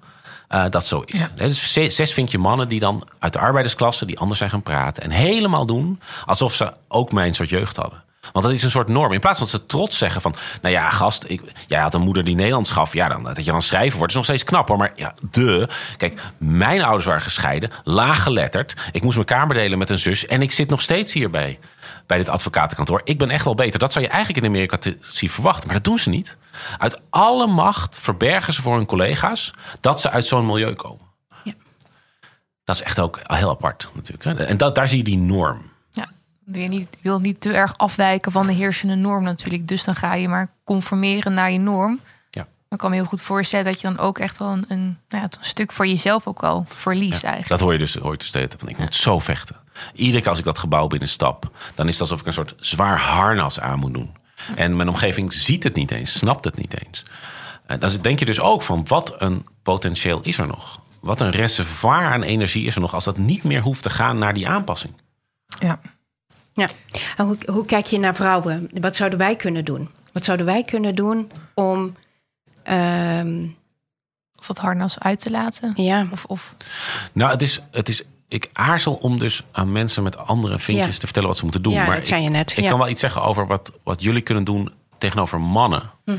uh, 0.50 0.66
dat 0.70 0.86
zo 0.86 1.02
is. 1.06 1.20
Ja. 1.20 1.32
Dus 1.36 1.74
zes 1.74 2.14
vind 2.14 2.32
je 2.32 2.38
mannen 2.38 2.68
die 2.68 2.80
dan 2.80 3.08
uit 3.20 3.34
de 3.34 3.40
arbeidersklasse 3.40 4.06
die 4.06 4.20
anders 4.20 4.40
zijn 4.40 4.52
gaan 4.52 4.64
praten 4.64 5.04
en 5.04 5.12
helemaal 5.12 5.66
doen 5.66 6.00
alsof 6.26 6.54
ze 6.54 6.74
ook 6.88 7.12
mijn 7.12 7.36
soort 7.36 7.50
jeugd 7.50 7.76
hadden. 7.76 8.04
Want 8.32 8.46
dat 8.46 8.54
is 8.54 8.64
een 8.64 8.72
soort 8.72 8.88
norm. 8.88 9.12
In 9.12 9.20
plaats 9.20 9.38
van 9.38 9.48
dat 9.52 9.62
ze 9.62 9.66
trots 9.66 9.98
zeggen 9.98 10.22
van... 10.22 10.36
nou 10.62 10.74
ja, 10.74 10.90
gast, 10.90 11.24
ik, 11.28 11.42
jij 11.68 11.80
had 11.80 11.94
een 11.94 12.02
moeder 12.02 12.24
die 12.24 12.36
Nederlands 12.36 12.72
gaf. 12.72 12.94
Ja, 12.94 13.08
dan, 13.08 13.24
dat 13.24 13.46
je 13.46 13.52
dan 13.52 13.62
schrijven 13.62 13.98
wordt, 13.98 14.12
is 14.12 14.18
nog 14.18 14.26
steeds 14.26 14.44
knap 14.44 14.68
hoor. 14.68 14.78
Maar 14.78 14.92
ja, 14.96 15.14
de. 15.32 15.68
Kijk, 15.98 16.22
mijn 16.38 16.82
ouders 16.82 17.06
waren 17.06 17.22
gescheiden, 17.22 17.72
laag 17.84 18.24
geletterd. 18.24 18.74
Ik 18.92 19.04
moest 19.04 19.16
mijn 19.16 19.28
kamer 19.28 19.56
delen 19.56 19.78
met 19.78 19.90
een 19.90 20.00
zus. 20.00 20.26
En 20.26 20.42
ik 20.42 20.52
zit 20.52 20.70
nog 20.70 20.82
steeds 20.82 21.14
hierbij, 21.14 21.60
bij 22.06 22.18
dit 22.18 22.30
advocatenkantoor. 22.30 23.02
Ik 23.04 23.18
ben 23.18 23.30
echt 23.30 23.44
wel 23.44 23.56
beter. 23.56 23.80
Dat 23.80 23.92
zou 23.92 24.06
je 24.06 24.12
eigenlijk 24.12 24.46
in 24.46 24.52
Amerika 24.52 24.78
te 24.78 24.98
zien 25.02 25.30
verwachten. 25.30 25.66
Maar 25.66 25.76
dat 25.76 25.84
doen 25.84 26.00
ze 26.00 26.10
niet. 26.10 26.38
Uit 26.78 27.02
alle 27.10 27.48
macht 27.48 28.00
verbergen 28.00 28.54
ze 28.54 28.62
voor 28.62 28.76
hun 28.76 28.86
collega's... 28.86 29.54
dat 29.82 30.02
ze 30.02 30.10
uit 30.10 30.26
zo'n 30.26 30.46
milieu 30.46 30.74
komen. 30.74 31.06
Ja. 31.44 31.54
Dat 32.64 32.76
is 32.76 32.82
echt 32.82 33.00
ook 33.00 33.20
heel 33.24 33.50
apart 33.50 33.90
natuurlijk. 33.94 34.24
Hè? 34.24 34.46
En 34.46 34.58
dat, 34.58 34.76
daar 34.76 34.88
zie 34.88 34.98
je 34.98 35.04
die 35.04 35.18
norm. 35.18 35.78
Je 36.52 36.68
niet, 36.68 36.88
wil 37.02 37.20
niet 37.20 37.42
te 37.42 37.54
erg 37.54 37.78
afwijken 37.78 38.32
van 38.32 38.48
de 38.48 38.54
heersende 38.54 38.96
norm 38.96 39.24
natuurlijk. 39.24 39.68
Dus 39.68 39.84
dan 39.84 39.96
ga 39.96 40.14
je 40.14 40.28
maar 40.28 40.52
conformeren 40.64 41.34
naar 41.34 41.52
je 41.52 41.60
norm. 41.60 42.00
Ja. 42.30 42.42
Maar 42.42 42.70
ik 42.70 42.78
kan 42.78 42.90
me 42.90 42.96
heel 42.96 43.06
goed 43.06 43.22
voorstellen 43.22 43.66
dat 43.66 43.82
je 43.82 43.88
dan 43.88 43.98
ook 43.98 44.20
echt 44.20 44.38
wel 44.38 44.48
een, 44.48 44.66
een, 44.68 44.98
nou 45.10 45.24
ja, 45.24 45.24
een 45.24 45.46
stuk 45.46 45.72
voor 45.72 45.88
jezelf 45.88 46.28
ook 46.28 46.44
al 46.44 46.66
verliest 46.68 47.24
eigenlijk. 47.24 47.48
Dat 47.48 47.60
hoor 47.60 47.72
je 47.72 47.80
dus 47.80 47.94
dus 47.94 48.04
hele 48.04 48.18
tijd 48.18 48.56
van 48.58 48.70
ik 48.70 48.78
moet 48.78 48.96
zo 48.96 49.20
vechten. 49.20 49.56
Iedere 49.94 50.20
keer 50.20 50.30
als 50.30 50.40
ik 50.40 50.46
dat 50.46 50.60
gebouw 50.60 50.88
binnenstap, 50.88 51.52
dan 51.76 51.88
is 51.88 51.94
het 51.94 52.02
alsof 52.02 52.20
ik 52.20 52.26
een 52.26 52.34
soort 52.34 52.54
zwaar 52.60 53.00
harnas 53.00 53.60
aan 53.60 53.80
moet 53.80 53.94
doen. 53.94 54.18
En 54.56 54.76
mijn 54.76 54.90
omgeving 54.90 55.34
ziet 55.34 55.64
het 55.64 55.76
niet 55.76 55.92
eens, 55.92 56.18
snapt 56.18 56.46
het 56.46 56.58
niet 56.58 56.82
eens. 56.82 57.04
En 57.66 57.80
dan 57.80 57.92
denk 58.02 58.20
je 58.20 58.26
dus 58.26 58.40
ook 58.40 58.62
van 58.62 58.86
wat 58.88 59.22
een 59.22 59.46
potentieel 59.64 60.22
is 60.22 60.38
er 60.38 60.48
nog. 60.48 60.80
Wat 61.00 61.22
een 61.22 61.32
reservoir 61.32 62.12
aan 62.12 62.24
energie 62.24 62.66
is 62.66 62.76
er 62.76 62.82
nog 62.82 62.94
als 62.94 63.04
dat 63.04 63.18
niet 63.18 63.44
meer 63.44 63.62
hoeft 63.62 63.84
te 63.84 63.90
gaan 63.90 64.18
naar 64.18 64.34
die 64.34 64.48
aanpassing. 64.48 64.94
Ja. 65.60 65.80
Ja. 66.54 66.70
En 67.18 67.26
hoe, 67.26 67.38
hoe 67.46 67.66
kijk 67.66 67.86
je 67.86 68.00
naar 68.00 68.16
vrouwen? 68.16 68.70
Wat 68.82 68.96
zouden 68.96 69.20
wij 69.20 69.36
kunnen 69.36 69.66
doen? 69.66 69.90
Wat 70.14 70.26
zouden 70.26 70.46
wij 70.46 70.64
kunnen 70.64 70.96
doen 70.96 71.32
om. 71.54 71.96
ehm, 72.64 73.46
Of 74.40 74.48
het 74.48 74.58
harnas 74.58 75.00
uit 75.00 75.20
te 75.20 75.32
laten. 75.32 75.72
ja, 75.76 76.08
Of, 76.12 76.26
of 76.26 76.56
Nou, 77.14 77.32
het 77.32 77.42
is, 77.42 77.62
het 77.72 77.90
is, 77.90 78.04
ik 78.28 78.50
aarzel 78.54 78.94
om 78.94 79.20
dus 79.20 79.44
aan 79.52 79.72
mensen 79.72 80.04
met 80.04 80.18
andere 80.18 80.60
vinkjes 80.60 80.88
Ja. 80.94 81.00
te 81.00 81.06
vertellen 81.06 81.28
wat 81.28 81.38
ze 81.38 81.44
moeten 81.44 81.62
doen. 81.62 81.74
Ja, 81.74 81.86
maar 81.86 81.96
dat 81.96 82.08
zei 82.08 82.20
ik, 82.22 82.28
je 82.28 82.34
net, 82.34 82.52
Ik 82.52 82.64
ja. 82.64 82.70
kan 82.70 82.80
wel 82.80 82.90
iets 82.90 83.02
zeggen 83.02 83.24
over 83.24 83.48
wat, 83.48 83.72
wat 83.84 84.02
jullie 84.02 84.22
kunnen 84.22 84.44
doen 84.44 84.72
tegenover 85.00 85.42
mannen. 85.42 85.90
Mhm. 86.06 86.18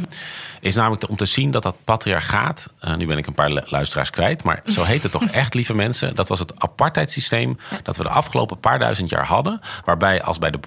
Is 0.60 0.74
namelijk 0.74 1.08
om 1.08 1.16
te 1.16 1.24
zien 1.24 1.50
dat 1.50 1.62
dat 1.62 1.76
patriarchaat. 1.84 2.68
eh, 2.80 2.94
nu 2.96 3.06
ben 3.06 3.18
ik 3.18 3.26
een 3.26 3.34
paar 3.34 3.52
lu- 3.52 3.62
luisteraars 3.66 4.10
kwijt, 4.10 4.42
maar 4.42 4.62
zo 4.66 4.82
heet 4.82 5.02
het 5.02 5.12
toch 5.12 5.24
echt, 5.42 5.54
lieve 5.54 5.74
mensen. 5.74 6.14
Dat 6.14 6.28
was 6.28 6.38
het 6.38 6.60
apartheidssysteem 6.62 7.56
dat 7.82 7.96
we 7.96 8.02
de 8.02 8.08
afgelopen 8.08 8.60
paar 8.60 8.78
duizend 8.78 9.10
jaar 9.10 9.26
hadden. 9.26 9.60
Waarbij 9.84 10.22
als 10.22 10.38
bij 10.38 10.50
de 10.50 10.58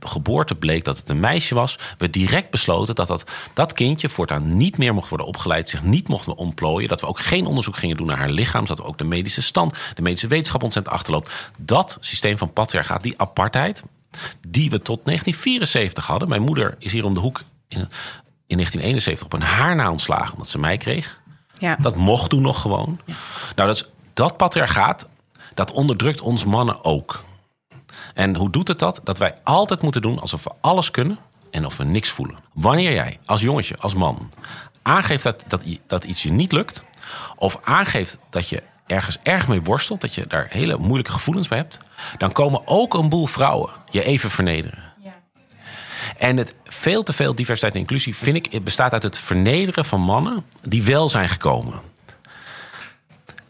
geboorte 0.00 0.54
bleek 0.54 0.84
dat 0.84 0.96
het 0.96 1.08
een 1.08 1.20
meisje 1.20 1.54
was, 1.54 1.78
we 1.98 2.10
direct 2.10 2.50
besloten 2.50 2.94
dat 2.94 3.06
dat, 3.08 3.30
dat 3.54 3.72
kindje 3.72 4.08
voortaan 4.08 4.56
niet 4.56 4.78
meer 4.78 4.94
mocht 4.94 5.08
worden 5.08 5.26
opgeleid, 5.26 5.68
zich 5.68 5.82
niet 5.82 6.08
mocht 6.08 6.26
ontplooien. 6.34 6.88
Dat 6.88 7.00
we 7.00 7.06
ook 7.06 7.20
geen 7.20 7.46
onderzoek 7.46 7.76
gingen 7.76 7.96
doen 7.96 8.06
naar 8.06 8.18
haar 8.18 8.30
lichaam, 8.30 8.66
zodat 8.66 8.84
we 8.84 8.90
ook 8.90 8.98
de 8.98 9.04
medische 9.04 9.42
stand, 9.42 9.76
de 9.94 10.02
medische 10.02 10.26
wetenschap 10.26 10.62
ontzettend 10.62 10.94
achterloopt. 10.94 11.50
Dat 11.58 11.96
systeem 12.00 12.38
van 12.38 12.52
patriarchaat, 12.52 13.02
die 13.02 13.14
apartheid, 13.16 13.82
die 14.48 14.70
we 14.70 14.78
tot 14.78 15.04
1974 15.04 16.06
hadden. 16.06 16.28
Mijn 16.28 16.42
moeder 16.42 16.76
is 16.78 16.92
hier 16.92 17.04
om 17.04 17.14
de 17.14 17.20
hoek 17.20 17.38
in, 17.68 17.78
in 18.46 18.56
1971 18.56 19.26
op 19.26 19.32
een 19.32 19.42
haar 19.42 19.76
na 19.76 19.90
ontslagen 19.90 20.32
omdat 20.32 20.48
ze 20.48 20.58
mij 20.58 20.76
kreeg. 20.76 21.20
ja. 21.52 21.76
Dat 21.80 21.96
mocht 21.96 22.30
toen 22.30 22.42
nog 22.42 22.60
gewoon. 22.60 23.00
Nou, 23.56 23.68
dat, 23.68 23.76
is, 23.76 23.88
dat 24.12 24.36
patriarchaat, 24.36 25.08
dat 25.54 25.72
onderdrukt 25.72 26.20
ons 26.20 26.44
mannen 26.44 26.84
ook. 26.84 27.24
En 28.14 28.36
hoe 28.36 28.50
doet 28.50 28.68
het 28.68 28.78
dat? 28.78 29.00
Dat 29.04 29.18
wij 29.18 29.34
altijd 29.42 29.82
moeten 29.82 30.02
doen 30.02 30.18
alsof 30.20 30.44
we 30.44 30.50
alles 30.60 30.90
kunnen 30.90 31.18
en 31.50 31.66
of 31.66 31.76
we 31.76 31.84
niks 31.84 32.08
voelen. 32.08 32.36
Wanneer 32.52 32.92
jij 32.92 33.18
als 33.24 33.40
jongetje, 33.40 33.76
als 33.78 33.94
man, 33.94 34.30
aangeeft 34.82 35.22
dat, 35.22 35.44
dat, 35.46 35.62
dat 35.86 36.04
iets 36.04 36.22
je 36.22 36.32
niet 36.32 36.52
lukt, 36.52 36.82
of 37.36 37.58
aangeeft 37.62 38.18
dat 38.30 38.48
je 38.48 38.62
ergens 38.88 39.18
erg 39.22 39.48
mee 39.48 39.62
worstelt, 39.62 40.00
dat 40.00 40.14
je 40.14 40.26
daar 40.26 40.46
hele 40.48 40.76
moeilijke 40.76 41.12
gevoelens 41.12 41.48
bij 41.48 41.58
hebt, 41.58 41.78
dan 42.18 42.32
komen 42.32 42.62
ook 42.64 42.94
een 42.94 43.08
boel 43.08 43.26
vrouwen 43.26 43.70
je 43.90 44.04
even 44.04 44.30
vernederen. 44.30 44.88
En 46.16 46.36
het 46.36 46.54
veel 46.64 47.02
te 47.02 47.12
veel 47.12 47.34
diversiteit 47.34 47.74
en 47.74 47.80
inclusie, 47.80 48.16
vind 48.16 48.36
ik, 48.36 48.52
het 48.52 48.64
bestaat 48.64 48.92
uit 48.92 49.02
het 49.02 49.18
vernederen 49.18 49.84
van 49.84 50.00
mannen 50.00 50.44
die 50.62 50.82
wel 50.82 51.08
zijn 51.08 51.28
gekomen. 51.28 51.80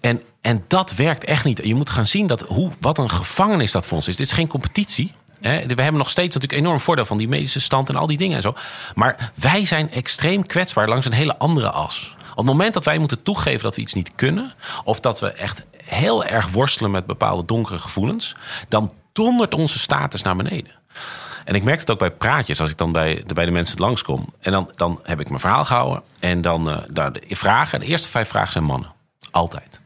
En, 0.01 0.23
en 0.41 0.65
dat 0.69 0.95
werkt 0.95 1.25
echt 1.25 1.45
niet. 1.45 1.61
Je 1.65 1.75
moet 1.75 1.91
gaan 1.91 2.07
zien 2.07 2.27
dat 2.27 2.41
hoe, 2.41 2.71
wat 2.81 2.99
een 2.99 3.11
gevangenis 3.11 3.73
dat 3.73 3.87
voor 3.87 3.97
ons 3.97 4.09
is. 4.09 4.17
Dit 4.17 4.27
is 4.27 4.33
geen 4.33 4.49
competitie. 4.49 5.13
Hè. 5.41 5.67
We 5.67 5.83
hebben 5.83 6.01
nog 6.01 6.11
steeds 6.11 6.35
natuurlijk 6.35 6.63
enorm 6.63 6.81
voordeel 6.81 7.07
van 7.07 7.19
die 7.19 7.29
medische 7.29 7.61
stand 7.61 7.89
en 7.89 7.97
al 7.97 8.07
die 8.07 8.17
dingen 8.17 8.37
en 8.37 8.43
zo. 8.43 8.55
Maar 8.95 9.33
wij 9.35 9.67
zijn 9.67 9.91
extreem 9.91 10.47
kwetsbaar 10.47 10.89
langs 10.89 11.07
een 11.07 11.13
hele 11.13 11.39
andere 11.39 11.71
as. 11.71 12.15
Op 12.39 12.45
het 12.45 12.53
moment 12.53 12.75
dat 12.75 12.85
wij 12.85 12.99
moeten 12.99 13.23
toegeven 13.23 13.63
dat 13.63 13.75
we 13.75 13.81
iets 13.81 13.95
niet 13.95 14.13
kunnen, 14.15 14.53
of 14.85 15.01
dat 15.01 15.21
we 15.21 15.33
echt 15.33 15.67
heel 15.85 16.25
erg 16.25 16.49
worstelen 16.49 16.91
met 16.91 17.07
bepaalde 17.07 17.45
donkere 17.45 17.79
gevoelens, 17.79 18.35
dan 18.69 18.93
dondert 19.13 19.55
onze 19.55 19.79
status 19.79 20.23
naar 20.23 20.37
beneden. 20.37 20.73
En 21.45 21.55
ik 21.55 21.63
merk 21.63 21.81
het 21.81 21.91
ook 21.91 21.99
bij 21.99 22.11
praatjes, 22.11 22.61
als 22.61 22.71
ik 22.71 22.77
dan 22.77 22.93
bij 22.93 23.23
de, 23.27 23.35
bij 23.35 23.45
de 23.45 23.51
mensen 23.51 23.79
langskom. 23.79 24.33
En 24.41 24.53
dan, 24.53 24.73
dan 24.77 25.01
heb 25.03 25.21
ik 25.21 25.29
mijn 25.29 25.41
verhaal 25.41 25.65
gehouden. 25.65 26.03
En 26.21 26.43
dan 26.43 26.71
eh, 26.71 26.77
de 27.13 27.21
vragen, 27.29 27.81
de 27.81 27.87
eerste 27.87 28.09
vijf 28.09 28.29
vragen 28.29 28.53
zijn 28.53 28.65
mannen. 28.65 28.93
Altijd. 29.31 29.81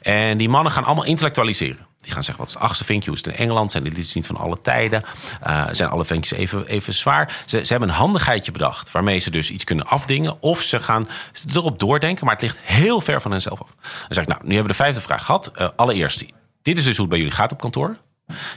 En 0.00 0.38
die 0.38 0.48
mannen 0.48 0.72
gaan 0.72 0.84
allemaal 0.84 1.04
intellectualiseren. 1.04 1.86
Die 2.02 2.12
gaan 2.12 2.22
zeggen, 2.22 2.44
wat 2.44 2.48
is 2.48 2.54
het 2.54 2.62
achtste 2.62 2.84
vinkje? 2.84 3.10
Hoe 3.10 3.18
is 3.18 3.24
in 3.24 3.34
Engeland? 3.34 3.70
Zijn 3.70 3.82
de 3.82 3.90
liedjes 3.90 4.14
niet 4.14 4.26
van 4.26 4.36
alle 4.36 4.60
tijden? 4.62 5.02
Eh, 5.40 5.64
zijn 5.70 5.90
alle 5.90 6.04
vinkjes 6.04 6.38
even, 6.38 6.66
even 6.66 6.94
zwaar? 6.94 7.42
Ze, 7.46 7.64
ze 7.64 7.70
hebben 7.70 7.88
een 7.88 7.94
handigheidje 7.94 8.52
bedacht... 8.52 8.90
waarmee 8.90 9.18
ze 9.18 9.30
dus 9.30 9.50
iets 9.50 9.64
kunnen 9.64 9.86
afdingen. 9.86 10.42
Of 10.42 10.62
ze 10.62 10.80
gaan 10.80 11.08
erop 11.54 11.78
doordenken, 11.78 12.24
maar 12.24 12.34
het 12.34 12.42
ligt 12.42 12.58
heel 12.62 13.00
ver 13.00 13.20
van 13.20 13.30
henzelf 13.30 13.62
af. 13.62 13.74
Dan 13.80 14.06
zeg 14.08 14.22
ik, 14.22 14.28
nou, 14.28 14.40
nu 14.42 14.54
hebben 14.54 14.62
we 14.62 14.78
de 14.78 14.84
vijfde 14.84 15.00
vraag 15.00 15.24
gehad. 15.24 15.50
Eh, 15.54 15.68
allereerst, 15.76 16.24
dit 16.62 16.78
is 16.78 16.84
dus 16.84 16.96
hoe 16.96 17.00
het 17.00 17.08
bij 17.08 17.18
jullie 17.18 17.34
gaat 17.34 17.52
op 17.52 17.60
kantoor. 17.60 17.96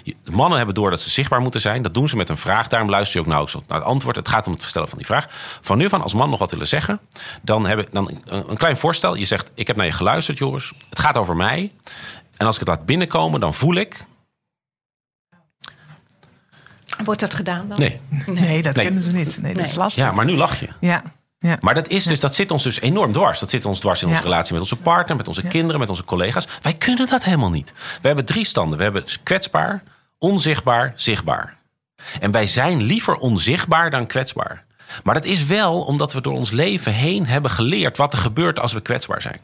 De 0.03 0.31
mannen 0.31 0.57
hebben 0.57 0.75
door 0.75 0.89
dat 0.89 1.01
ze 1.01 1.09
zichtbaar 1.09 1.41
moeten 1.41 1.61
zijn. 1.61 1.81
Dat 1.81 1.93
doen 1.93 2.09
ze 2.09 2.15
met 2.15 2.29
een 2.29 2.37
vraag. 2.37 2.67
Daarom 2.67 2.89
luister 2.89 3.13
je 3.13 3.19
ook 3.19 3.31
nauwelijks 3.31 3.67
naar 3.67 3.79
het 3.79 3.87
antwoord. 3.87 4.15
Het 4.15 4.27
gaat 4.27 4.45
om 4.45 4.51
het 4.51 4.61
verstellen 4.61 4.89
van 4.89 4.97
die 4.97 5.07
vraag. 5.07 5.27
Van 5.61 5.77
nu 5.77 5.87
aan, 5.89 6.01
als 6.01 6.13
man 6.13 6.29
nog 6.29 6.39
wat 6.39 6.51
willen 6.51 6.67
zeggen... 6.67 6.99
dan 7.41 7.65
heb 7.65 7.79
ik 7.79 7.91
dan 7.91 8.19
een 8.27 8.57
klein 8.57 8.77
voorstel. 8.77 9.15
Je 9.15 9.25
zegt, 9.25 9.51
ik 9.53 9.67
heb 9.67 9.75
naar 9.75 9.85
je 9.85 9.91
geluisterd, 9.91 10.37
Joris. 10.37 10.71
Het 10.89 10.99
gaat 10.99 11.17
over 11.17 11.35
mij. 11.35 11.71
En 12.37 12.45
als 12.45 12.55
ik 12.55 12.59
het 12.67 12.69
laat 12.69 12.85
binnenkomen, 12.85 13.39
dan 13.39 13.53
voel 13.53 13.75
ik... 13.75 13.97
Wordt 17.03 17.19
dat 17.19 17.33
gedaan 17.33 17.67
dan? 17.69 17.79
Nee. 17.79 17.99
Nee, 18.25 18.61
dat 18.61 18.75
Nee. 18.75 18.85
kunnen 18.85 19.03
ze 19.03 19.11
niet. 19.11 19.41
Nee, 19.41 19.53
dat 19.53 19.65
is 19.65 19.75
lastig. 19.75 20.03
Ja, 20.03 20.11
maar 20.11 20.25
nu 20.25 20.35
lach 20.35 20.59
je. 20.59 20.67
Ja, 20.79 21.03
ja. 21.39 21.57
Maar 21.61 21.73
dat, 21.73 21.87
is 21.87 22.03
dus, 22.03 22.19
dat 22.19 22.35
zit 22.35 22.51
ons 22.51 22.63
dus 22.63 22.79
enorm 22.81 23.11
dwars. 23.13 23.39
Dat 23.39 23.49
zit 23.49 23.65
ons 23.65 23.79
dwars 23.79 24.01
in 24.01 24.07
onze 24.07 24.19
Ja. 24.21 24.25
relatie 24.27 24.53
met 24.53 24.61
onze 24.61 24.75
partner, 24.75 25.15
met 25.17 25.27
onze 25.27 25.41
kinderen, 25.43 25.79
met 25.79 25.89
onze 25.89 26.03
collega's. 26.03 26.47
Wij 26.61 26.73
kunnen 26.73 27.07
dat 27.07 27.23
helemaal 27.23 27.49
niet. 27.49 27.73
We 28.01 28.07
hebben 28.07 28.25
drie 28.25 28.45
standen. 28.45 28.77
We 28.77 28.83
hebben 28.83 29.03
kwetsbaar, 29.23 29.83
onzichtbaar, 30.17 30.93
zichtbaar. 30.95 31.57
En 32.19 32.31
wij 32.31 32.47
zijn 32.47 32.81
liever 32.83 33.15
onzichtbaar 33.15 33.89
dan 33.89 34.07
kwetsbaar. 34.07 34.65
Maar 35.03 35.13
dat 35.13 35.25
is 35.25 35.45
wel 35.45 35.81
omdat 35.83 36.13
we 36.13 36.21
door 36.21 36.33
ons 36.33 36.51
leven 36.51 36.93
heen 36.93 37.25
hebben 37.25 37.51
geleerd 37.51 37.97
wat 37.97 38.13
er 38.13 38.19
gebeurt 38.19 38.59
als 38.59 38.73
we 38.73 38.81
kwetsbaar 38.81 39.21
zijn. 39.21 39.39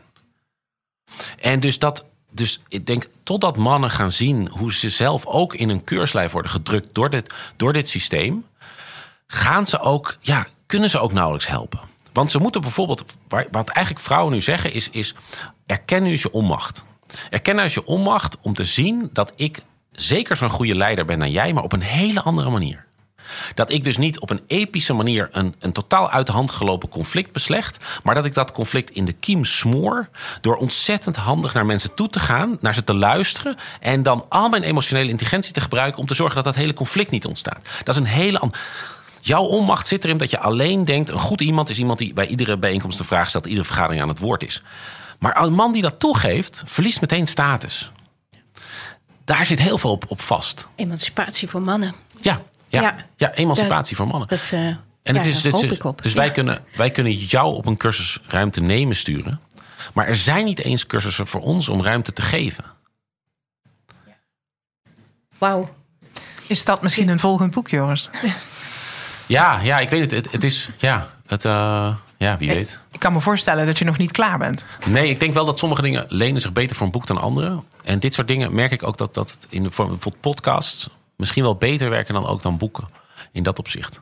En 1.40 1.60
dus 1.60 1.80
dat. 1.80 2.06
Dus 2.32 2.62
ik 2.68 2.86
denk, 2.86 3.08
totdat 3.24 3.58
mannen 3.58 3.92
gaan 3.92 4.12
zien 4.12 4.50
hoe 4.50 4.74
ze 4.74 4.90
zelf 4.90 5.26
ook 5.26 5.56
in 5.56 5.70
een 5.70 5.84
keurslijf 5.84 6.32
worden 6.32 6.52
gedrukt 6.52 6.88
door 6.92 7.10
dit, 7.10 7.34
door 7.56 7.74
dit 7.74 7.90
systeem, 7.90 8.46
gaan 9.28 9.68
ze 9.68 9.80
ook, 9.80 10.18
ja, 10.22 10.48
kunnen 10.66 10.90
ze 10.90 11.00
ook 11.00 11.14
nauwelijks 11.14 11.48
helpen. 11.48 11.80
Want 12.14 12.32
ze 12.32 12.40
moeten 12.40 12.62
bijvoorbeeld, 12.62 13.06
wat 13.52 13.70
eigenlijk 13.70 14.06
vrouwen 14.06 14.34
nu 14.34 14.42
zeggen, 14.42 14.74
is, 14.74 14.90
is 14.90 15.16
erken 15.66 16.04
nu 16.04 16.10
eens 16.10 16.22
je 16.22 16.32
onmacht. 16.32 16.84
Erken 17.30 17.54
nou 17.54 17.66
eens 17.66 17.74
je 17.74 17.86
onmacht 17.86 18.38
om 18.42 18.54
te 18.54 18.66
zien 18.66 19.10
dat 19.14 19.34
ik 19.36 19.60
zeker 19.92 20.36
zo'n 20.36 20.50
goede 20.50 20.76
leider 20.76 21.06
ben 21.06 21.20
dan 21.20 21.32
jij, 21.32 21.54
maar 21.54 21.64
op 21.64 21.74
een 21.74 21.82
hele 21.82 22.22
andere 22.22 22.50
manier. 22.50 22.86
Dat 23.54 23.72
ik 23.72 23.84
dus 23.84 23.98
niet 23.98 24.20
op 24.20 24.30
een 24.30 24.42
epische 24.48 24.94
manier 24.94 25.28
een, 25.32 25.56
een 25.60 25.72
totaal 25.72 26.10
uit 26.10 26.28
de 26.28 26.32
hand 26.32 26.52
gelopen 26.52 26.90
conflict 26.90 27.32
beslecht. 27.32 27.78
Maar 28.04 28.16
dat 28.16 28.26
ik 28.26 28.34
dat 28.34 28.52
conflict 28.52 28.90
in 28.90 29.06
de 29.06 29.14
kiem 29.14 29.46
smoor. 29.46 30.10
Door 30.42 30.56
ontzettend 30.56 31.16
handig 31.16 31.54
naar 31.54 31.66
mensen 31.66 31.94
toe 31.94 32.10
te 32.10 32.20
gaan. 32.20 32.58
Naar 32.62 32.74
ze 32.74 32.84
te 32.84 32.94
luisteren. 32.94 33.56
En 33.80 34.04
dan 34.04 34.26
al 34.30 34.50
mijn 34.50 34.64
emotionele 34.64 35.10
intelligentie 35.10 35.54
te 35.54 35.62
gebruiken. 35.62 36.00
Om 36.00 36.08
te 36.08 36.16
zorgen 36.16 36.36
dat 36.36 36.46
dat 36.46 36.56
hele 36.56 36.74
conflict 36.74 37.12
niet 37.12 37.26
ontstaat. 37.26 37.68
Dat 37.84 37.96
is 37.96 38.02
een 38.02 38.08
hele 38.08 38.40
andere. 38.40 38.62
Jouw 39.22 39.44
onmacht 39.44 39.88
zit 39.88 40.04
erin 40.04 40.18
dat 40.18 40.30
je 40.30 40.40
alleen 40.40 40.86
denkt. 40.86 41.10
Een 41.10 41.20
goed 41.20 41.42
iemand 41.42 41.70
is 41.70 41.80
iemand 41.80 42.00
die 42.00 42.14
bij 42.14 42.28
iedere 42.28 42.58
bijeenkomst 42.58 43.00
een 43.00 43.06
vraag 43.06 43.30
stelt. 43.30 43.46
Iedere 43.46 43.66
vergadering 43.66 44.02
aan 44.02 44.10
het 44.10 44.20
woord 44.20 44.44
is. 44.44 44.62
Maar 45.20 45.42
een 45.42 45.54
man 45.54 45.72
die 45.72 45.82
dat 45.82 46.00
toegeeft, 46.00 46.64
verliest 46.66 47.02
meteen 47.02 47.28
status. 47.28 47.92
Daar 49.26 49.46
zit 49.46 49.60
heel 49.60 49.78
veel 49.78 49.92
op, 49.92 50.06
op 50.08 50.22
vast. 50.22 50.68
Emancipatie 50.76 51.50
voor 51.50 51.62
mannen. 51.62 51.94
Ja, 52.22 52.42
ja, 52.72 52.82
ja. 52.82 52.96
Ja. 53.16 53.34
emancipatie 53.34 53.96
voor 53.96 54.08
mannen. 54.08 54.28
Dat, 54.28 54.50
eh, 54.52 54.60
En 54.60 54.80
ja, 55.04 55.14
het 55.14 55.26
is, 55.26 55.46
ik 55.46 55.84
op. 55.84 56.02
dus 56.02 56.14
Ja. 56.14 56.18
wij, 56.18 56.32
kunnen, 56.32 56.64
wij 56.76 56.92
kunnen 56.92 57.14
jou 57.14 57.56
op 57.56 57.66
een 57.66 57.78
cursus 57.78 58.20
ruimte 58.28 58.62
nemen 58.62 58.96
sturen. 58.96 59.40
Maar 59.94 60.08
er 60.08 60.16
zijn 60.16 60.46
niet 60.46 60.60
eens 60.60 60.88
cursussen 60.88 61.28
voor 61.28 61.42
ons 61.42 61.70
om 61.70 61.84
ruimte 61.84 62.14
te 62.14 62.22
geven. 62.22 62.64
Wauw. 65.38 65.70
Is 66.48 66.66
dat 66.66 66.82
misschien 66.82 67.08
een 67.08 67.20
volgend 67.20 67.54
boek, 67.54 67.68
Joris? 67.70 68.10
Ja, 69.26 69.60
ja 69.60 69.80
ik 69.80 69.90
weet 69.90 70.02
het. 70.02 70.12
Het, 70.12 70.32
het 70.32 70.44
is, 70.44 70.70
ja, 70.78 71.10
het, 71.28 71.46
eh, 71.46 71.96
ja, 72.18 72.38
wie 72.38 72.48
weet. 72.50 72.82
Ik 72.92 73.00
kan 73.00 73.14
me 73.14 73.22
voorstellen 73.22 73.66
dat 73.66 73.80
je 73.80 73.86
nog 73.86 73.98
niet 73.98 74.12
klaar 74.12 74.38
bent. 74.38 74.66
Nee, 74.86 75.10
ik 75.10 75.20
denk 75.20 75.34
wel 75.34 75.46
dat 75.46 75.60
sommige 75.60 75.82
dingen 75.82 76.06
lenen 76.08 76.42
zich 76.42 76.52
beter 76.52 76.76
voor 76.76 76.86
een 76.86 76.92
boek 76.92 77.08
dan 77.08 77.18
andere. 77.18 77.64
En 77.84 78.00
dit 78.00 78.14
soort 78.14 78.28
dingen 78.28 78.54
merk 78.56 78.72
ik 78.72 78.84
ook 78.84 78.98
dat, 78.98 79.14
dat 79.14 79.32
het 79.32 79.48
in 79.50 79.64
de 79.64 79.72
vorm 79.72 79.88
van 79.88 79.96
bijvoorbeeld 79.96 80.22
podcasts 80.22 80.90
misschien 81.22 81.44
wel 81.44 81.56
beter 81.56 81.90
werken 81.90 82.14
dan 82.14 82.28
ook 82.28 82.42
dan 82.42 82.58
boeken. 82.58 82.88
In 83.32 83.44
dat 83.44 83.60
opzicht. 83.60 84.00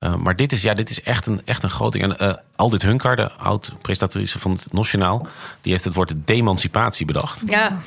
Uh, 0.00 0.14
maar 0.14 0.36
dit 0.36 0.52
is, 0.52 0.62
ja, 0.62 0.74
dit 0.74 0.90
is 0.90 1.02
echt 1.02 1.26
een, 1.26 1.40
echt 1.44 1.62
een 1.62 1.70
groot 1.70 1.92
ding. 1.92 2.04
En 2.04 2.28
uh, 2.28 2.34
Aldit 2.54 2.82
Hunkar, 2.82 3.16
de 3.16 3.32
oud-presentatrice 3.32 4.38
van 4.38 4.50
het 4.50 4.72
Nationaal... 4.72 5.26
die 5.60 5.72
heeft 5.72 5.84
het 5.84 5.94
woord 5.94 6.12
demancipatie 6.24 7.06
bedacht. 7.06 7.42
Ja. 7.46 7.80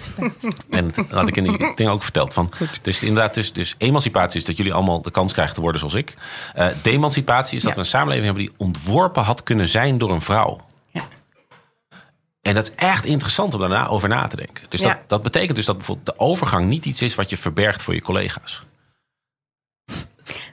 En 0.70 0.92
dat 0.96 1.10
had 1.10 1.28
ik 1.28 1.36
in 1.36 1.44
die 1.44 1.76
ding 1.76 1.90
ook 1.90 2.04
verteld. 2.04 2.34
Van, 2.34 2.52
dus 2.82 3.04
inderdaad, 3.04 3.34
dus, 3.34 3.54
dus 3.54 3.76
emancipatie 3.78 4.40
is 4.40 4.46
dat 4.46 4.58
jullie 4.58 4.74
allemaal 4.74 5.02
de 5.02 5.12
kans 5.12 5.34
krijgen 5.34 5.56
te 5.56 5.62
worden 5.62 5.80
zoals 5.80 5.96
ik. 5.96 6.18
Uh, 6.58 6.68
demancipatie 6.82 7.58
is 7.58 7.64
dat 7.64 7.74
we 7.74 7.80
een 7.80 7.86
samenleving 7.86 8.26
hebben... 8.26 8.44
die 8.44 8.54
ontworpen 8.58 9.24
had 9.24 9.44
kunnen 9.44 9.70
zijn 9.70 9.98
door 9.98 10.12
een 10.12 10.22
vrouw. 10.22 10.67
En 12.48 12.54
dat 12.56 12.68
is 12.68 12.76
echt 12.76 13.06
interessant 13.06 13.54
om 13.54 13.60
daarna 13.60 13.88
over 13.88 14.10
na 14.10 14.28
te 14.28 14.36
denken. 14.36 14.66
Dus 14.70 14.80
Ja. 14.82 14.88
dat, 14.88 14.98
dat 15.08 15.24
betekent 15.24 15.56
dus 15.56 15.66
dat 15.66 15.78
bijvoorbeeld 15.78 16.06
de 16.18 16.20
overgang 16.24 16.68
niet 16.68 16.86
iets 16.86 17.02
is... 17.02 17.16
wat 17.16 17.30
je 17.30 17.38
verbergt 17.38 17.84
voor 17.84 17.94
je 17.94 18.02
collega's. 18.02 18.62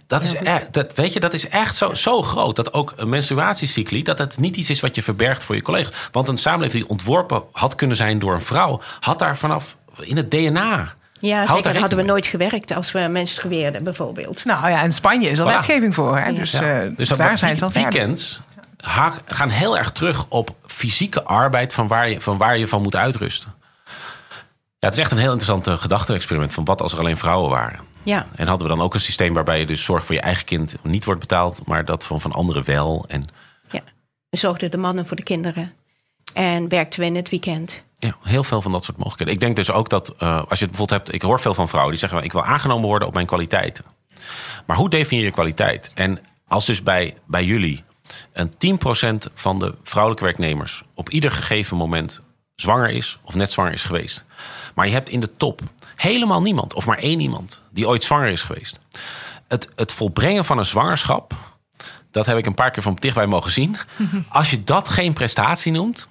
Dat 0.06 0.24
is, 0.24 0.34
echt, 0.34 0.72
dat, 0.72 0.94
weet 0.94 1.12
je, 1.12 1.20
dat 1.20 1.34
is 1.34 1.48
echt 1.48 1.76
zo, 1.76 1.94
zo 1.94 2.22
groot 2.22 2.56
dat 2.56 2.72
ook 2.72 2.92
een 2.96 3.08
menstruatiecycli... 3.08 4.02
dat 4.02 4.18
het 4.18 4.38
niet 4.38 4.56
iets 4.56 4.70
is 4.70 4.80
wat 4.80 4.94
je 4.94 5.02
verbergt 5.02 5.44
voor 5.44 5.54
je 5.54 5.62
collega's. 5.62 6.08
Want 6.12 6.28
een 6.28 6.36
samenleving 6.38 6.82
die 6.82 6.90
ontworpen 6.90 7.42
had 7.52 7.74
kunnen 7.74 7.96
zijn 7.96 8.18
door 8.18 8.34
een 8.34 8.42
vrouw... 8.42 8.80
had 9.00 9.18
daar 9.18 9.36
vanaf 9.38 9.76
in 10.00 10.16
het 10.16 10.30
DNA... 10.30 10.94
Ja, 11.20 11.36
Houd 11.36 11.48
zeker. 11.48 11.62
daar 11.72 11.80
hadden 11.80 11.98
we 11.98 12.04
nooit 12.04 12.26
gewerkt 12.26 12.74
als 12.74 12.92
we 12.92 12.98
menstrueerden, 13.00 13.84
bijvoorbeeld. 13.84 14.44
Nou 14.44 14.70
ja, 14.70 14.82
in 14.82 14.92
Spanje 14.92 15.28
is 15.28 15.38
er 15.38 15.44
Voilà. 15.46 15.48
wetgeving 15.48 15.94
voor. 15.94 16.18
Hè? 16.18 16.32
Dus, 16.32 16.52
Ja. 16.52 16.80
eh, 16.80 16.90
dus 16.96 17.08
daar 17.08 17.38
zijn 17.38 17.56
ze 17.56 17.64
al 17.64 17.70
verder. 17.70 17.90
weekends 17.92 18.40
gaan 19.24 19.48
heel 19.48 19.78
erg 19.78 19.92
terug 19.92 20.26
op 20.28 20.56
fysieke 20.66 21.22
arbeid... 21.22 21.72
van 21.72 21.86
waar 21.86 22.08
je 22.08 22.20
van, 22.20 22.38
waar 22.38 22.58
je 22.58 22.68
van 22.68 22.82
moet 22.82 22.96
uitrusten. 22.96 23.54
Ja, 24.78 24.90
het 24.90 24.92
is 24.92 25.02
echt 25.02 25.12
een 25.12 25.18
heel 25.18 25.32
interessant 25.32 25.80
gedachte-experiment... 25.80 26.52
van 26.52 26.64
wat 26.64 26.82
als 26.82 26.92
er 26.92 26.98
alleen 26.98 27.16
vrouwen 27.16 27.50
waren. 27.50 27.80
Ja, 28.02 28.26
En 28.36 28.46
hadden 28.46 28.68
we 28.68 28.74
dan 28.74 28.84
ook 28.84 28.94
een 28.94 29.00
systeem 29.00 29.34
waarbij 29.34 29.58
je 29.58 29.66
dus 29.66 29.84
zorg 29.84 30.04
voor 30.04 30.14
je 30.14 30.20
eigen 30.20 30.44
kind 30.44 30.74
niet 30.82 31.04
wordt 31.04 31.20
betaald... 31.20 31.66
maar 31.66 31.84
dat 31.84 32.04
van, 32.04 32.20
van 32.20 32.32
anderen 32.32 32.64
wel. 32.64 33.04
En 33.08 33.24
ja. 33.70 33.80
We 34.28 34.36
zorgden 34.36 34.70
de 34.70 34.76
mannen 34.76 35.06
voor 35.06 35.16
de 35.16 35.22
kinderen. 35.22 35.72
En 36.32 36.68
werkten 36.68 37.00
we 37.00 37.06
in 37.06 37.14
het 37.14 37.28
weekend. 37.28 37.82
Ja, 37.98 38.16
heel 38.22 38.44
veel 38.44 38.62
van 38.62 38.72
dat 38.72 38.84
soort 38.84 38.96
mogelijkheden. 38.96 39.34
Ik 39.34 39.40
denk 39.40 39.56
dus 39.56 39.70
ook 39.70 39.88
dat 39.88 40.14
eh, 40.18 40.36
als 40.48 40.58
je 40.58 40.64
het 40.64 40.76
bijvoorbeeld 40.76 40.90
hebt, 40.90 41.14
ik 41.14 41.22
hoor 41.22 41.40
veel 41.40 41.54
van 41.54 41.68
vrouwen 41.68 41.92
die 41.92 42.00
zeggen: 42.00 42.22
ik 42.22 42.32
wil 42.32 42.44
aangenomen 42.44 42.88
worden 42.88 43.08
op 43.08 43.14
mijn 43.14 43.26
kwaliteiten. 43.26 43.84
Maar 44.66 44.76
hoe 44.76 44.90
definieer 44.90 45.24
je 45.24 45.30
kwaliteit? 45.30 45.92
En 45.94 46.18
als 46.46 46.66
dus 46.66 46.82
bij, 46.82 47.14
bij 47.26 47.44
jullie 47.44 47.84
een 48.32 48.52
10% 49.28 49.32
van 49.34 49.58
de 49.58 49.74
vrouwelijke 49.82 50.24
werknemers 50.24 50.82
op 50.94 51.10
ieder 51.10 51.30
gegeven 51.30 51.76
moment 51.76 52.20
zwanger 52.54 52.90
is 52.90 53.18
of 53.22 53.34
net 53.34 53.52
zwanger 53.52 53.72
is 53.72 53.84
geweest, 53.84 54.24
maar 54.74 54.86
je 54.86 54.92
hebt 54.92 55.08
in 55.08 55.20
de 55.20 55.36
top 55.36 55.60
helemaal 55.96 56.40
niemand 56.40 56.74
of 56.74 56.86
maar 56.86 56.98
één 56.98 57.20
iemand 57.20 57.62
die 57.70 57.88
ooit 57.88 58.04
zwanger 58.04 58.28
is 58.28 58.42
geweest. 58.42 58.78
Het, 59.48 59.68
het 59.76 59.92
volbrengen 59.92 60.44
van 60.44 60.58
een 60.58 60.66
zwangerschap, 60.66 61.34
dat 62.10 62.26
heb 62.26 62.36
ik 62.36 62.46
een 62.46 62.54
paar 62.54 62.70
keer 62.70 62.82
van 62.82 62.96
dichtbij 63.00 63.26
mogen 63.26 63.50
zien. 63.50 63.76
Als 64.28 64.50
je 64.50 64.64
dat 64.64 64.88
geen 64.88 65.12
prestatie 65.12 65.72
noemt, 65.72 66.08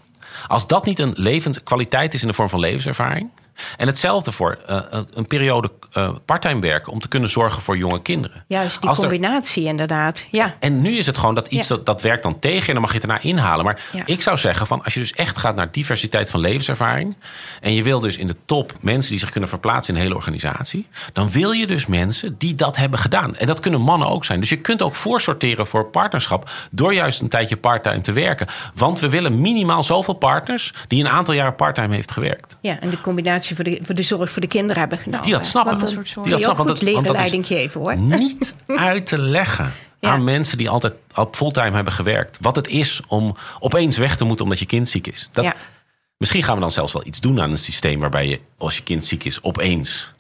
als 0.48 0.68
dat 0.68 0.86
niet 0.86 1.00
een 1.00 1.14
levenskwaliteit 1.16 2.14
is 2.14 2.22
in 2.22 2.28
de 2.28 2.34
vorm 2.34 2.50
van 2.50 2.60
levenservaring. 2.60 3.30
En 3.78 3.88
hetzelfde 3.88 4.32
voor 4.32 4.58
eh, 4.66 4.78
een- 4.90 5.08
een 5.14 5.28
periode 5.28 5.72
eh 5.92 6.10
parttime 6.26 6.60
werken 6.62 6.92
om 6.92 7.00
te 7.00 7.08
kunnen 7.08 7.30
zorgen 7.30 7.62
voor 7.62 7.78
jonge 7.78 8.02
kinderen. 8.02 8.44
Juist 8.48 8.80
die 8.80 8.90
Als 8.90 8.98
er- 8.98 9.04
combinatie 9.10 9.64
inderdaad. 9.64 10.26
Ja, 10.32 10.56
en 10.60 10.82
nu 10.82 10.98
is 10.98 11.06
het 11.06 11.18
gewoon 11.18 11.36
dat 11.36 11.48
iets 11.48 11.68
Ja. 11.68 11.76
dat, 11.76 11.86
dat 11.86 12.02
werkt 12.02 12.24
dan 12.24 12.40
tegen 12.40 12.68
en 12.68 12.74
dan 12.74 12.82
mag 12.82 12.94
je 12.94 13.00
het 13.08 13.24
inhalen. 13.24 13.66
Maar 13.66 13.82
Ja. 13.92 14.04
ik 14.06 14.22
zou 14.22 14.38
zeggen 14.38 14.68
van 14.68 14.84
als 14.84 14.94
je 14.94 15.00
dus 15.00 15.12
echt 15.12 15.38
gaat 15.38 15.56
naar 15.56 15.72
diversiteit 15.72 16.30
van 16.30 16.40
levenservaring. 16.40 17.18
En 17.62 17.74
je 17.74 17.84
wil 17.84 18.00
dus 18.00 18.18
in 18.18 18.28
de 18.28 18.36
top 18.46 18.74
mensen 18.82 19.12
die 19.12 19.20
zich 19.20 19.30
kunnen 19.30 19.50
verplaatsen 19.50 19.94
in 19.94 20.00
een 20.00 20.06
hele 20.06 20.16
organisatie. 20.18 20.88
Dan 21.14 21.30
wil 21.30 21.52
je 21.52 21.68
dus 21.68 21.86
mensen 21.86 22.36
die 22.38 22.56
dat 22.56 22.78
hebben 22.78 23.00
gedaan. 23.00 23.36
En 23.36 23.48
dat 23.48 23.60
kunnen 23.60 23.82
mannen 23.82 24.08
ook 24.08 24.26
zijn. 24.26 24.40
Dus 24.40 24.50
je 24.50 24.62
kunt 24.62 24.82
ook 24.82 24.96
voorsorteren 24.96 25.68
voor 25.68 25.86
partnerschap. 25.86 26.50
Door 26.72 26.94
juist 26.94 27.22
een 27.22 27.30
tijdje 27.30 27.58
parttime 27.58 28.02
te 28.02 28.12
werken. 28.12 28.48
Want 28.76 29.00
we 29.00 29.10
willen 29.10 29.42
minimaal 29.42 29.84
zoveel 29.84 30.14
partners 30.14 30.74
die 30.88 31.04
een 31.04 31.10
aantal 31.10 31.34
jaren 31.34 31.56
parttime 31.56 31.96
heeft 31.96 32.12
gewerkt. 32.12 32.58
ja, 32.62 32.80
en 32.80 32.90
de 32.90 33.02
combinatie 33.02 33.43
voor 33.48 33.64
de, 33.64 33.80
voor 33.84 33.96
de 33.96 34.04
zorg 34.04 34.32
voor 34.32 34.42
de 34.42 34.48
kinderen 34.48 34.80
hebben 34.80 34.98
genomen. 34.98 35.24
Die 35.26 35.34
dat 35.34 35.46
snappen. 35.46 35.78
Want 35.78 35.90
soort 35.92 36.08
zorg. 36.08 36.26
Die 36.26 36.36
ook 36.36 36.42
snappen, 36.42 36.66
want 36.66 36.78
dat- 36.78 36.88
leren 36.88 37.04
want 37.04 37.16
dat 37.18 37.26
is- 37.26 37.32
leiding 37.32 37.60
geven 37.62 37.82
hoor. 37.82 37.98
niet 37.98 38.56
uit 38.68 39.06
te 39.06 39.18
leggen 39.18 39.74
Ja. 40.00 40.10
aan 40.10 40.24
mensen 40.24 40.58
die 40.58 40.70
altijd 40.70 40.94
op 41.16 41.36
fulltime 41.36 41.72
hebben 41.76 41.94
gewerkt. 41.94 42.38
Wat 42.42 42.56
het 42.56 42.68
is 42.68 43.02
om 43.08 43.36
opeens 43.60 43.98
weg 43.98 44.16
te 44.18 44.24
moeten 44.24 44.46
omdat 44.46 44.60
je 44.60 44.66
kind 44.66 44.90
ziek 44.90 45.08
is. 45.08 45.30
Dat, 45.32 45.44
Ja. 45.46 45.54
Misschien 46.18 46.44
gaan 46.44 46.56
we 46.56 46.62
dan 46.62 46.72
zelfs 46.72 46.94
wel 46.94 47.06
iets 47.06 47.20
doen 47.22 47.42
aan 47.42 47.52
een 47.52 47.58
systeem 47.58 48.00
waarbij 48.00 48.28
je 48.28 48.40
als 48.58 48.78
je 48.78 48.84
kind 48.84 49.06
ziek 49.06 49.24
is 49.24 49.42
opeens 49.44 50.14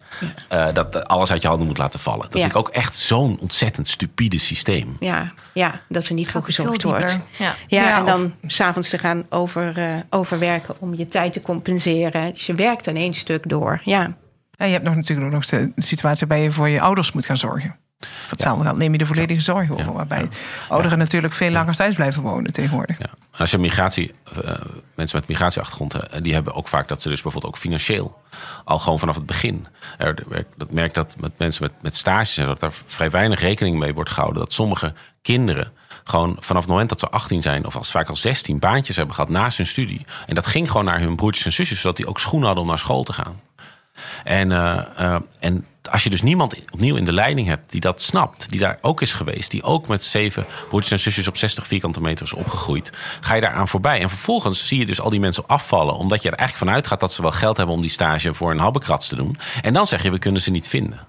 eh, 0.47 0.67
dat 0.73 1.07
alles 1.07 1.31
uit 1.31 1.41
je 1.41 1.47
handen 1.47 1.67
moet 1.67 1.77
laten 1.77 1.99
vallen. 1.99 2.21
Dat 2.21 2.33
Ja. 2.33 2.39
is 2.39 2.45
ik 2.45 2.55
ook 2.55 2.69
echt 2.69 2.97
zo'n 2.97 3.37
ontzettend 3.41 3.87
stupide 3.87 4.37
systeem. 4.37 4.97
Ja, 4.99 5.33
ja, 5.53 5.81
dat 5.89 6.05
er 6.07 6.13
niet 6.13 6.29
voor 6.31 6.43
gezorgd 6.43 6.83
wordt. 6.83 7.17
Ja. 7.37 7.55
Ja, 7.67 7.81
Ja, 7.83 7.97
en 7.99 8.05
dan 8.05 8.33
s'avonds 8.47 8.89
te 8.89 8.97
gaan 8.97 9.25
over, 9.29 9.77
eh, 9.77 9.95
overwerken 10.09 10.75
om 10.79 10.93
je 10.95 11.07
tijd 11.07 11.33
te 11.33 11.41
compenseren. 11.41 12.33
Dus 12.33 12.45
je 12.45 12.53
werkt 12.55 12.87
aan 12.87 12.95
één 12.95 13.13
stuk 13.13 13.49
door. 13.49 13.81
Ja, 13.83 14.13
En 14.57 14.67
je 14.67 14.73
hebt 14.73 14.85
nog 14.85 14.95
natuurlijk 14.95 15.27
ook 15.27 15.33
nog 15.33 15.45
de 15.45 15.71
situatie 15.75 16.27
waarbij 16.27 16.45
je 16.45 16.51
voor 16.51 16.69
je 16.69 16.81
ouders 16.81 17.11
moet 17.11 17.25
gaan 17.25 17.37
zorgen. 17.37 17.75
Hetzelfde 18.29 18.63
geld 18.63 18.77
neem 18.77 18.91
je 18.91 18.97
de 18.97 19.05
volledige 19.05 19.41
zorg 19.41 19.71
over. 19.71 19.93
Waarbij 19.93 20.29
ouderen 20.69 20.97
natuurlijk 20.97 21.33
veel 21.33 21.51
langer 21.51 21.73
thuis 21.73 21.95
blijven 21.95 22.21
wonen 22.21 22.53
tegenwoordig. 22.53 22.97
Ja. 22.99 23.09
Als 23.37 23.51
je 23.51 23.57
migratie, 23.57 24.13
eh, 24.43 24.55
mensen 24.95 25.17
met 25.19 25.27
migratieachtergrond, 25.27 25.93
eh, 25.93 26.21
die 26.21 26.33
hebben 26.33 26.53
ook 26.53 26.67
vaak 26.67 26.87
dat 26.87 27.01
ze 27.01 27.09
dus 27.09 27.21
bijvoorbeeld 27.21 27.53
ook 27.53 27.59
financieel 27.59 28.21
al 28.63 28.79
gewoon 28.79 28.99
vanaf 28.99 29.15
het 29.15 29.25
begin. 29.25 29.67
Er, 29.97 30.23
dat 30.57 30.71
merk 30.71 30.93
dat 30.93 31.15
met 31.19 31.31
mensen 31.37 31.63
met, 31.63 31.71
met 31.81 31.95
stages 31.95 32.37
en 32.37 32.45
dat 32.45 32.59
daar 32.59 32.73
vrij 32.85 33.09
weinig 33.09 33.39
rekening 33.39 33.79
mee 33.79 33.93
wordt 33.93 34.09
gehouden. 34.09 34.41
Dat 34.41 34.53
sommige 34.53 34.93
kinderen 35.21 35.71
gewoon 36.03 36.37
vanaf 36.39 36.61
het 36.61 36.71
moment 36.71 36.89
dat 36.89 36.99
ze 36.99 37.09
18 37.09 37.41
zijn, 37.41 37.65
of 37.65 37.75
als 37.75 37.91
vaak 37.91 38.09
al 38.09 38.15
16 38.15 38.59
baantjes 38.59 38.95
hebben 38.95 39.15
gehad 39.15 39.29
naast 39.29 39.57
hun 39.57 39.65
studie. 39.65 40.05
En 40.25 40.35
dat 40.35 40.45
ging 40.45 40.67
gewoon 40.67 40.85
naar 40.85 40.99
hun 40.99 41.15
broertjes 41.15 41.45
en 41.45 41.53
zusjes, 41.53 41.81
zodat 41.81 41.97
die 41.97 42.07
ook 42.07 42.19
schoenen 42.19 42.45
hadden 42.45 42.63
om 42.63 42.69
naar 42.69 42.79
school 42.79 43.03
te 43.03 43.13
gaan. 43.13 43.41
En, 44.23 44.51
eh, 44.51 45.15
en 45.39 45.65
als 45.91 46.03
je 46.03 46.09
dus 46.09 46.21
niemand 46.21 46.55
opnieuw 46.71 46.95
in 46.95 47.05
de 47.05 47.13
leiding 47.13 47.47
hebt 47.47 47.71
die 47.71 47.81
dat 47.81 48.01
snapt, 48.01 48.49
die 48.49 48.59
daar 48.59 48.77
ook 48.81 49.01
is 49.01 49.13
geweest, 49.13 49.51
die 49.51 49.63
ook 49.63 49.87
met 49.87 50.03
zeven 50.03 50.45
broertjes 50.67 50.91
en 50.91 50.99
zusjes 50.99 51.27
op 51.27 51.37
60 51.37 51.67
vierkante 51.67 52.01
meter 52.01 52.25
is 52.25 52.33
opgegroeid, 52.33 52.91
ga 53.21 53.35
je 53.35 53.41
daaraan 53.41 53.67
voorbij. 53.67 54.01
En 54.01 54.09
vervolgens 54.09 54.67
zie 54.67 54.79
je 54.79 54.85
dus 54.85 55.01
al 55.01 55.09
die 55.09 55.19
mensen 55.19 55.47
afvallen, 55.47 55.95
omdat 55.95 56.21
je 56.21 56.29
er 56.29 56.37
eigenlijk 56.37 56.69
vanuit 56.69 56.87
gaat 56.87 56.99
dat 56.99 57.13
ze 57.13 57.21
wel 57.21 57.31
geld 57.31 57.57
hebben 57.57 57.75
om 57.75 57.81
die 57.81 57.91
stage 57.91 58.33
voor 58.33 58.51
een 58.51 58.59
habbekrats 58.59 59.07
te 59.07 59.15
doen. 59.15 59.37
En 59.61 59.73
dan 59.73 59.87
zeg 59.87 60.03
je, 60.03 60.11
we 60.11 60.19
kunnen 60.19 60.41
ze 60.41 60.51
niet 60.51 60.67
vinden. 60.67 61.07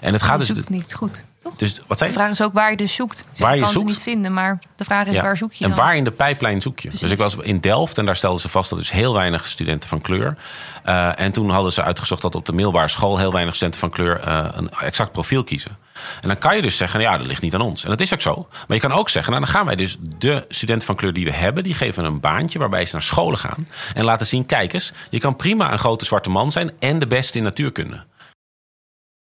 En 0.00 0.12
het 0.12 0.22
gaat 0.22 0.46
je 0.46 0.52
dus. 0.52 0.66
niet 0.66 0.94
goed. 0.94 1.24
Toch? 1.48 1.58
Dus 1.58 1.80
wat 1.86 1.98
zei 1.98 2.10
De 2.10 2.16
vraag 2.16 2.30
is 2.30 2.42
ook 2.42 2.52
waar 2.52 2.70
je 2.70 2.76
dus 2.76 2.94
zoekt. 2.94 3.24
Waar 3.36 3.54
je 3.54 3.60
kan 3.62 3.70
zoekt. 3.70 3.86
ze 3.86 3.92
niet 3.92 4.02
vinden, 4.02 4.32
maar 4.32 4.58
de 4.76 4.84
vraag 4.84 5.06
is 5.06 5.14
Ja. 5.14 5.22
waar 5.22 5.36
zoek 5.36 5.52
je 5.52 5.64
en 5.64 5.70
dan? 5.70 5.78
waar 5.78 5.96
in 5.96 6.04
de 6.04 6.10
pijplijn 6.10 6.62
zoek 6.62 6.80
je? 6.80 6.88
Precies. 6.88 7.00
Dus 7.00 7.10
ik 7.10 7.18
was 7.18 7.36
in 7.40 7.60
Delft 7.60 7.98
en 7.98 8.04
daar 8.06 8.16
stelden 8.16 8.40
ze 8.40 8.48
vast 8.48 8.70
dat 8.70 8.78
dus 8.78 8.90
heel 8.90 9.14
weinig 9.14 9.46
studenten 9.46 9.88
van 9.88 10.00
kleur. 10.00 10.36
Eh, 10.84 11.20
en 11.20 11.32
toen 11.32 11.50
hadden 11.50 11.72
ze 11.72 11.82
uitgezocht 11.82 12.22
dat 12.22 12.34
op 12.34 12.46
de 12.46 12.52
middelbare 12.52 12.88
school 12.88 13.18
heel 13.18 13.32
weinig 13.32 13.54
studenten 13.54 13.80
van 13.80 13.90
kleur 13.90 14.20
eh, 14.20 14.44
een 14.52 14.70
exact 14.70 15.12
profiel 15.12 15.44
kiezen. 15.44 15.76
En 16.20 16.28
dan 16.28 16.38
kan 16.38 16.56
je 16.56 16.62
dus 16.62 16.76
zeggen, 16.76 17.00
ja, 17.00 17.18
dat 17.18 17.26
ligt 17.26 17.42
niet 17.42 17.54
aan 17.54 17.60
ons. 17.60 17.84
En 17.84 17.90
dat 17.90 18.00
is 18.00 18.12
ook 18.12 18.20
zo. 18.20 18.48
Maar 18.66 18.76
je 18.76 18.82
kan 18.82 18.92
ook 18.92 19.08
zeggen, 19.08 19.32
nou, 19.32 19.44
dan 19.44 19.54
gaan 19.54 19.66
wij 19.66 19.76
dus 19.76 19.96
de 20.18 20.44
studenten 20.48 20.86
van 20.86 20.96
kleur 20.96 21.12
die 21.12 21.24
we 21.24 21.32
hebben, 21.32 21.62
die 21.62 21.74
geven 21.74 22.04
een 22.04 22.20
baantje 22.20 22.58
waarbij 22.58 22.86
ze 22.86 22.92
naar 22.92 23.02
scholen 23.02 23.38
gaan. 23.38 23.68
En 23.94 24.04
laten 24.04 24.26
zien, 24.26 24.46
kijk 24.46 24.72
eens, 24.72 24.92
je 25.10 25.20
kan 25.20 25.36
prima 25.36 25.72
een 25.72 25.78
grote 25.78 26.04
zwarte 26.04 26.30
man 26.30 26.52
zijn 26.52 26.70
en 26.78 26.98
de 26.98 27.06
beste 27.06 27.38
in 27.38 27.44
natuurkunde. 27.44 28.04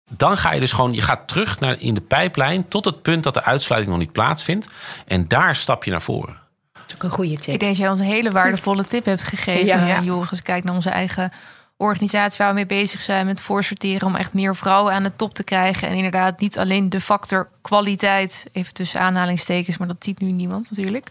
Dan 0.09 0.37
ga 0.37 0.51
je 0.53 0.59
dus 0.59 0.71
gewoon, 0.73 0.93
je 0.93 1.01
gaat 1.01 1.27
terug 1.27 1.59
naar, 1.59 1.79
in 1.79 1.93
de 1.93 2.01
pijplijn 2.01 2.67
tot 2.67 2.85
het 2.85 3.01
punt 3.01 3.23
dat 3.23 3.33
de 3.33 3.43
uitsluiting 3.43 3.91
nog 3.93 4.01
niet 4.01 4.11
plaatsvindt. 4.11 4.69
En 5.07 5.27
daar 5.27 5.55
stap 5.55 5.83
je 5.83 5.91
naar 5.91 6.01
voren. 6.01 6.39
dat 6.73 6.83
is 6.87 6.93
ook 6.95 7.03
een 7.03 7.09
goede 7.09 7.31
Ik 7.31 7.39
tip. 7.39 7.45
denk 7.59 7.61
dat 7.61 7.77
jij 7.77 7.89
ons 7.89 7.99
een 7.99 8.05
hele 8.05 8.31
waardevolle 8.31 8.85
tip 8.87 9.05
hebt 9.05 9.23
gegeven. 9.23 9.65
Ja. 9.65 9.85
Ja. 9.87 10.01
Joris, 10.01 10.41
kijk 10.41 10.63
naar 10.63 10.73
onze 10.73 10.89
eigen 10.89 11.31
organisatie 11.77 12.37
waar 12.37 12.47
we 12.47 12.53
mee 12.53 12.65
bezig 12.65 13.01
zijn 13.01 13.25
met 13.25 13.41
voorsorteren 13.41 14.07
om 14.07 14.15
echt 14.15 14.33
meer 14.33 14.55
vrouwen 14.55 14.93
aan 14.93 15.03
de 15.03 15.15
top 15.15 15.33
te 15.33 15.43
krijgen. 15.43 15.87
En 15.87 15.93
inderdaad 15.95 16.39
niet 16.39 16.57
alleen 16.57 16.89
de 16.89 16.99
factor 16.99 17.49
kwaliteit, 17.61 18.45
even 18.51 18.73
tussen 18.73 18.99
aanhalingstekens, 18.99 19.77
maar 19.77 19.87
dat 19.87 19.95
ziet 20.03 20.19
nu 20.19 20.31
niemand 20.31 20.69
natuurlijk. 20.69 21.07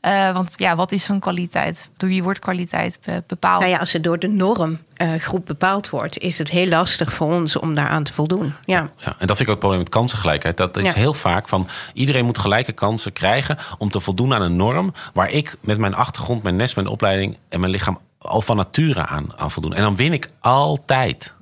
Eh, 0.00 0.32
want 0.32 0.52
ja, 0.56 0.76
wat 0.76 0.92
is 0.92 1.04
zo'n 1.04 1.20
kwaliteit? 1.20 1.88
Door 1.96 2.08
wie 2.08 2.22
wordt 2.22 2.38
kwaliteit 2.38 2.98
be- 3.04 3.22
bepaald? 3.26 3.60
Nou 3.60 3.72
ja, 3.72 3.78
als 3.78 3.92
het 3.92 4.04
door 4.04 4.18
de 4.18 4.28
normgroep 4.28 5.46
bepaald 5.46 5.90
wordt, 5.90 6.18
is 6.18 6.38
het 6.38 6.48
heel 6.48 6.66
lastig 6.68 7.12
voor 7.12 7.32
ons 7.32 7.56
om 7.56 7.74
daaraan 7.74 8.04
te 8.04 8.12
voldoen. 8.12 8.54
Ja, 8.64 8.90
Ja, 8.96 9.14
en 9.18 9.26
dat 9.26 9.36
vind 9.36 9.40
ik 9.40 9.40
ook 9.40 9.48
het 9.48 9.58
probleem 9.58 9.78
met 9.80 9.88
kansengelijkheid. 9.88 10.56
Dat 10.56 10.76
is 10.76 10.82
Ja. 10.84 10.92
heel 10.92 11.14
vaak 11.14 11.48
van 11.48 11.68
iedereen 11.92 12.24
moet 12.24 12.38
gelijke 12.38 12.72
kansen 12.72 13.12
krijgen 13.12 13.58
om 13.78 13.90
te 13.90 14.00
voldoen 14.00 14.34
aan 14.34 14.42
een 14.42 14.56
norm 14.56 14.92
waar 15.12 15.30
ik 15.30 15.56
met 15.60 15.78
mijn 15.78 15.94
achtergrond, 15.94 16.42
mijn 16.42 16.56
nest, 16.56 16.74
mijn 16.76 16.88
opleiding 16.88 17.36
en 17.48 17.60
mijn 17.60 17.72
lichaam 17.72 17.98
al 18.20 18.40
van 18.42 18.56
nature 18.56 19.06
aan, 19.06 19.38
aan 19.38 19.50
voldoen. 19.50 19.74
En 19.74 19.82
dan 19.82 19.96
win 19.96 20.12
ik 20.12 20.28
altijd. 20.40 21.34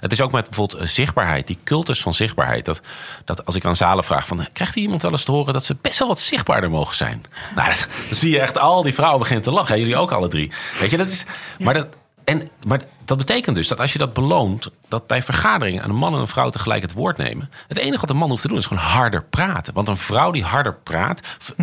Het 0.00 0.12
is 0.12 0.20
ook 0.20 0.32
met 0.32 0.44
bijvoorbeeld 0.44 0.80
eh, 0.80 0.86
zichtbaarheid, 0.88 1.46
die 1.46 1.58
cultus 1.64 2.02
van 2.02 2.14
zichtbaarheid. 2.14 2.64
Dat, 2.64 2.80
dat 3.24 3.44
als 3.46 3.54
ik 3.54 3.64
aan 3.64 3.76
zalen 3.76 4.04
vraag 4.04 4.26
van, 4.26 4.46
krijgt 4.52 4.74
hier 4.74 4.82
iemand 4.84 5.02
wel 5.02 5.10
eens 5.10 5.24
te 5.24 5.30
horen 5.30 5.52
dat 5.52 5.64
ze 5.64 5.76
best 5.80 5.98
wel 5.98 6.08
wat 6.08 6.20
zichtbaarder 6.20 6.70
mogen 6.70 6.96
zijn? 6.96 7.22
Nou, 7.54 7.68
dat- 7.68 7.86
dan 8.08 8.16
zie 8.16 8.30
je 8.30 8.40
echt 8.40 8.58
al 8.58 8.82
die 8.82 8.94
vrouwen 8.94 9.18
beginnen 9.18 9.44
te 9.44 9.50
lachen. 9.50 9.78
Jullie 9.78 9.96
ook 9.96 10.10
alle 10.12 10.28
drie. 10.28 10.52
Weet 10.80 10.90
je, 10.90 10.96
dat 10.96 11.10
is, 11.10 11.24
maar 11.58 11.74
dat, 11.74 11.88
en, 12.24 12.48
maar 12.66 12.80
dat 13.04 13.16
betekent 13.16 13.56
dus 13.56 13.68
dat 13.68 13.80
als 13.80 13.92
je 13.92 13.98
dat 13.98 14.12
beloont, 14.12 14.70
dat 14.88 15.06
bij 15.06 15.22
vergaderingen 15.22 15.84
een 15.84 15.94
man 15.94 16.14
en 16.14 16.20
een 16.20 16.28
vrouw 16.28 16.50
tegelijk 16.50 16.82
het 16.82 16.92
woord 16.92 17.16
nemen. 17.16 17.50
Het 17.68 17.78
enige 17.78 18.00
wat 18.00 18.10
een 18.10 18.16
man 18.16 18.28
hoeft 18.28 18.42
te 18.42 18.48
doen 18.48 18.58
is 18.58 18.66
gewoon 18.66 18.82
harder 18.82 19.22
praten. 19.24 19.74
Want 19.74 19.88
een 19.88 19.96
vrouw 19.96 20.30
die 20.30 20.44
harder 20.44 20.74
praat, 20.74 21.20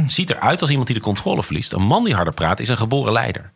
ziet 0.07 0.29
eruit 0.29 0.61
als 0.61 0.69
iemand 0.69 0.87
die 0.87 0.97
de 0.97 1.03
controle 1.03 1.43
verliest. 1.43 1.73
Een 1.73 1.81
man 1.81 2.03
die 2.03 2.15
harder 2.15 2.33
praat, 2.33 2.59
is 2.59 2.69
een 2.69 2.77
geboren 2.77 3.13
leider. 3.13 3.51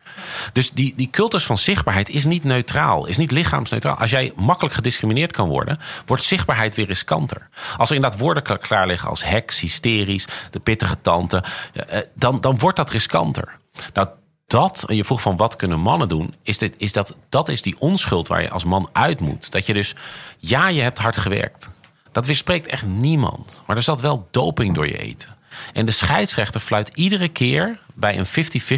Dus 0.52 0.70
die, 0.70 0.92
die 0.96 1.10
cultus 1.10 1.44
van 1.44 1.58
zichtbaarheid 1.58 2.08
is 2.08 2.24
niet 2.24 2.44
neutraal, 2.44 3.06
is 3.06 3.16
niet 3.16 3.30
lichaamsneutraal. 3.30 3.96
Als 3.96 4.10
jij 4.10 4.32
makkelijk 4.34 4.74
gediscrimineerd 4.74 5.32
kan 5.32 5.48
worden, 5.48 5.78
wordt 6.06 6.24
zichtbaarheid 6.24 6.74
weer 6.74 6.86
riskanter. 6.86 7.48
Als 7.76 7.90
er 7.90 7.96
inderdaad 7.96 8.20
woorden 8.20 8.58
klaar 8.60 8.86
liggen 8.86 9.08
als 9.08 9.24
heks, 9.24 9.60
hysterisch, 9.60 10.26
de 10.50 10.60
pittige 10.60 11.00
tante, 11.00 11.44
eh, 11.72 11.98
dan, 12.14 12.40
dan 12.40 12.58
wordt 12.58 12.76
dat 12.76 12.90
riskanter. 12.90 13.56
Nou, 13.92 14.08
dat, 14.46 14.84
en 14.88 14.96
je 14.96 15.04
vroeg 15.04 15.20
van 15.20 15.36
wat 15.36 15.56
kunnen 15.56 15.80
mannen 15.80 16.08
doen, 16.08 16.34
is, 16.42 16.58
dit, 16.58 16.74
is 16.78 16.92
dat, 16.92 17.16
dat 17.28 17.48
is 17.48 17.62
die 17.62 17.76
onschuld 17.78 18.28
waar 18.28 18.42
je 18.42 18.50
als 18.50 18.64
man 18.64 18.88
uit 18.92 19.20
moet. 19.20 19.50
Dat 19.50 19.66
je 19.66 19.74
dus, 19.74 19.94
ja, 20.38 20.68
je 20.68 20.80
hebt 20.80 20.98
hard 20.98 21.16
gewerkt. 21.16 21.70
Dat 22.12 22.26
weerspreekt 22.26 22.66
echt 22.66 22.86
niemand. 22.86 23.62
Maar 23.66 23.76
er 23.76 23.82
zat 23.82 24.00
wel 24.00 24.28
doping 24.30 24.74
door 24.74 24.86
je 24.86 24.98
eten. 24.98 25.36
En 25.72 25.86
de 25.86 25.92
scheidsrechter 25.92 26.60
fluit 26.60 26.90
iedere 26.94 27.28
keer 27.28 27.80
bij 27.94 28.18
een 28.18 28.26
50-50 28.26 28.30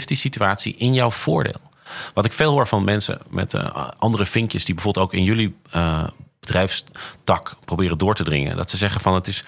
situatie 0.06 0.74
in 0.76 0.94
jouw 0.94 1.10
voordeel. 1.10 1.60
Wat 2.14 2.24
ik 2.24 2.32
veel 2.32 2.52
hoor 2.52 2.66
van 2.66 2.84
mensen 2.84 3.20
met 3.28 3.54
uh, 3.54 3.88
andere 3.98 4.26
vinkjes 4.26 4.64
die 4.64 4.74
bijvoorbeeld 4.74 5.04
ook 5.04 5.14
in 5.14 5.24
jullie 5.24 5.56
uh, 5.74 6.04
bedrijfstak 6.40 7.56
proberen 7.64 7.98
door 7.98 8.14
te 8.14 8.24
dringen. 8.24 8.56
Dat 8.56 8.70
ze 8.70 8.76
zeggen 8.76 9.00
van 9.00 9.14
het 9.14 9.28
is, 9.28 9.44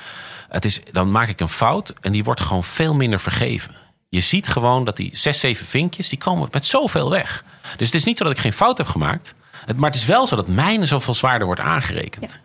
het 0.49 0.65
is, 0.65 0.81
dan 0.93 1.11
maak 1.11 1.29
ik 1.29 1.41
een 1.41 1.49
fout 1.49 1.95
en 2.01 2.13
die 2.13 2.25
wordt 2.25 2.41
gewoon 2.41 2.65
veel 2.65 2.95
minder 2.95 3.21
vergeven. 3.21 3.75
Je 4.09 4.21
ziet 4.21 4.49
gewoon 4.49 4.85
dat 4.85 4.97
die 4.97 5.11
zes, 5.15 5.41
zeven 5.41 5.67
vinkjes, 5.67 6.09
die 6.09 6.19
komen 6.19 6.49
met 6.51 6.67
zoveel 6.67 7.11
weg. 7.11 7.45
Dus 7.77 7.87
het 7.87 7.97
is 7.97 8.05
niet 8.05 8.19
zo 8.19 8.25
dat 8.25 8.33
ik 8.33 8.39
geen 8.39 8.53
fout 8.53 8.79
heb 8.79 8.87
gemaakt. 8.87 9.35
Maar 9.77 9.91
het 9.91 9.99
is 9.99 10.07
wel 10.07 10.27
zo 10.27 10.37
dat 10.37 10.49
mijne 10.49 10.87
zoveel 10.87 11.15
zwaarder 11.15 11.47
wordt 11.47 11.61
aangerekend. 11.61 12.39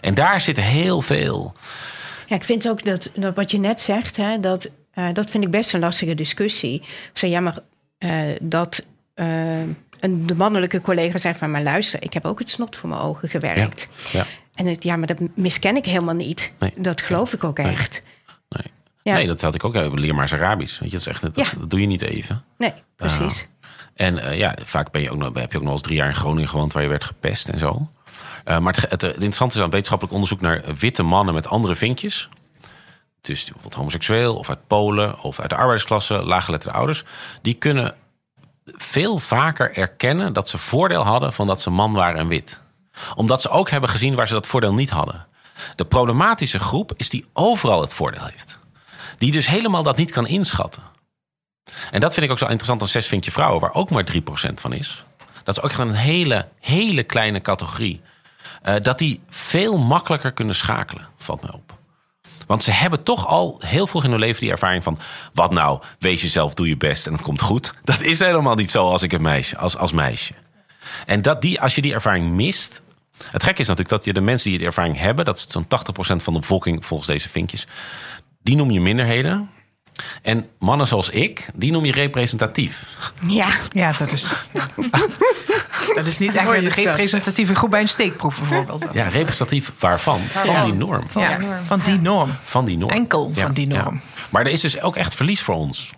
En 0.00 0.14
daar 0.14 0.40
zit 0.40 0.60
heel 0.60 1.02
veel. 1.02 1.54
Ja, 2.26 2.36
ik 2.36 2.44
vind 2.44 2.68
ook 2.68 2.84
dat, 2.84 3.10
dat 3.14 3.34
wat 3.34 3.50
je 3.50 3.58
net 3.58 3.80
zegt, 3.80 4.16
hè, 4.16 4.40
dat, 4.40 4.70
uh, 4.94 5.08
dat 5.12 5.30
vind 5.30 5.44
ik 5.44 5.50
best 5.50 5.72
een 5.74 5.80
lastige 5.80 6.14
discussie. 6.14 6.74
Ik 6.82 7.10
zei, 7.12 7.30
ja, 7.30 7.40
maar 7.40 7.58
uh, 7.98 8.10
dat 8.40 8.84
uh, 9.14 9.60
een, 10.00 10.26
de 10.26 10.34
mannelijke 10.34 10.80
collega 10.80 11.18
zei 11.18 11.34
van... 11.34 11.50
maar 11.50 11.62
luister, 11.62 12.02
ik 12.02 12.12
heb 12.12 12.24
ook 12.24 12.38
het 12.38 12.50
snot 12.50 12.76
voor 12.76 12.88
mijn 12.88 13.00
ogen 13.00 13.28
gewerkt. 13.28 13.88
Ja, 14.12 14.18
ja. 14.18 14.26
En 14.54 14.66
het, 14.66 14.82
ja, 14.82 14.96
maar 14.96 15.06
dat 15.06 15.18
misken 15.34 15.76
ik 15.76 15.84
helemaal 15.84 16.14
niet. 16.14 16.54
Nee. 16.58 16.72
Dat 16.76 17.00
geloof 17.00 17.32
ik 17.32 17.44
ook 17.44 17.58
echt. 17.58 17.92
Nee. 17.92 18.12
Ja. 19.04 19.14
nee, 19.14 19.26
dat 19.26 19.40
had 19.40 19.54
ik 19.54 19.64
ook. 19.64 19.74
eh, 19.74 19.92
Leer 19.92 20.12
maar 20.14 20.22
eens 20.22 20.32
Arabisch. 20.34 20.78
Weet 20.78 20.90
je, 20.90 20.96
dat, 20.96 21.06
is 21.06 21.12
echt, 21.12 21.22
dat, 21.22 21.36
Ja. 21.36 21.58
dat 21.58 21.70
doe 21.70 21.80
je 21.80 21.86
niet 21.86 22.02
even. 22.02 22.44
Nee, 22.58 22.72
precies. 22.96 23.46
En 23.94 24.18
eh, 24.18 24.38
ja, 24.38 24.56
vaak 24.64 24.90
ben 24.90 25.02
je 25.02 25.10
ook 25.10 25.18
nog, 25.18 25.34
heb 25.34 25.52
je 25.52 25.58
ook 25.58 25.64
nog 25.64 25.72
eens 25.72 25.82
drie 25.82 25.96
jaar 25.96 26.08
in 26.08 26.14
Groningen 26.14 26.48
gewoond 26.48 26.72
waar 26.72 26.82
je 26.82 26.88
werd 26.88 27.04
gepest 27.04 27.48
en 27.48 27.58
zo. 27.58 27.88
Eh, 28.44 28.58
maar 28.58 28.72
het, 28.74 28.90
het, 28.90 29.02
het 29.02 29.14
interessante 29.14 29.56
is 29.56 29.62
aan 29.62 29.70
wetenschappelijk 29.70 30.14
onderzoek 30.14 30.40
naar 30.40 30.62
witte 30.78 31.02
mannen 31.02 31.34
met 31.34 31.48
andere 31.48 31.76
vinkjes. 31.76 32.28
Dus 33.20 33.42
bijvoorbeeld 33.44 33.74
homoseksueel 33.74 34.36
of 34.36 34.48
uit 34.48 34.66
Polen 34.66 35.20
of 35.20 35.40
uit 35.40 35.48
de 35.50 35.56
arbeidersklasse, 35.56 36.22
laaggeletterde 36.22 36.76
ouders. 36.76 37.04
Die 37.42 37.54
kunnen 37.54 37.94
veel 38.64 39.18
vaker 39.18 39.76
erkennen 39.76 40.32
dat 40.32 40.48
ze 40.48 40.58
voordeel 40.58 41.02
hadden 41.02 41.32
van 41.32 41.46
dat 41.46 41.60
ze 41.60 41.70
man 41.70 41.92
waren 41.92 42.20
en 42.20 42.28
wit. 42.28 42.60
Omdat 43.14 43.42
ze 43.42 43.48
ook 43.48 43.70
hebben 43.70 43.90
gezien 43.90 44.14
waar 44.14 44.28
ze 44.28 44.34
dat 44.34 44.46
voordeel 44.46 44.74
niet 44.74 44.90
hadden. 44.90 45.26
De 45.74 45.84
problematische 45.84 46.58
groep 46.58 46.92
is 46.96 47.08
die 47.10 47.26
overal 47.32 47.80
het 47.80 47.94
voordeel 47.94 48.24
heeft. 48.24 48.53
Die 49.24 49.32
dus 49.32 49.46
helemaal 49.46 49.82
dat 49.82 49.96
niet 49.96 50.10
kan 50.10 50.26
inschatten. 50.26 50.82
En 51.90 52.00
dat 52.00 52.12
vind 52.14 52.26
ik 52.26 52.32
ook 52.32 52.38
zo 52.38 52.44
interessant 52.44 52.80
aan 52.80 52.88
zes 52.88 53.06
vinkje 53.06 53.30
vrouwen, 53.30 53.60
waar 53.60 53.74
ook 53.74 53.90
maar 53.90 54.06
3% 54.12 54.16
van 54.54 54.72
is. 54.72 55.04
Dat 55.44 55.56
is 55.56 55.62
ook 55.62 55.72
gewoon 55.72 55.90
een 55.90 55.96
hele, 55.96 56.48
hele 56.60 57.02
kleine 57.02 57.40
categorie. 57.40 58.00
Eh, 58.62 58.74
dat 58.82 58.98
die 58.98 59.20
veel 59.28 59.78
makkelijker 59.78 60.32
kunnen 60.32 60.54
schakelen, 60.54 61.08
valt 61.18 61.42
mij 61.42 61.50
op. 61.50 61.74
Want 62.46 62.62
ze 62.62 62.70
hebben 62.70 63.02
toch 63.02 63.26
al 63.26 63.60
heel 63.66 63.86
vroeg 63.86 64.04
in 64.04 64.10
hun 64.10 64.18
leven 64.18 64.40
die 64.40 64.50
ervaring 64.50 64.82
van... 64.82 64.98
wat 65.34 65.52
nou, 65.52 65.82
wees 65.98 66.22
jezelf, 66.22 66.54
doe 66.54 66.68
je 66.68 66.76
best 66.76 67.06
en 67.06 67.12
het 67.12 67.22
komt 67.22 67.40
goed. 67.40 67.74
Dat 67.84 68.02
is 68.02 68.18
helemaal 68.18 68.54
niet 68.54 68.70
zo 68.70 68.90
als 68.90 69.02
ik 69.02 69.12
een 69.12 69.22
meisje, 69.22 69.56
als, 69.56 69.76
als 69.76 69.92
meisje. 69.92 70.34
En 71.06 71.22
dat 71.22 71.42
die, 71.42 71.60
als 71.60 71.74
je 71.74 71.82
die 71.82 71.94
ervaring 71.94 72.30
mist... 72.30 72.82
Het 73.30 73.42
gekke 73.42 73.60
is 73.60 73.68
natuurlijk 73.68 73.96
dat 73.96 74.04
je 74.04 74.12
de 74.12 74.20
mensen 74.20 74.48
die 74.50 74.58
die 74.58 74.66
ervaring 74.66 74.98
hebben... 74.98 75.24
dat 75.24 75.36
is 75.36 75.46
zo'n 75.48 75.66
80% 75.66 75.68
van 75.96 76.32
de 76.32 76.40
bevolking 76.40 76.86
volgens 76.86 77.08
deze 77.08 77.28
vinkjes... 77.28 77.66
die 78.44 78.56
noem 78.56 78.70
je 78.70 78.80
minderheden. 78.80 79.48
En 80.22 80.46
mannen 80.58 80.86
zoals 80.86 81.10
ik, 81.10 81.46
die 81.54 81.72
noem 81.72 81.84
je 81.84 81.92
representatief. 81.92 82.86
Ja, 83.26 83.46
Ja, 83.70 83.92
dat 83.98 84.12
is. 84.12 84.48
dat 85.94 86.06
is 86.06 86.18
niet 86.18 86.34
echt 86.34 86.48
een 86.48 86.68
representatieve 86.68 87.54
groep 87.54 87.70
bij 87.70 87.80
een 87.80 87.88
steekproef, 87.88 88.38
bijvoorbeeld. 88.38 88.86
Ja, 88.92 89.08
representatief 89.08 89.72
waarvan? 89.78 90.20
Van 90.20 90.64
die 90.64 90.74
norm. 90.74 91.04
Ja, 91.14 91.38
van 91.66 91.80
die 91.84 92.00
norm. 92.00 92.30
Van 92.44 92.64
die 92.64 92.76
norm. 92.76 92.90
Enkel 92.92 93.30
Ja, 93.34 93.42
van 93.42 93.52
die 93.52 93.70
ja. 93.70 93.82
norm. 93.82 94.00
Maar 94.30 94.46
er 94.46 94.52
is 94.52 94.60
dus 94.60 94.80
ook 94.80 94.96
echt 94.96 95.14
verlies 95.14 95.40
voor 95.40 95.54
ons. 95.54 95.92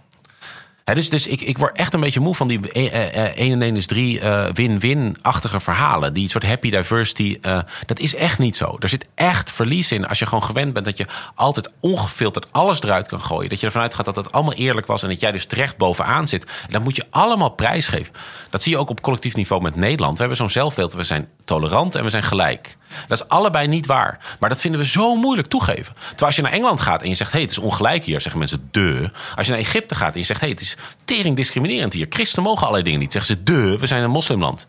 Dus 0.94 1.10
dus 1.10 1.26
ik, 1.26 1.40
ik 1.40 1.58
word 1.58 1.76
echt 1.76 1.94
een 1.94 2.00
beetje 2.00 2.20
moe 2.20 2.34
van 2.34 2.48
die 2.48 2.72
1 2.72 2.92
en 3.36 3.62
1 3.62 3.76
is 3.76 3.86
3 3.86 4.20
eh, 4.20 4.46
win-win-achtige 4.52 5.60
verhalen. 5.60 6.12
Die 6.12 6.28
soort 6.28 6.46
happy 6.46 6.70
diversity. 6.70 7.38
eh, 7.40 7.58
dat 7.86 7.98
is 7.98 8.14
echt 8.14 8.38
niet 8.38 8.56
zo. 8.56 8.76
Er 8.78 8.88
zit 8.88 9.06
echt 9.14 9.52
verlies 9.52 9.92
in 9.92 10.08
als 10.08 10.18
je 10.18 10.26
gewoon 10.26 10.42
gewend 10.42 10.72
bent 10.72 10.84
dat 10.84 10.98
je 10.98 11.06
altijd 11.34 11.70
ongefilterd 11.80 12.52
alles 12.52 12.82
eruit 12.82 13.08
kan 13.08 13.20
gooien. 13.20 13.48
Dat 13.48 13.60
je 13.60 13.66
ervan 13.66 13.82
uitgaat 13.82 14.04
dat 14.04 14.16
het 14.16 14.32
allemaal 14.32 14.54
eerlijk 14.54 14.86
was 14.86 15.02
en 15.02 15.08
dat 15.08 15.20
jij 15.20 15.32
dus 15.32 15.46
terecht 15.46 15.76
bovenaan 15.76 16.28
zit. 16.28 16.44
En 16.44 16.72
dat 16.72 16.82
moet 16.82 16.96
je 16.96 17.06
allemaal 17.10 17.50
prijsgeven. 17.50 18.14
Dat 18.50 18.62
zie 18.62 18.72
je 18.72 18.78
ook 18.78 18.90
op 18.90 19.00
collectief 19.00 19.36
niveau 19.36 19.62
met 19.62 19.76
Nederland. 19.76 20.12
We 20.12 20.18
hebben 20.20 20.36
zo'n 20.36 20.50
zelfbeeld. 20.50 20.92
We 20.92 21.04
zijn 21.04 21.28
tolerant 21.44 21.94
en 21.94 22.04
we 22.04 22.10
zijn 22.10 22.22
gelijk. 22.22 22.76
Dat 23.06 23.20
is 23.20 23.28
allebei 23.28 23.66
niet 23.66 23.86
waar. 23.86 24.36
Maar 24.40 24.48
dat 24.48 24.60
vinden 24.60 24.80
we 24.80 24.86
zo 24.86 25.14
moeilijk 25.16 25.48
toegeven. 25.48 25.94
Terwijl 25.94 26.26
als 26.26 26.36
je 26.36 26.42
naar 26.42 26.52
Engeland 26.52 26.80
gaat 26.80 27.02
en 27.02 27.08
je 27.08 27.14
zegt... 27.14 27.30
hé, 27.30 27.36
hey, 27.36 27.46
het 27.46 27.56
is 27.56 27.62
ongelijk 27.64 28.04
hier, 28.04 28.20
zeggen 28.20 28.38
mensen 28.38 28.68
de. 28.70 29.10
Als 29.36 29.46
je 29.46 29.52
naar 29.52 29.60
Egypte 29.60 29.94
gaat 29.94 30.12
en 30.12 30.20
je 30.20 30.26
zegt... 30.26 30.40
hé, 30.40 30.46
hey, 30.46 30.54
het 30.54 30.64
is 30.64 30.76
tering 31.04 31.36
discriminerend 31.36 31.92
hier. 31.92 32.06
Christenen 32.10 32.44
mogen 32.44 32.60
allerlei 32.62 32.84
dingen 32.84 33.00
niet. 33.00 33.12
Zeggen 33.12 33.36
ze 33.36 33.42
de, 33.42 33.78
we 33.78 33.86
zijn 33.86 34.02
een 34.02 34.10
moslimland. 34.10 34.66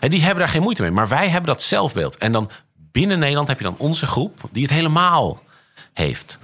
En 0.00 0.10
die 0.10 0.20
hebben 0.20 0.38
daar 0.38 0.48
geen 0.48 0.62
moeite 0.62 0.82
mee. 0.82 0.90
Maar 0.90 1.08
wij 1.08 1.28
hebben 1.28 1.50
dat 1.50 1.62
zelfbeeld. 1.62 2.16
En 2.16 2.32
dan 2.32 2.50
binnen 2.92 3.18
Nederland 3.18 3.48
heb 3.48 3.58
je 3.58 3.64
dan 3.64 3.76
onze 3.78 4.06
groep... 4.06 4.40
die 4.52 4.62
het 4.62 4.72
helemaal 4.72 5.42
heeft. 5.92 6.38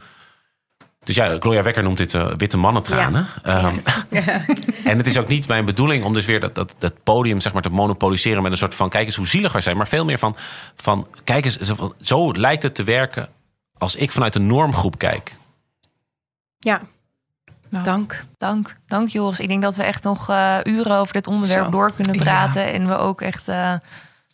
Dus 1.05 1.17
ja, 1.17 1.37
Gloria 1.39 1.63
Wekker 1.63 1.83
noemt 1.83 1.97
dit 1.99 2.15
eh, 2.15 2.33
witte 2.37 2.57
mannentranen. 2.57 3.27
Ehm, 3.43 3.77
en 4.85 4.97
het 4.97 5.07
is 5.07 5.19
ook 5.19 5.29
niet 5.29 5.49
mijn 5.49 5.65
bedoeling 5.65 6.05
om 6.05 6.13
dus 6.13 6.25
weer 6.25 6.41
dat, 6.41 6.55
dat, 6.55 6.75
dat 6.79 6.93
podium 7.03 7.41
zeg 7.41 7.53
maar, 7.53 7.63
te 7.63 7.69
monopoliseren 7.69 8.43
met 8.43 8.53
een 8.53 8.59
soort 8.59 8.75
van 8.75 8.89
kijk 8.89 9.07
eens 9.07 9.17
hoe 9.17 9.27
zielig 9.27 9.53
wij 9.53 9.61
zijn. 9.61 9.77
Maar 9.77 9.89
veel 9.89 10.05
meer 10.05 10.19
van, 10.19 10.37
van 10.77 11.07
kijk 11.25 11.45
eens, 11.45 11.59
zo- 12.01 12.33
lijkt 12.33 12.63
het 12.63 12.75
te 12.75 12.85
werken 12.85 13.29
als 13.79 13.97
ik 13.97 14.13
vanuit 14.13 14.35
een 14.35 14.47
normgroep 14.47 14.99
kijk. 14.99 15.35
ja, 16.59 16.81
Nou, 17.69 17.85
dank. 17.85 18.25
Dank, 18.39 18.77
dank 18.87 19.09
Joris. 19.09 19.41
Ik 19.41 19.49
denk 19.49 19.63
dat 19.63 19.77
we 19.77 19.83
echt 19.83 20.03
nog 20.03 20.29
eh, 20.31 20.59
uren 20.65 20.97
over 20.97 21.13
dit 21.13 21.27
onderwerp 21.27 21.65
Zo. 21.65 21.71
door 21.71 21.93
kunnen 21.93 22.15
Ja. 22.15 22.21
praten. 22.21 22.73
En 22.73 22.89
we 22.89 22.97
ook 22.97 23.21
echt, 23.21 23.49
eh, 23.49 23.75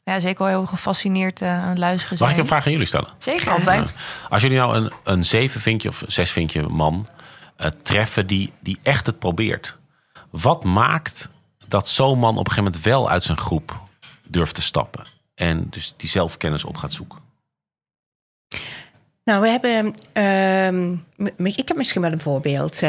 ja, 0.08 0.20
zeker 0.20 0.38
wel 0.44 0.46
heel 0.46 0.66
gefascineerd 0.66 1.40
eh, 1.40 1.62
aan 1.62 1.68
het 1.68 1.78
luisteren 1.78 2.16
zijn. 2.18 2.28
Mag 2.28 2.38
ik 2.38 2.44
een 2.44 2.48
vraag 2.50 2.66
aan 2.66 2.72
jullie 2.72 2.86
stellen? 2.86 3.08
Zeker. 3.18 3.50
Altijd. 3.50 3.92
Als 4.28 4.42
jullie 4.42 4.56
nou 4.56 4.76
een, 4.76 4.92
een 5.04 5.24
zeven 5.24 5.60
vinkje 5.60 5.88
of 5.88 6.02
zes 6.06 6.30
vinkje 6.30 6.62
man 6.62 7.06
eh, 7.56 7.66
treffen 7.82 8.26
die, 8.26 8.52
die 8.60 8.78
echt 8.82 9.06
het 9.06 9.18
probeert. 9.18 9.76
Wat 10.30 10.64
maakt 10.64 11.28
dat 11.68 11.88
zo'n 11.88 12.18
man 12.18 12.38
op 12.38 12.46
een 12.46 12.52
gegeven 12.52 12.64
moment 12.64 12.84
wel 12.84 13.10
uit 13.10 13.24
zijn 13.24 13.38
groep 13.38 13.80
durft 14.22 14.54
te 14.54 14.62
stappen? 14.62 15.06
En 15.34 15.66
dus 15.70 15.94
die 15.96 16.08
zelfkennis 16.08 16.64
op 16.64 16.76
gaat 16.76 16.92
zoeken. 16.92 17.18
Nou, 19.24 19.40
we 19.40 19.48
hebben. 19.48 19.94
ehm, 20.12 21.46
ik 21.46 21.68
heb 21.68 21.76
misschien 21.76 22.02
wel 22.02 22.12
een 22.12 22.20
voorbeeld. 22.20 22.80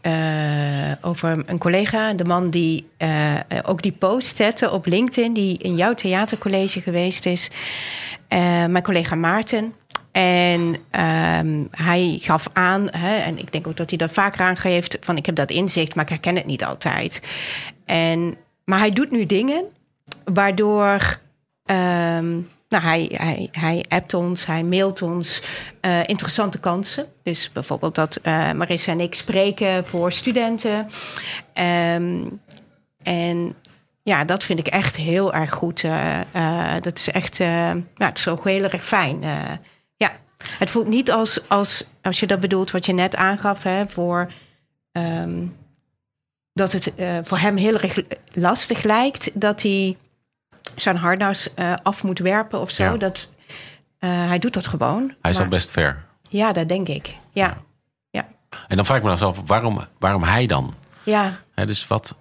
Eh, 0.00 0.92
over 1.00 1.42
een 1.46 1.58
collega, 1.58 2.14
de 2.14 2.24
man 2.24 2.50
die 2.50 2.88
eh, 2.96 3.34
eh, 3.34 3.40
ook 3.62 3.82
die 3.82 3.92
post 3.92 4.36
zette 4.36 4.70
op 4.70 4.86
LinkedIn, 4.86 5.32
die 5.32 5.58
in 5.58 5.76
jouw 5.76 5.94
theatercollege 5.94 6.80
geweest 6.80 7.26
is. 7.26 7.50
Mijn 8.68 8.82
collega 8.82 9.14
Maarten. 9.14 9.74
En 10.12 10.76
ehm, 10.90 11.64
hij 11.70 12.18
gaf 12.20 12.48
aan, 12.52 12.88
hè, 12.96 13.16
en 13.16 13.38
ik 13.38 13.52
denk 13.52 13.66
ook 13.66 13.76
dat 13.76 13.88
hij 13.88 13.98
dat 13.98 14.12
vaker 14.12 14.40
aangeeft, 14.40 14.96
van 15.00 15.16
ik 15.16 15.26
heb 15.26 15.34
dat 15.34 15.50
inzicht, 15.50 15.94
maar 15.94 16.04
ik 16.04 16.10
herken 16.10 16.36
het 16.36 16.46
niet 16.46 16.64
altijd. 16.64 17.22
En, 17.84 18.34
maar 18.64 18.78
hij 18.78 18.90
doet 18.90 19.10
nu 19.10 19.26
dingen 19.26 19.64
waardoor 20.24 21.18
ehm, 21.64 22.38
nou, 22.70 22.84
hij, 22.84 23.08
hij, 23.12 23.48
hij 23.52 23.84
appt 23.88 24.14
ons, 24.14 24.46
hij 24.46 24.62
mailt 24.62 25.02
ons 25.02 25.42
eh, 25.80 25.98
interessante 26.04 26.58
kansen. 26.58 27.06
Dus 27.22 27.52
bijvoorbeeld 27.52 27.94
dat 27.94 28.16
eh, 28.16 28.52
Marissa 28.52 28.92
en 28.92 29.00
ik 29.00 29.14
spreken 29.14 29.86
voor 29.86 30.12
studenten. 30.12 30.88
Ehm, 31.52 32.28
en 33.02 33.54
ja, 34.02 34.24
dat 34.24 34.44
vind 34.44 34.58
ik 34.58 34.66
echt 34.66 34.96
heel 34.96 35.32
erg 35.32 35.52
goed. 35.52 35.82
eh, 35.82 36.74
dat 36.80 36.98
is 36.98 37.10
echt, 37.10 37.36
ja, 37.36 37.82
het 37.96 38.18
is 38.18 38.28
ook 38.28 38.44
heel 38.44 38.62
erg 38.62 38.84
fijn. 38.84 39.20
ja, 39.96 40.12
het 40.58 40.70
voelt 40.70 40.88
niet 40.88 41.10
als, 41.10 41.48
als, 41.48 41.88
als 42.02 42.20
je 42.20 42.26
dat 42.26 42.40
bedoelt 42.40 42.70
wat 42.70 42.86
je 42.86 42.92
net 42.92 43.16
aangaf, 43.16 43.62
hè, 43.62 43.88
voor... 43.88 44.32
ehm, 44.92 45.46
dat 46.52 46.72
het 46.72 46.92
voor 47.22 47.38
hem 47.38 47.56
heel 47.56 47.80
erg 47.80 47.98
lastig 48.32 48.82
lijkt 48.82 49.30
dat 49.34 49.62
hij 49.62 49.96
zijn 50.82 50.96
harnas 50.96 51.54
eh, 51.54 51.74
af 51.82 52.02
moet 52.02 52.18
werpen 52.18 52.60
of 52.60 52.70
zo. 52.70 52.82
Ja. 52.84 52.96
Dat, 52.96 53.28
eh, 53.98 54.10
hij 54.10 54.38
doet 54.38 54.52
dat 54.54 54.66
gewoon. 54.66 55.14
Hij 55.22 55.30
is 55.30 55.38
al 55.38 55.48
best 55.48 55.70
ver. 55.70 56.04
Ja, 56.28 56.52
dat 56.52 56.68
denk 56.68 56.88
ik. 56.88 57.16
Ja, 57.32 57.56
ja, 58.10 58.28
En 58.68 58.76
dan 58.76 58.84
vraag 58.86 58.96
ik 58.98 59.04
me 59.04 59.16
dan 59.16 59.28
af, 59.28 59.40
waarom, 59.46 59.80
waarom 59.98 60.22
hij 60.22 60.46
dan? 60.46 60.74
ja, 61.02 61.38
Hè, 61.54 61.66
dus 61.66 61.86
wat, 61.86 62.14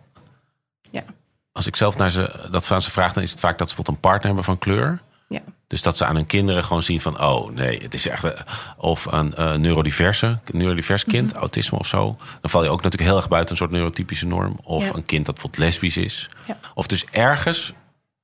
ja. 0.92 1.04
als 1.52 1.68
ik 1.68 1.76
zelf 1.76 1.98
naar 1.98 2.12
ze, 2.12 2.48
dat 2.52 2.66
van 2.68 2.82
ze 2.82 2.92
vraag, 2.92 3.14
dan 3.14 3.24
is 3.24 3.32
het 3.32 3.40
vaak 3.40 3.58
dat 3.58 3.70
ze 3.70 3.76
bijvoorbeeld 3.76 3.96
een 4.06 4.10
partner 4.10 4.26
hebben 4.28 4.44
van 4.44 4.58
kleur. 4.58 5.02
ja. 5.28 5.40
Dus 5.68 5.82
dat 5.82 5.98
ze 5.98 6.06
aan 6.06 6.16
hun 6.16 6.26
kinderen 6.26 6.64
gewoon 6.64 6.84
zien 6.84 7.02
van, 7.02 7.22
oh 7.24 7.52
nee, 7.52 7.82
het 7.82 7.94
is 7.94 8.08
echt. 8.08 8.24
eh, 8.24 8.32
Of 8.78 9.06
een 9.06 9.36
eh, 9.36 9.56
neurodiverse, 9.56 10.40
neurodivers 10.52 11.06
kind, 11.06 11.32
Mhm. 11.32 11.40
autisme 11.40 11.78
of 11.80 11.88
zo. 11.88 12.18
Dan 12.42 12.50
val 12.50 12.64
je 12.64 12.70
ook 12.70 12.82
natuurlijk 12.82 13.10
heel 13.10 13.18
erg 13.20 13.28
buiten 13.30 13.52
een 13.52 13.58
soort 13.58 13.72
neurotypische 13.72 14.26
norm. 14.28 14.60
Of 14.64 14.84
Ja. 14.88 14.94
een 14.96 15.06
kind 15.06 15.26
dat 15.26 15.34
bijvoorbeeld 15.34 15.64
lesbisch 15.64 15.98
is. 15.98 16.30
Ja. 16.48 16.58
Of 16.74 16.88
dus 16.88 17.06
ergens 17.06 17.74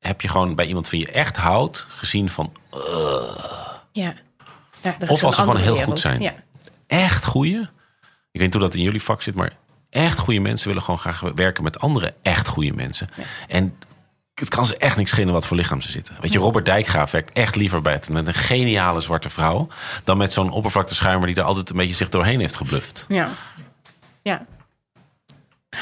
heb 0.06 0.22
je 0.22 0.28
gewoon 0.28 0.56
bij 0.56 0.66
iemand 0.66 0.88
van 0.88 1.00
je 1.00 1.12
echt 1.12 1.38
houdt 1.38 1.88
gezien 1.90 2.30
van 2.30 2.52
ja. 3.92 4.14
Ja, 4.82 4.96
Of 5.08 5.24
als 5.24 5.36
ze 5.36 5.42
gewoon 5.42 5.58
heel 5.58 5.76
goed 5.76 6.00
zijn. 6.00 6.22
Ja. 6.22 6.34
echt 6.88 7.26
goeie. 7.26 7.60
Ik 8.32 8.42
weet 8.42 8.42
niet 8.42 8.54
hoe 8.54 8.62
dat 8.62 8.76
in 8.76 8.82
jullie 8.82 9.02
vak 9.02 9.22
zit, 9.22 9.36
maar 9.36 9.52
echt 9.90 10.18
goede 10.18 10.40
mensen 10.40 10.68
willen 10.68 10.84
gewoon 10.84 11.00
graag 11.00 11.20
werken 11.20 11.64
met 11.64 11.80
andere 11.80 12.14
echt 12.22 12.48
goede 12.48 12.74
mensen. 12.74 13.10
En 13.48 13.78
het 14.34 14.50
kan 14.50 14.66
ze 14.66 14.78
echt 14.78 14.98
niks 14.98 15.10
schelen 15.10 15.34
wat 15.34 15.46
voor 15.48 15.58
lichaam 15.58 15.82
ze 15.82 15.92
zitten. 15.92 16.16
Weet 16.22 16.32
je, 16.32 16.40
Robert 16.40 16.66
Dijkgraaf 16.66 17.12
werkt 17.12 17.32
echt 17.32 17.56
liever 17.56 17.82
bij 17.82 17.94
het, 17.94 18.10
met 18.10 18.28
een 18.28 18.34
geniale 18.34 19.02
zwarte 19.02 19.30
vrouw 19.30 19.68
dan 20.04 20.18
met 20.18 20.34
zo'n 20.34 20.52
oppervlakteschuimer 20.52 21.28
die 21.28 21.36
er 21.36 21.44
altijd 21.44 21.70
een 21.70 21.76
beetje 21.76 21.96
zich 21.96 22.10
doorheen 22.10 22.40
heeft 22.40 22.56
gebluft. 22.56 23.06
Ja. 23.08 23.30
ja. 24.22 24.46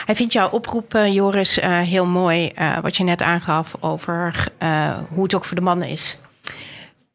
Hij 0.06 0.16
vindt 0.16 0.34
jouw 0.34 0.50
oproep, 0.50 0.94
eh, 0.94 1.14
Joris, 1.14 1.60
eh, 1.60 1.80
heel 1.80 2.06
mooi. 2.06 2.48
eh, 2.48 2.78
wat 2.78 2.96
je 2.98 3.04
net 3.04 3.22
aangaf 3.22 3.76
over 3.80 4.48
eh, 4.58 4.98
hoe 5.10 5.24
het 5.24 5.36
ook 5.36 5.46
voor 5.46 5.56
de 5.56 5.62
mannen 5.62 5.88
is. 5.88 6.18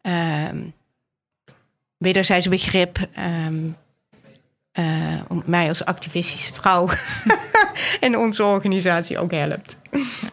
Ehm 0.02 0.56
wederzijds 1.98 2.48
begrip. 2.48 2.98
ehm, 3.14 3.64
eh, 4.72 4.84
om 5.28 5.42
mij 5.46 5.68
als 5.68 5.84
activistische 5.84 6.52
vrouw 6.54 6.88
en 8.00 8.16
onze 8.18 8.44
organisatie 8.44 9.18
ook 9.18 9.30
helpt. 9.30 9.76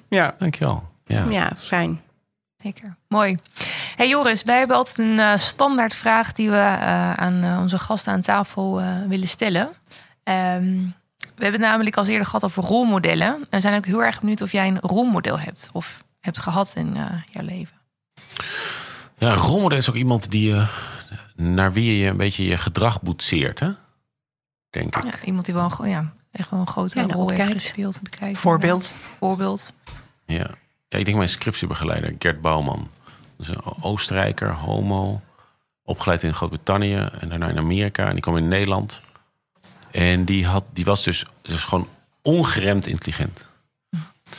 ja. 0.10 0.36
Dankjewel. 0.39 0.84
Ja. 1.05 1.25
ja, 1.29 1.51
fijn. 1.58 2.01
Zeker. 2.63 2.95
Mooi. 3.08 3.38
Hey 3.95 4.08
Joris, 4.10 4.43
wij 4.43 4.58
hebben 4.58 4.75
altijd 4.77 4.97
een 4.97 5.19
eh, 5.19 5.36
standaard 5.36 5.95
vraag 5.95 6.31
die 6.31 6.49
we 6.49 6.55
eh, 6.55 7.13
aan 7.13 7.60
onze 7.62 7.77
gasten 7.79 8.13
aan 8.13 8.21
tafel 8.21 8.79
eh, 8.81 8.88
willen 9.08 9.27
stellen. 9.27 9.69
Ehm, 10.23 10.77
we 11.36 11.43
hebben 11.43 11.62
het 11.62 11.69
namelijk 11.69 11.98
als 11.98 12.08
eerder 12.08 12.26
gehad 12.26 12.43
over 12.43 12.63
rolmodellen. 12.63 13.28
En 13.28 13.48
we 13.50 13.60
zijn 13.60 13.76
ook 13.76 13.86
heel 13.86 14.04
erg 14.04 14.19
benieuwd 14.19 14.41
of 14.41 14.52
jij 14.52 14.67
een 14.67 14.80
rolmodel 14.80 15.39
hebt 15.39 15.69
of 15.74 16.04
hebt 16.19 16.39
gehad 16.39 16.74
in 16.76 16.95
eh, 16.95 17.21
jouw 17.32 17.43
leven. 17.43 17.78
Ja, 19.17 19.32
een 19.32 19.38
rolmodel 19.38 19.78
is 19.78 19.89
ook 19.89 19.95
iemand 19.95 20.32
die 20.32 20.50
je, 20.50 20.67
naar 21.36 21.74
wie 21.74 21.98
je 21.98 22.10
een 22.10 22.17
beetje 22.17 22.45
je 22.45 22.58
gedrag 22.58 23.02
boetseert, 23.02 23.60
hè? 23.60 23.69
Denk 24.69 24.95
ik. 24.95 25.04
Ja, 25.04 25.24
iemand 25.24 25.45
die 25.45 25.54
wel 25.54 25.71
een, 25.80 25.89
ja, 25.89 26.13
echt 26.32 26.50
wel 26.50 26.60
een 26.60 26.67
grote 26.67 27.00
Ja, 27.00 27.06
rol 27.06 27.30
heeft 27.30 27.54
gespeeld. 27.54 28.02
Bekijkt. 28.02 28.38
Voorbeeld. 28.38 28.91
Voorbeeld. 29.17 29.74
Ja. 30.26 30.50
ja, 30.88 30.98
ik 30.98 31.06
denk 31.06 31.17
mijn 31.17 31.30
scriptiebegeleider, 31.30 32.15
Gert 32.19 32.41
Bouwman. 32.41 32.89
Dus 33.38 33.48
een 33.48 33.62
Oostenrijker, 33.82 34.52
homo. 34.52 35.21
Opgeleid 35.84 36.24
in 36.24 36.34
Groot-Brittannië 36.34 36.95
en 37.19 37.30
daarna 37.30 37.50
in 37.50 37.58
Amerika. 37.58 38.06
En 38.08 38.12
die 38.12 38.21
kwam 38.21 38.38
in 38.38 38.48
Nederland. 38.48 39.02
En 39.95 40.25
die, 40.25 40.45
had, 40.45 40.63
die 40.73 40.86
was 40.86 41.03
dus, 41.03 41.25
dus 41.41 41.63
gewoon 41.63 41.88
ongeremd 42.21 42.88
intelligent. 42.88 43.47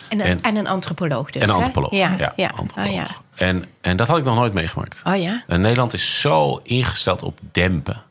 En, 0.09 0.21
een- 0.21 0.21
En- 0.21 0.42
en 0.42 0.57
een 0.57 0.66
antropoloog 0.66 1.31
dus. 1.31 1.42
en 1.42 1.49
een 1.49 1.55
hè? 1.55 1.64
antropoloog. 1.64 1.92
Ja, 1.92 2.33
ja. 2.37 2.49
antropoloog. 2.57 2.88
Oh, 2.88 2.95
ja. 2.95 3.07
En, 3.35 3.64
en 3.81 3.97
dat 3.97 4.09
had 4.09 4.19
ik 4.19 4.25
nog 4.25 4.35
nooit 4.35 4.53
meegemaakt. 4.53 5.03
Oh 5.07 5.16
ja. 5.16 5.45
En 5.47 5.61
Nederland 5.61 5.92
is 5.92 6.21
zo 6.21 6.61
ingesteld 6.62 7.23
op 7.23 7.38
dempen. 7.53 8.03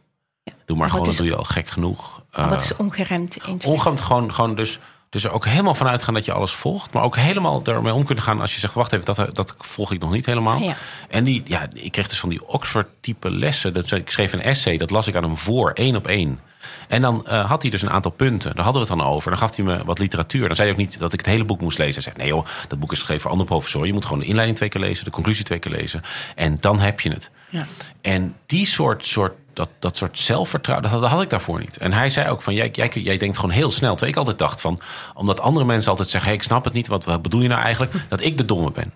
Doe 0.43 0.53
maar 0.65 0.77
Maar 0.77 0.89
gewoon, 0.89 1.05
dat 1.05 1.15
doe 1.15 1.25
je 1.25 1.35
al 1.35 1.43
gek 1.43 1.67
genoeg. 1.67 2.23
Eh, 2.31 2.49
wat 2.49 2.61
is 2.61 2.75
ongeremd 2.75 3.35
intelligent? 3.35 3.65
Ongeacht 3.65 3.99
gewoon, 4.01 4.33
gewoon 4.33 4.55
dus, 4.55 4.79
dus 5.09 5.23
er 5.23 5.31
ook 5.31 5.45
helemaal 5.45 5.75
vanuit 5.75 6.03
gaan 6.03 6.13
dat 6.13 6.25
je 6.25 6.31
alles 6.33 6.51
volgt. 6.51 6.93
Maar 6.93 7.03
ook 7.03 7.15
helemaal 7.15 7.61
ermee 7.63 7.93
om 7.93 8.03
kunnen 8.05 8.23
gaan 8.23 8.41
als 8.41 8.53
je 8.53 8.59
zegt... 8.59 8.73
wacht 8.73 8.93
even, 8.93 9.05
dat, 9.05 9.35
dat 9.35 9.55
volg 9.57 9.91
ik 9.91 9.99
nog 10.01 10.11
niet 10.11 10.25
helemaal. 10.25 10.59
Ja. 10.59 10.75
En 11.09 11.23
die, 11.23 11.41
ja, 11.45 11.67
ik 11.73 11.91
kreeg 11.91 12.07
dus 12.07 12.19
van 12.19 12.29
die 12.29 12.47
Oxford-type 12.47 13.31
lessen. 13.31 13.73
Dat, 13.73 13.91
ik 13.91 14.09
schreef 14.09 14.33
een 14.33 14.41
essay, 14.41 14.77
dat 14.77 14.89
las 14.89 15.07
ik 15.07 15.15
aan 15.15 15.23
hem 15.23 15.37
voor, 15.37 15.71
één 15.71 15.95
op 15.95 16.07
één. 16.07 16.39
En 16.87 17.01
dan 17.01 17.27
eh, 17.27 17.49
had 17.49 17.61
hij 17.61 17.71
dus 17.71 17.81
een 17.81 17.89
aantal 17.89 18.11
punten. 18.11 18.55
Daar 18.55 18.63
hadden 18.63 18.81
we 18.83 18.87
het 18.89 18.97
dan 18.97 19.07
over. 19.07 19.29
Dan 19.29 19.39
gaf 19.39 19.55
hij 19.55 19.65
me 19.65 19.83
wat 19.85 19.99
literatuur. 19.99 20.47
Dan 20.47 20.55
zei 20.55 20.67
hij 20.67 20.77
ook 20.77 20.83
niet 20.83 20.99
dat 20.99 21.13
ik 21.13 21.19
het 21.19 21.27
hele 21.27 21.43
boek 21.43 21.61
moest 21.61 21.77
lezen. 21.77 21.93
Hij 21.93 22.03
zei, 22.03 22.15
nee 22.15 22.27
joh, 22.27 22.45
dat 22.67 22.79
boek 22.79 22.91
is 22.91 22.97
geschreven 22.97 23.21
voor 23.21 23.31
andere 23.31 23.49
professoren. 23.49 23.87
Je 23.87 23.93
moet 23.93 24.05
gewoon 24.05 24.19
de 24.19 24.25
inleiding 24.25 24.57
twee 24.57 24.69
keer 24.69 24.81
lezen, 24.81 25.05
de 25.05 25.11
conclusie 25.11 25.45
twee 25.45 25.59
keer 25.59 25.71
lezen. 25.71 26.01
En 26.35 26.57
dan 26.59 26.79
heb 26.79 26.99
je 26.99 27.09
het. 27.09 27.29
Ja. 27.49 27.65
En 28.01 28.35
die 28.45 28.65
soort, 28.65 29.05
soort, 29.05 29.33
dat, 29.53 29.69
dat 29.79 29.97
soort 29.97 30.19
zelfvertrouwen, 30.19 30.89
dat, 30.89 31.01
dat 31.01 31.09
had 31.09 31.21
ik 31.21 31.29
daarvoor 31.29 31.59
niet. 31.59 31.77
En 31.77 31.93
hij 31.93 32.09
zei 32.09 32.29
ook 32.29 32.41
van, 32.41 32.53
jij, 32.53 32.69
jij, 32.71 32.89
jij 32.93 33.17
denkt 33.17 33.35
gewoon 33.35 33.55
heel 33.55 33.71
snel. 33.71 33.91
Terwijl 33.91 34.11
ik 34.11 34.17
altijd 34.17 34.37
dacht 34.37 34.61
van, 34.61 34.79
omdat 35.13 35.39
andere 35.39 35.65
mensen 35.65 35.89
altijd 35.89 36.09
zeggen... 36.09 36.29
hey, 36.29 36.39
ik 36.39 36.45
snap 36.45 36.63
het 36.63 36.73
niet, 36.73 36.87
wat, 36.87 37.05
wat 37.05 37.21
bedoel 37.21 37.41
je 37.41 37.47
nou 37.47 37.61
eigenlijk? 37.61 37.93
Dat 38.09 38.23
ik 38.23 38.37
de 38.37 38.45
domme 38.45 38.71
ben. 38.71 38.93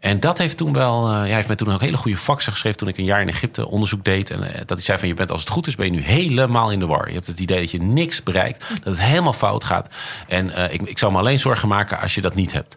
En 0.00 0.20
dat 0.20 0.38
heeft 0.38 0.56
toen 0.56 0.72
wel, 0.72 1.08
eh, 1.08 1.18
hij 1.18 1.34
heeft 1.34 1.46
mij 1.46 1.56
toen 1.56 1.72
ook 1.72 1.80
hele 1.80 1.96
goede 1.96 2.16
faxen 2.16 2.52
geschreven 2.52 2.78
toen 2.78 2.88
ik 2.88 2.96
een 2.98 3.04
jaar 3.04 3.20
in 3.20 3.28
Egypte 3.28 3.68
onderzoek 3.68 4.04
deed. 4.04 4.30
En 4.30 4.42
eh, 4.42 4.58
dat 4.58 4.70
hij 4.76 4.82
zei 4.82 4.98
van 4.98 5.08
je 5.08 5.14
bent 5.14 5.30
als 5.30 5.40
het 5.40 5.50
goed 5.50 5.66
is, 5.66 5.74
ben 5.74 5.86
je 5.86 5.92
nu 5.92 6.02
helemaal 6.02 6.70
in 6.70 6.78
de 6.78 6.86
war. 6.86 7.08
Je 7.08 7.14
hebt 7.14 7.26
het 7.26 7.40
idee 7.40 7.60
dat 7.60 7.70
je 7.70 7.82
niks 7.82 8.22
bereikt, 8.22 8.68
dat 8.68 8.96
het 8.96 9.00
helemaal 9.00 9.32
fout 9.32 9.64
gaat. 9.64 9.88
En 10.28 10.54
eh, 10.54 10.72
ik, 10.72 10.82
ik 10.82 10.98
zal 10.98 11.10
me 11.10 11.18
alleen 11.18 11.40
zorgen 11.40 11.68
maken 11.68 12.00
als 12.00 12.14
je 12.14 12.20
dat 12.20 12.34
niet 12.34 12.52
hebt. 12.52 12.76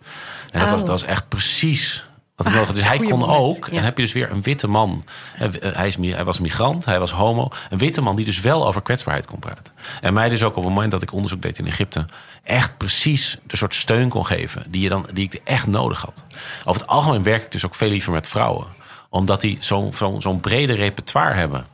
En 0.51 0.59
dat, 0.59 0.69
was, 0.69 0.79
Oh. 0.79 0.87
dat 0.87 0.99
was 0.99 1.09
echt 1.09 1.27
precies 1.27 2.05
had. 2.45 2.75
Dus 2.75 2.87
hij 2.87 2.97
kon 2.97 3.19
moment, 3.19 3.39
ook, 3.39 3.67
en 3.67 3.73
dan 3.73 3.83
heb 3.83 3.97
je 3.97 4.03
dus 4.03 4.13
weer 4.13 4.31
een 4.31 4.41
witte 4.41 4.67
man. 4.67 5.03
Hij, 5.33 5.87
is, 5.87 5.95
hij 5.95 6.23
was 6.23 6.39
migrant, 6.39 6.85
hij 6.85 6.99
was 6.99 7.11
homo. 7.11 7.49
Een 7.69 7.77
witte 7.77 8.01
man 8.01 8.15
die 8.15 8.25
dus 8.25 8.41
wel 8.41 8.67
over 8.67 8.81
kwetsbaarheid 8.81 9.27
kon 9.27 9.39
praten. 9.39 9.73
En 10.01 10.13
mij 10.13 10.29
dus 10.29 10.43
ook 10.43 10.55
op 10.55 10.63
het 10.63 10.73
moment 10.73 10.91
dat 10.91 11.01
ik 11.01 11.13
onderzoek 11.13 11.41
deed 11.41 11.59
in 11.59 11.67
Egypte... 11.67 12.05
echt 12.43 12.77
precies 12.77 13.37
de 13.47 13.57
soort 13.57 13.75
steun 13.75 14.09
kon 14.09 14.25
geven 14.25 14.63
die, 14.69 14.81
je 14.81 14.89
dan, 14.89 15.07
die 15.13 15.25
ik 15.25 15.41
echt 15.43 15.67
nodig 15.67 16.01
had. 16.01 16.23
Over 16.65 16.81
het 16.81 16.89
algemeen 16.89 17.23
werk 17.23 17.43
ik 17.43 17.51
dus 17.51 17.65
ook 17.65 17.75
veel 17.75 17.89
liever 17.89 18.13
met 18.13 18.27
vrouwen. 18.27 18.67
Omdat 19.09 19.41
die 19.41 19.57
zo'n 19.59 19.93
zo'n 20.19 20.39
brede 20.39 20.73
repertoire 20.73 21.35
hebben. 21.35 21.65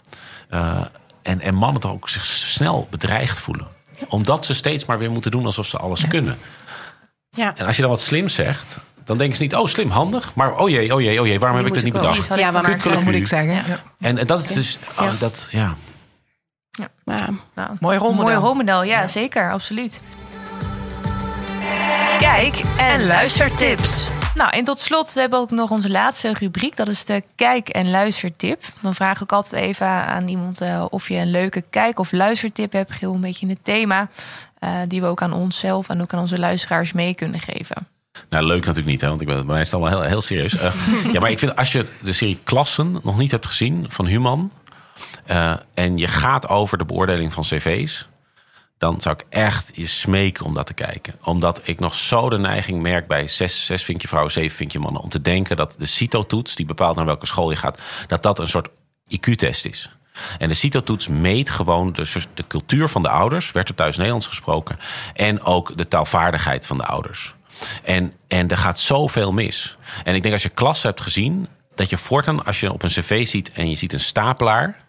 Eh, 0.50 0.82
en, 1.22 1.42
en 1.42 1.56
mannen 1.56 1.82
toch 1.82 1.92
ook 1.92 2.10
zich 2.10 2.26
snel 2.26 2.88
bedreigd 2.90 3.40
voelen. 3.40 3.68
Omdat 4.08 4.46
ze 4.46 4.54
steeds 4.54 4.86
maar 4.86 5.00
weer 5.00 5.12
moeten 5.12 5.32
doen 5.32 5.46
alsof 5.46 5.68
ze 5.68 5.78
alles 5.78 6.08
kunnen. 6.08 6.38
Ja. 7.30 7.54
En 7.56 7.66
als 7.66 7.76
je 7.76 7.82
dan 7.82 7.92
wat 7.92 8.02
slim 8.02 8.30
zegt, 8.30 8.80
dan 9.08 9.18
denken 9.18 9.38
ze 9.38 9.44
niet... 9.44 9.56
oh, 9.56 9.66
slim, 9.66 9.90
handig. 9.90 10.32
Maar 10.36 10.58
oh 10.58 10.70
jee, 10.70 10.94
oh 10.96 11.02
jee, 11.02 11.20
oh 11.22 11.28
jee, 11.28 11.40
waarom 11.40 11.58
heb 11.58 11.68
ik 11.68 11.74
dit 11.74 11.84
niet 11.84 11.94
bedacht? 11.94 12.36
Ja, 12.36 12.80
Zo 12.80 13.02
moet 13.02 13.14
ik 13.14 13.28
zeggen. 13.28 13.54
Ja. 13.54 13.64
En, 14.00 14.18
en 14.18 14.28
dat 14.28 14.44
is 14.44 14.48
dus... 14.54 14.78
oh, 15.00 15.06
Ja. 15.06 15.12
dat, 15.20 15.48
ja. 15.52 15.76
Maar, 17.04 17.30
Nou, 17.56 17.70
Mooi 17.80 17.98
rolmodel. 17.98 18.24
Mooi 18.24 18.36
rolmodel, 18.36 18.84
ja, 18.84 19.08
zeker, 19.08 19.52
absoluut. 19.52 20.02
Kijk 22.18 22.62
en 22.78 23.06
luistertips. 23.06 24.08
Nou, 24.36 24.50
en 24.50 24.64
tot 24.64 24.80
slot 24.80 25.14
we 25.14 25.20
hebben 25.20 25.40
we 25.40 25.46
ook 25.46 25.52
nog 25.52 25.72
onze 25.72 25.90
laatste 25.90 26.34
rubriek. 26.34 26.76
Dat 26.76 26.88
is 26.88 27.06
de 27.06 27.24
kijk- 27.36 27.70
en 27.70 27.90
luistertip. 27.90 28.64
Dan 28.82 28.96
vraag 28.96 29.22
ik 29.22 29.32
altijd 29.32 29.64
even 29.64 29.88
aan 29.88 30.28
iemand 30.28 30.62
eh, 30.62 30.86
of 30.90 31.10
je 31.10 31.16
een 31.16 31.32
leuke 31.32 31.62
kijk- 31.70 32.00
of 32.00 32.12
luistertip 32.12 32.72
hebt. 32.72 32.92
Geheel 32.92 33.14
een 33.14 33.22
beetje 33.22 33.46
in 33.46 33.52
het 33.52 33.64
thema. 33.64 34.08
eh, 34.60 34.70
die 34.88 35.02
we 35.02 35.08
ook 35.08 35.22
aan 35.22 35.34
onszelf 35.34 35.90
en 35.90 36.02
ook 36.02 36.14
aan 36.14 36.20
onze 36.20 36.40
luisteraars 36.40 36.94
mee 36.94 37.16
kunnen 37.16 37.40
geven. 37.40 37.88
Nou, 38.30 38.46
leuk 38.46 38.60
natuurlijk 38.60 38.88
niet, 38.88 39.02
hè, 39.02 39.08
want 39.08 39.22
ik 39.22 39.28
ben, 39.28 39.36
bij 39.36 39.46
mij 39.46 39.62
is 39.62 39.72
het 39.72 39.82
allemaal 39.82 40.00
heel, 40.00 40.10
heel 40.10 40.22
serieus. 40.22 40.58
Eh, 40.58 40.74
ja, 41.14 41.20
maar 41.20 41.32
ik 41.32 41.40
vind 41.40 41.56
als 41.56 41.72
je 41.72 41.86
de 42.02 42.14
serie 42.14 42.40
Klassen 42.44 43.00
nog 43.04 43.18
niet 43.18 43.32
hebt 43.32 43.46
gezien 43.46 43.86
van 43.90 44.06
Human... 44.06 44.52
eh, 45.26 45.54
en 45.74 45.98
je 45.98 46.08
gaat 46.08 46.48
over 46.48 46.78
de 46.78 46.86
beoordeling 46.86 47.34
van 47.34 47.44
cv's... 47.44 48.08
dan 48.78 49.02
zou 49.02 49.16
ik 49.16 49.26
echt 49.30 49.72
je 49.76 49.88
smeken 49.88 50.46
om 50.46 50.54
dat 50.54 50.66
te 50.66 50.74
kijken. 50.74 51.14
Omdat 51.24 51.62
ik 51.64 51.80
nog 51.80 51.96
zo 51.96 52.30
de 52.30 52.38
neiging 52.38 52.82
merk 52.82 53.08
bij 53.08 53.28
zes, 53.28 53.66
zes 53.66 53.84
vinkje 53.84 54.08
vrouwen, 54.08 54.32
zeven 54.32 54.58
vinkje 54.58 54.80
mannen... 54.80 55.02
om 55.02 55.10
te 55.10 55.22
denken 55.22 55.58
dat 55.58 55.76
de 55.78 55.86
CITO-toets, 55.86 56.56
die 56.56 56.66
bepaalt 56.66 56.96
naar 56.96 57.06
welke 57.06 57.26
school 57.26 57.50
je 57.50 57.56
gaat... 57.56 57.80
dat 58.08 58.24
dat 58.24 58.40
een 58.40 58.50
soort 58.50 58.70
IQ-test 59.08 59.66
is. 59.66 59.90
En 60.38 60.48
de 60.48 60.56
CITO-toets 60.56 61.08
meet 61.08 61.50
gewoon 61.50 61.94
de, 61.94 62.24
de 62.34 62.48
cultuur 62.48 62.90
van 62.90 63.02
de 63.02 63.10
ouders... 63.10 63.52
werd 63.52 63.70
er 63.70 63.76
thuis 63.76 63.96
Nederlands 63.96 64.28
gesproken... 64.28 64.80
en 65.14 65.42
ook 65.42 65.78
de 65.78 65.88
taalvaardigheid 65.88 66.66
van 66.66 66.78
de 66.78 66.86
ouders. 66.86 67.36
En, 67.84 68.14
en 68.28 68.48
er 68.48 68.58
gaat 68.58 68.80
zoveel 68.80 69.32
mis. 69.32 69.78
En 70.04 70.16
ik 70.16 70.22
denk 70.22 70.34
als 70.34 70.44
je 70.44 70.50
klas 70.50 70.84
hebt 70.84 71.02
gezien... 71.02 71.48
dat 71.76 71.90
je 71.90 71.98
voortaan, 71.98 72.46
als 72.46 72.60
je 72.60 72.74
op 72.74 72.84
een 72.84 72.90
cv 72.90 73.28
ziet 73.28 73.52
en 73.52 73.70
je 73.70 73.76
ziet 73.76 73.94
een 73.94 74.00
stapelaar... 74.00 74.86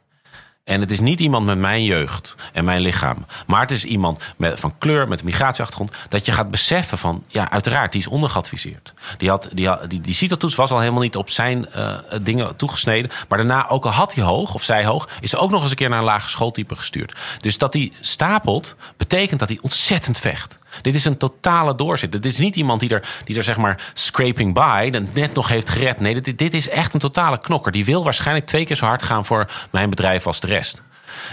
En 0.68 0.80
het 0.80 0.90
is 0.90 1.00
niet 1.00 1.20
iemand 1.20 1.46
met 1.46 1.58
mijn 1.58 1.84
jeugd 1.84 2.34
en 2.52 2.64
mijn 2.64 2.80
lichaam. 2.80 3.26
Maar 3.46 3.60
het 3.60 3.70
is 3.70 3.84
iemand 3.84 4.20
met, 4.36 4.60
van 4.60 4.78
kleur, 4.78 5.08
met 5.08 5.22
migratieachtergrond. 5.22 5.92
Dat 6.08 6.26
je 6.26 6.32
gaat 6.32 6.50
beseffen 6.50 6.98
van, 6.98 7.24
ja, 7.28 7.50
uiteraard, 7.50 7.92
die 7.92 8.00
is 8.00 8.06
ondergeadviseerd. 8.06 8.94
Die, 9.16 9.28
had, 9.28 9.48
die, 9.52 9.68
had, 9.68 9.90
die, 9.90 10.00
die 10.00 10.14
CITO-toets 10.14 10.54
was 10.54 10.70
al 10.70 10.80
helemaal 10.80 11.02
niet 11.02 11.16
op 11.16 11.30
zijn 11.30 11.68
eh, 11.68 11.98
dingen 12.22 12.56
toegesneden. 12.56 13.10
Maar 13.28 13.38
daarna, 13.38 13.68
ook 13.68 13.84
al 13.84 13.90
had 13.90 14.14
hij 14.14 14.24
hoog, 14.24 14.54
of 14.54 14.62
zij 14.62 14.84
hoog... 14.84 15.08
is 15.20 15.36
ook 15.36 15.50
nog 15.50 15.62
eens 15.62 15.70
een 15.70 15.76
keer 15.76 15.88
naar 15.88 15.98
een 15.98 16.04
lage 16.04 16.28
schooltype 16.28 16.76
gestuurd. 16.76 17.16
Dus 17.40 17.58
dat 17.58 17.72
hij 17.72 17.92
stapelt, 18.00 18.76
betekent 18.96 19.40
dat 19.40 19.48
hij 19.48 19.58
ontzettend 19.60 20.18
vecht. 20.18 20.57
Dit 20.82 20.94
is 20.94 21.04
een 21.04 21.16
totale 21.16 21.74
doorzit. 21.74 22.12
Dit 22.12 22.24
is 22.26 22.38
niet 22.38 22.56
iemand 22.56 22.80
die 22.80 22.90
er, 22.90 23.08
die 23.24 23.36
er 23.36 23.42
zeg 23.42 23.56
maar 23.56 23.90
scraping 23.92 24.54
by 24.54 25.00
net 25.12 25.34
nog 25.34 25.48
heeft 25.48 25.70
gered. 25.70 26.00
Nee, 26.00 26.20
dit, 26.20 26.38
dit 26.38 26.54
is 26.54 26.68
echt 26.68 26.94
een 26.94 27.00
totale 27.00 27.40
knokker. 27.40 27.72
Die 27.72 27.84
wil 27.84 28.04
waarschijnlijk 28.04 28.46
twee 28.46 28.64
keer 28.64 28.76
zo 28.76 28.86
hard 28.86 29.02
gaan 29.02 29.24
voor 29.24 29.50
mijn 29.70 29.90
bedrijf 29.90 30.26
als 30.26 30.40
de 30.40 30.46
rest. 30.46 30.82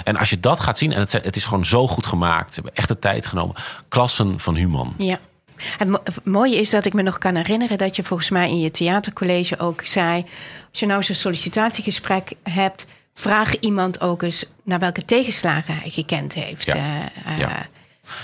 En 0.03 0.17
als 0.17 0.29
je 0.29 0.39
dat 0.39 0.59
gaat 0.59 0.77
zien, 0.77 0.93
en 0.93 0.99
het, 0.99 1.11
het 1.11 1.35
is 1.35 1.45
gewoon 1.45 1.65
zo 1.65 1.87
goed 1.87 2.05
gemaakt. 2.05 2.53
Ze 2.53 2.59
hebben 2.59 2.75
echt 2.75 2.87
de 2.87 2.99
tijd 2.99 3.25
genomen. 3.25 3.55
Klassen 3.87 4.39
van 4.39 4.55
Human. 4.55 4.93
Ja. 4.97 5.17
Het 5.77 5.89
mooie 6.23 6.55
is 6.55 6.69
dat 6.69 6.85
ik 6.85 6.93
me 6.93 7.01
nog 7.01 7.17
kan 7.17 7.35
herinneren 7.35 7.77
dat 7.77 7.95
je 7.95 8.03
volgens 8.03 8.29
mij 8.29 8.49
in 8.49 8.59
je 8.59 8.71
theatercollege 8.71 9.59
ook 9.59 9.81
zei: 9.83 10.25
als 10.69 10.79
je 10.79 10.85
nou 10.85 11.03
zo'n 11.03 11.15
sollicitatiegesprek 11.15 12.33
hebt, 12.43 12.85
vraag 13.13 13.59
iemand 13.59 14.01
ook 14.01 14.21
eens 14.21 14.45
naar 14.63 14.79
welke 14.79 15.05
tegenslagen 15.05 15.77
hij 15.77 15.89
gekend 15.89 16.33
heeft. 16.33 16.65
Ja. 16.65 16.75
Uh, 16.75 17.39
uh, 17.39 17.49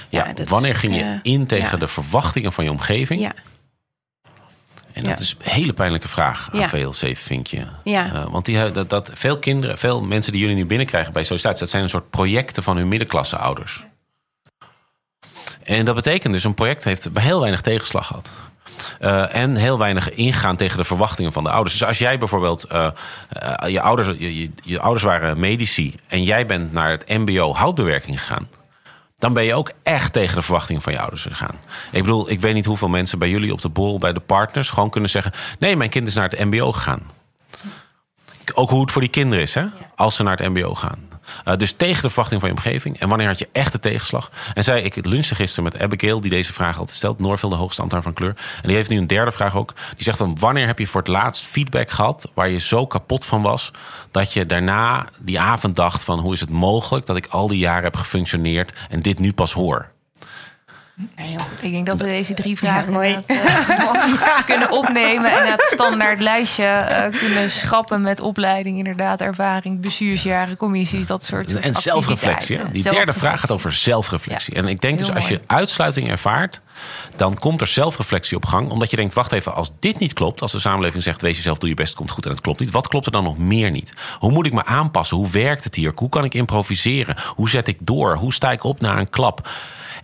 ja. 0.10 0.34
ja 0.36 0.44
wanneer 0.44 0.76
ging 0.76 0.96
je 0.96 1.20
in 1.22 1.46
tegen 1.46 1.80
de 1.80 1.88
verwachtingen 1.88 2.52
van 2.52 2.64
je 2.64 2.72
omgeving? 2.72 3.22
Ja. 3.22 3.34
En 4.94 5.04
dat 5.04 5.20
is 5.20 5.36
een 5.40 5.52
hele 5.52 5.74
pijnlijke 5.74 6.08
vraag 6.08 6.50
aan 6.54 6.70
veel 6.70 6.94
zevenvinkje. 6.94 7.68
Ja. 7.84 8.14
Uh, 8.14 8.26
want 8.26 8.46
die, 8.46 8.72
dat, 8.72 8.90
dat, 8.90 9.12
veel 9.14 9.40
kinderen, 9.40 9.78
veel 9.78 10.02
mensen 10.02 10.32
die 10.32 10.42
jullie 10.42 10.56
nu 10.56 10.66
binnenkrijgen 10.66 11.14
bij 11.14 11.24
sollicitatie... 11.24 11.60
dat 11.60 11.70
zijn 11.70 11.84
een 11.84 11.90
soort 11.90 12.10
projecten 12.10 12.64
van 12.64 12.78
hun 12.78 12.88
middenklasse 12.88 13.38
ouders. 13.38 13.86
En 15.64 15.86
dat 15.86 15.96
betekent 15.96 16.34
dus, 16.34 16.44
een 16.44 16.54
project 16.54 16.84
heeft 16.84 17.10
heel 17.14 17.40
weinig 17.40 17.62
tegenslag 17.62 18.08
gehad. 18.08 18.32
Uh, 19.02 19.36
en 19.36 19.56
heel 19.56 19.78
weinig 19.78 20.10
ingaan 20.10 20.56
tegen 20.56 20.78
de 20.78 20.84
verwachtingen 20.84 21.32
van 21.32 21.44
de 21.44 21.50
ouders. 21.50 21.78
Dus 21.78 21.88
als 21.88 21.98
jij 21.98 22.18
bijvoorbeeld, 22.18 22.68
uh, 22.72 22.88
je, 23.68 23.82
ouders, 23.82 24.08
je, 24.18 24.40
je, 24.42 24.52
je, 24.64 24.80
ouders 24.80 25.04
waren 25.04 25.40
medici 25.40 25.96
en 26.08 26.24
jij 26.24 26.46
bent 26.46 26.74
naar 26.74 26.90
het 26.90 27.08
MBO 27.08 27.54
houtbewerking 27.54 28.20
gegaan. 28.20 28.48
Dan 29.22 29.34
ben 29.34 29.44
je 29.44 29.54
ook 29.54 29.72
echt 29.84 30.14
tegen 30.14 30.36
de 30.36 30.42
verwachtingen 30.42 30.82
van 30.82 30.94
je 30.94 31.00
ouders 31.00 31.22
gegaan. 31.24 31.56
Ik 31.92 32.02
bedoel, 32.04 32.30
ik 32.30 32.40
weet 32.40 32.54
niet 32.54 32.66
hoeveel 32.66 32.90
mensen 32.90 33.20
bij 33.20 33.30
jullie 33.30 33.54
op 33.54 33.62
de 33.62 33.70
borrel 33.70 33.98
bij 33.98 34.14
de 34.14 34.20
partners 34.20 34.70
gewoon 34.70 34.90
kunnen 34.90 35.10
zeggen: 35.10 35.32
nee, 35.60 35.76
mijn 35.76 35.90
kind 35.90 36.08
is 36.08 36.14
naar 36.14 36.30
het 36.30 36.40
MBO 36.40 36.72
gegaan. 36.72 37.02
Ook 38.54 38.70
hoe 38.70 38.82
het 38.82 38.92
voor 38.92 39.02
die 39.02 39.10
kinderen 39.10 39.44
is, 39.44 39.54
hè? 39.54 39.66
als 39.96 40.16
ze 40.16 40.24
naar 40.24 40.38
het 40.38 40.50
MBO 40.50 40.76
gaan. 40.76 41.11
Uh, 41.48 41.56
dus 41.56 41.72
tegen 41.72 42.02
de 42.02 42.10
verwachting 42.10 42.42
van 42.42 42.50
je 42.50 42.56
omgeving. 42.56 43.00
En 43.00 43.10
wanneer 43.10 43.28
had 43.28 43.40
je 43.40 43.50
echt 43.52 43.72
de 43.72 43.80
tegenslag? 43.80 44.32
En 44.54 44.64
zij, 44.64 44.82
ik 44.82 45.06
lunchte 45.06 45.36
gisteren 45.36 45.64
met 45.64 45.82
Abigail, 45.82 46.22
die 46.22 46.30
deze 46.30 46.54
vraag 46.54 46.78
altijd 46.78 46.98
stelt. 46.98 47.20
Norville, 47.20 47.52
de 47.52 47.58
hoogste 47.58 47.82
ambtenaar 47.82 48.04
van 48.04 48.14
kleur. 48.14 48.36
En 48.62 48.68
die 48.68 48.76
heeft 48.76 48.90
nu 48.90 48.98
een 48.98 49.08
derde 49.08 49.32
vraag 49.32 49.56
ook. 49.56 49.74
Die 49.96 50.04
zegt 50.04 50.18
dan, 50.18 50.38
wanneer 50.40 50.68
heb 50.68 50.80
je 50.80 50.88
voor 50.88 51.02
het 51.02 51.10
laatst 51.10 51.46
feedback 51.46 51.90
gehad... 51.92 52.30
waar 52.34 52.50
je 52.50 52.60
zo 52.60 52.88
kapot 52.88 53.26
van 53.26 53.42
was... 53.42 53.72
dat 54.12 54.34
je 54.34 54.46
daarna 54.46 55.06
die 55.20 55.40
avond 55.40 55.76
dacht 55.76 56.04
van... 56.04 56.20
hoe 56.20 56.34
is 56.34 56.40
het 56.40 56.50
mogelijk 56.50 57.06
dat 57.06 57.18
ik 57.18 57.28
al 57.28 57.48
die 57.48 57.60
jaren 57.60 57.84
heb 57.84 57.96
gefunctioneerd... 57.96 58.78
en 58.90 59.02
dit 59.02 59.20
nu 59.20 59.34
pas 59.34 59.54
hoor? 59.54 59.91
Ik 61.62 61.72
denk 61.72 61.86
dat 61.86 61.98
we 61.98 62.08
deze 62.08 62.34
drie 62.34 62.58
vragen 62.58 63.08
ja, 63.08 63.22
uh, 63.28 64.44
kunnen 64.52 64.72
opnemen 64.72 65.32
en 65.32 65.52
het 65.52 65.70
standaard 65.74 66.22
lijstje 66.22 66.64
uh, 66.64 67.20
kunnen 67.20 67.50
schrappen 67.50 68.02
met 68.02 68.20
opleiding, 68.20 68.78
inderdaad, 68.78 69.22
ervaring, 69.22 69.82
bestuursjaren, 69.82 70.58
commissies, 70.58 71.08
dat 71.08 71.24
soort 71.24 71.56
En 71.56 71.74
zelfreflectie. 71.74 72.60
Die 72.72 72.84
derde 72.84 73.14
vraag 73.14 73.40
gaat 73.40 73.52
over 73.52 73.74
zelfreflectie. 73.74 74.54
Ja. 74.54 74.62
En 74.62 74.68
ik 74.68 74.82
denk 74.82 75.00
dus 75.00 75.14
als 75.14 75.30
mooi. 75.30 75.34
je 75.34 75.42
uitsluiting 75.48 76.10
ervaart, 76.10 76.62
dan 77.16 77.40
komt 77.40 77.62
er 77.62 77.68
zelfreflectie 77.68 78.38
op 78.38 78.46
gang. 78.46 78.70
Omdat 78.70 78.90
je 78.90 78.96
denkt, 78.96 79.14
wacht 79.14 79.32
even, 79.32 79.54
als 79.54 79.72
dit 79.80 80.00
niet 80.00 80.14
klopt, 80.14 80.42
als 80.42 80.52
de 80.52 80.60
samenleving 80.60 81.04
zegt, 81.04 81.22
wees 81.22 81.36
jezelf, 81.36 81.58
doe 81.58 81.70
je 81.70 81.76
best, 81.76 81.96
komt 81.96 82.12
goed 82.12 82.26
en 82.26 82.32
het 82.32 82.42
klopt 82.42 82.60
niet. 82.60 82.72
Wat 82.72 82.88
klopt 82.88 83.06
er 83.06 83.12
dan 83.12 83.24
nog 83.24 83.38
meer 83.38 83.72
niet? 83.72 83.94
Hoe 84.20 84.32
moet 84.32 84.46
ik 84.46 84.54
me 84.54 84.66
aanpassen? 84.66 85.18
Hoe 85.18 85.30
werkt 85.30 85.64
het 85.64 85.76
hier? 85.76 85.92
Hoe 85.96 86.10
kan 86.10 86.24
ik 86.24 86.34
improviseren? 86.34 87.16
Hoe 87.36 87.50
zet 87.50 87.68
ik 87.68 87.78
door? 87.80 88.16
Hoe 88.16 88.34
sta 88.34 88.52
ik 88.52 88.64
op 88.64 88.82
naar 88.82 88.98
een 88.98 89.10
klap? 89.10 89.50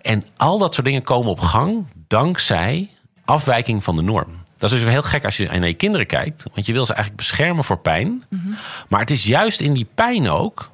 En 0.07 0.25
al 0.37 0.57
dat 0.57 0.73
soort 0.73 0.85
dingen 0.85 1.03
komen 1.03 1.31
op 1.31 1.39
gang 1.39 1.85
dankzij 2.07 2.89
afwijking 3.25 3.83
van 3.83 3.95
de 3.95 4.01
norm. 4.01 4.43
Dat 4.57 4.71
is 4.71 4.79
dus 4.79 4.89
heel 4.89 5.01
gek 5.01 5.25
als 5.25 5.37
je 5.37 5.47
naar 5.47 5.67
je 5.67 5.73
kinderen 5.73 6.07
kijkt. 6.07 6.43
Want 6.53 6.65
je 6.65 6.73
wil 6.73 6.85
ze 6.85 6.93
eigenlijk 6.93 7.27
beschermen 7.27 7.63
voor 7.63 7.79
pijn. 7.79 8.23
Mm-hmm. 8.29 8.55
Maar 8.87 8.99
het 8.99 9.11
is 9.11 9.23
juist 9.23 9.59
in 9.59 9.73
die 9.73 9.87
pijn 9.95 10.29
ook, 10.29 10.71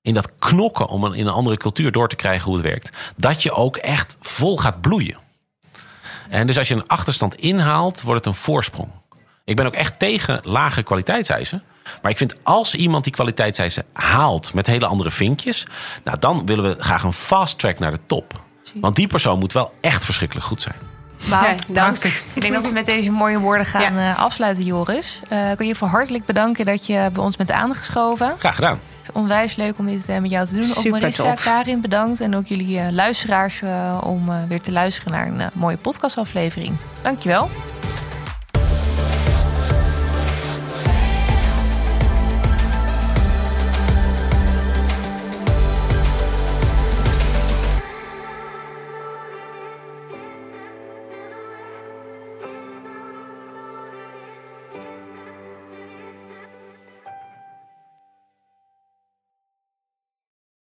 in 0.00 0.14
dat 0.14 0.32
knokken 0.38 0.88
om 0.88 1.04
in 1.14 1.26
een 1.26 1.32
andere 1.32 1.56
cultuur 1.56 1.92
door 1.92 2.08
te 2.08 2.16
krijgen 2.16 2.44
hoe 2.44 2.54
het 2.54 2.64
werkt, 2.64 2.90
dat 3.16 3.42
je 3.42 3.52
ook 3.52 3.76
echt 3.76 4.16
vol 4.20 4.58
gaat 4.58 4.80
bloeien. 4.80 5.16
En 6.28 6.46
dus 6.46 6.58
als 6.58 6.68
je 6.68 6.74
een 6.74 6.86
achterstand 6.86 7.34
inhaalt, 7.34 8.00
wordt 8.00 8.24
het 8.24 8.34
een 8.34 8.40
voorsprong. 8.40 8.90
Ik 9.44 9.56
ben 9.56 9.66
ook 9.66 9.74
echt 9.74 9.98
tegen 9.98 10.40
lage 10.44 10.82
kwaliteitseisen. 10.82 11.62
Maar 12.02 12.10
ik 12.10 12.16
vind 12.16 12.36
als 12.42 12.74
iemand 12.74 13.04
die 13.04 13.12
kwaliteitseisen 13.12 13.84
haalt 13.92 14.54
met 14.54 14.66
hele 14.66 14.86
andere 14.86 15.10
vinkjes, 15.10 15.66
nou 16.04 16.18
dan 16.18 16.46
willen 16.46 16.64
we 16.64 16.82
graag 16.82 17.02
een 17.02 17.12
fast 17.12 17.58
track 17.58 17.78
naar 17.78 17.90
de 17.90 18.00
top. 18.06 18.41
Want 18.74 18.96
die 18.96 19.06
persoon 19.06 19.38
moet 19.38 19.52
wel 19.52 19.72
echt 19.80 20.04
verschrikkelijk 20.04 20.46
goed 20.46 20.62
zijn. 20.62 20.76
Wauw, 21.28 21.42
ja, 21.42 21.54
dank. 21.68 22.04
Ik 22.32 22.40
denk 22.40 22.54
dat 22.54 22.66
we 22.66 22.72
met 22.72 22.86
deze 22.86 23.10
mooie 23.10 23.38
woorden 23.38 23.66
gaan 23.66 23.94
ja. 23.94 24.10
uh, 24.10 24.18
afsluiten, 24.18 24.64
Joris. 24.64 25.20
Uh, 25.32 25.50
ik 25.50 25.58
wil 25.58 25.66
je 25.66 25.74
voor 25.74 25.88
hartelijk 25.88 26.24
bedanken 26.24 26.64
dat 26.64 26.86
je 26.86 27.08
bij 27.12 27.22
ons 27.22 27.36
bent 27.36 27.50
aangeschoven. 27.50 28.34
Graag 28.38 28.54
gedaan. 28.54 28.78
Het 28.98 29.08
is 29.08 29.12
onwijs 29.12 29.56
leuk 29.56 29.78
om 29.78 29.86
dit 29.86 30.08
uh, 30.08 30.18
met 30.18 30.30
jou 30.30 30.46
te 30.46 30.54
doen. 30.54 30.64
Super 30.64 30.92
ook 30.92 31.00
Marissa, 31.00 31.30
tof. 31.30 31.42
Karin, 31.42 31.80
bedankt. 31.80 32.20
En 32.20 32.36
ook 32.36 32.46
jullie 32.46 32.92
luisteraars 32.92 33.62
om 34.00 34.46
weer 34.48 34.60
te 34.60 34.72
luisteren 34.72 35.12
naar 35.12 35.26
een 35.26 35.50
mooie 35.54 35.76
podcastaflevering. 35.76 36.76
Dankjewel. 37.02 37.50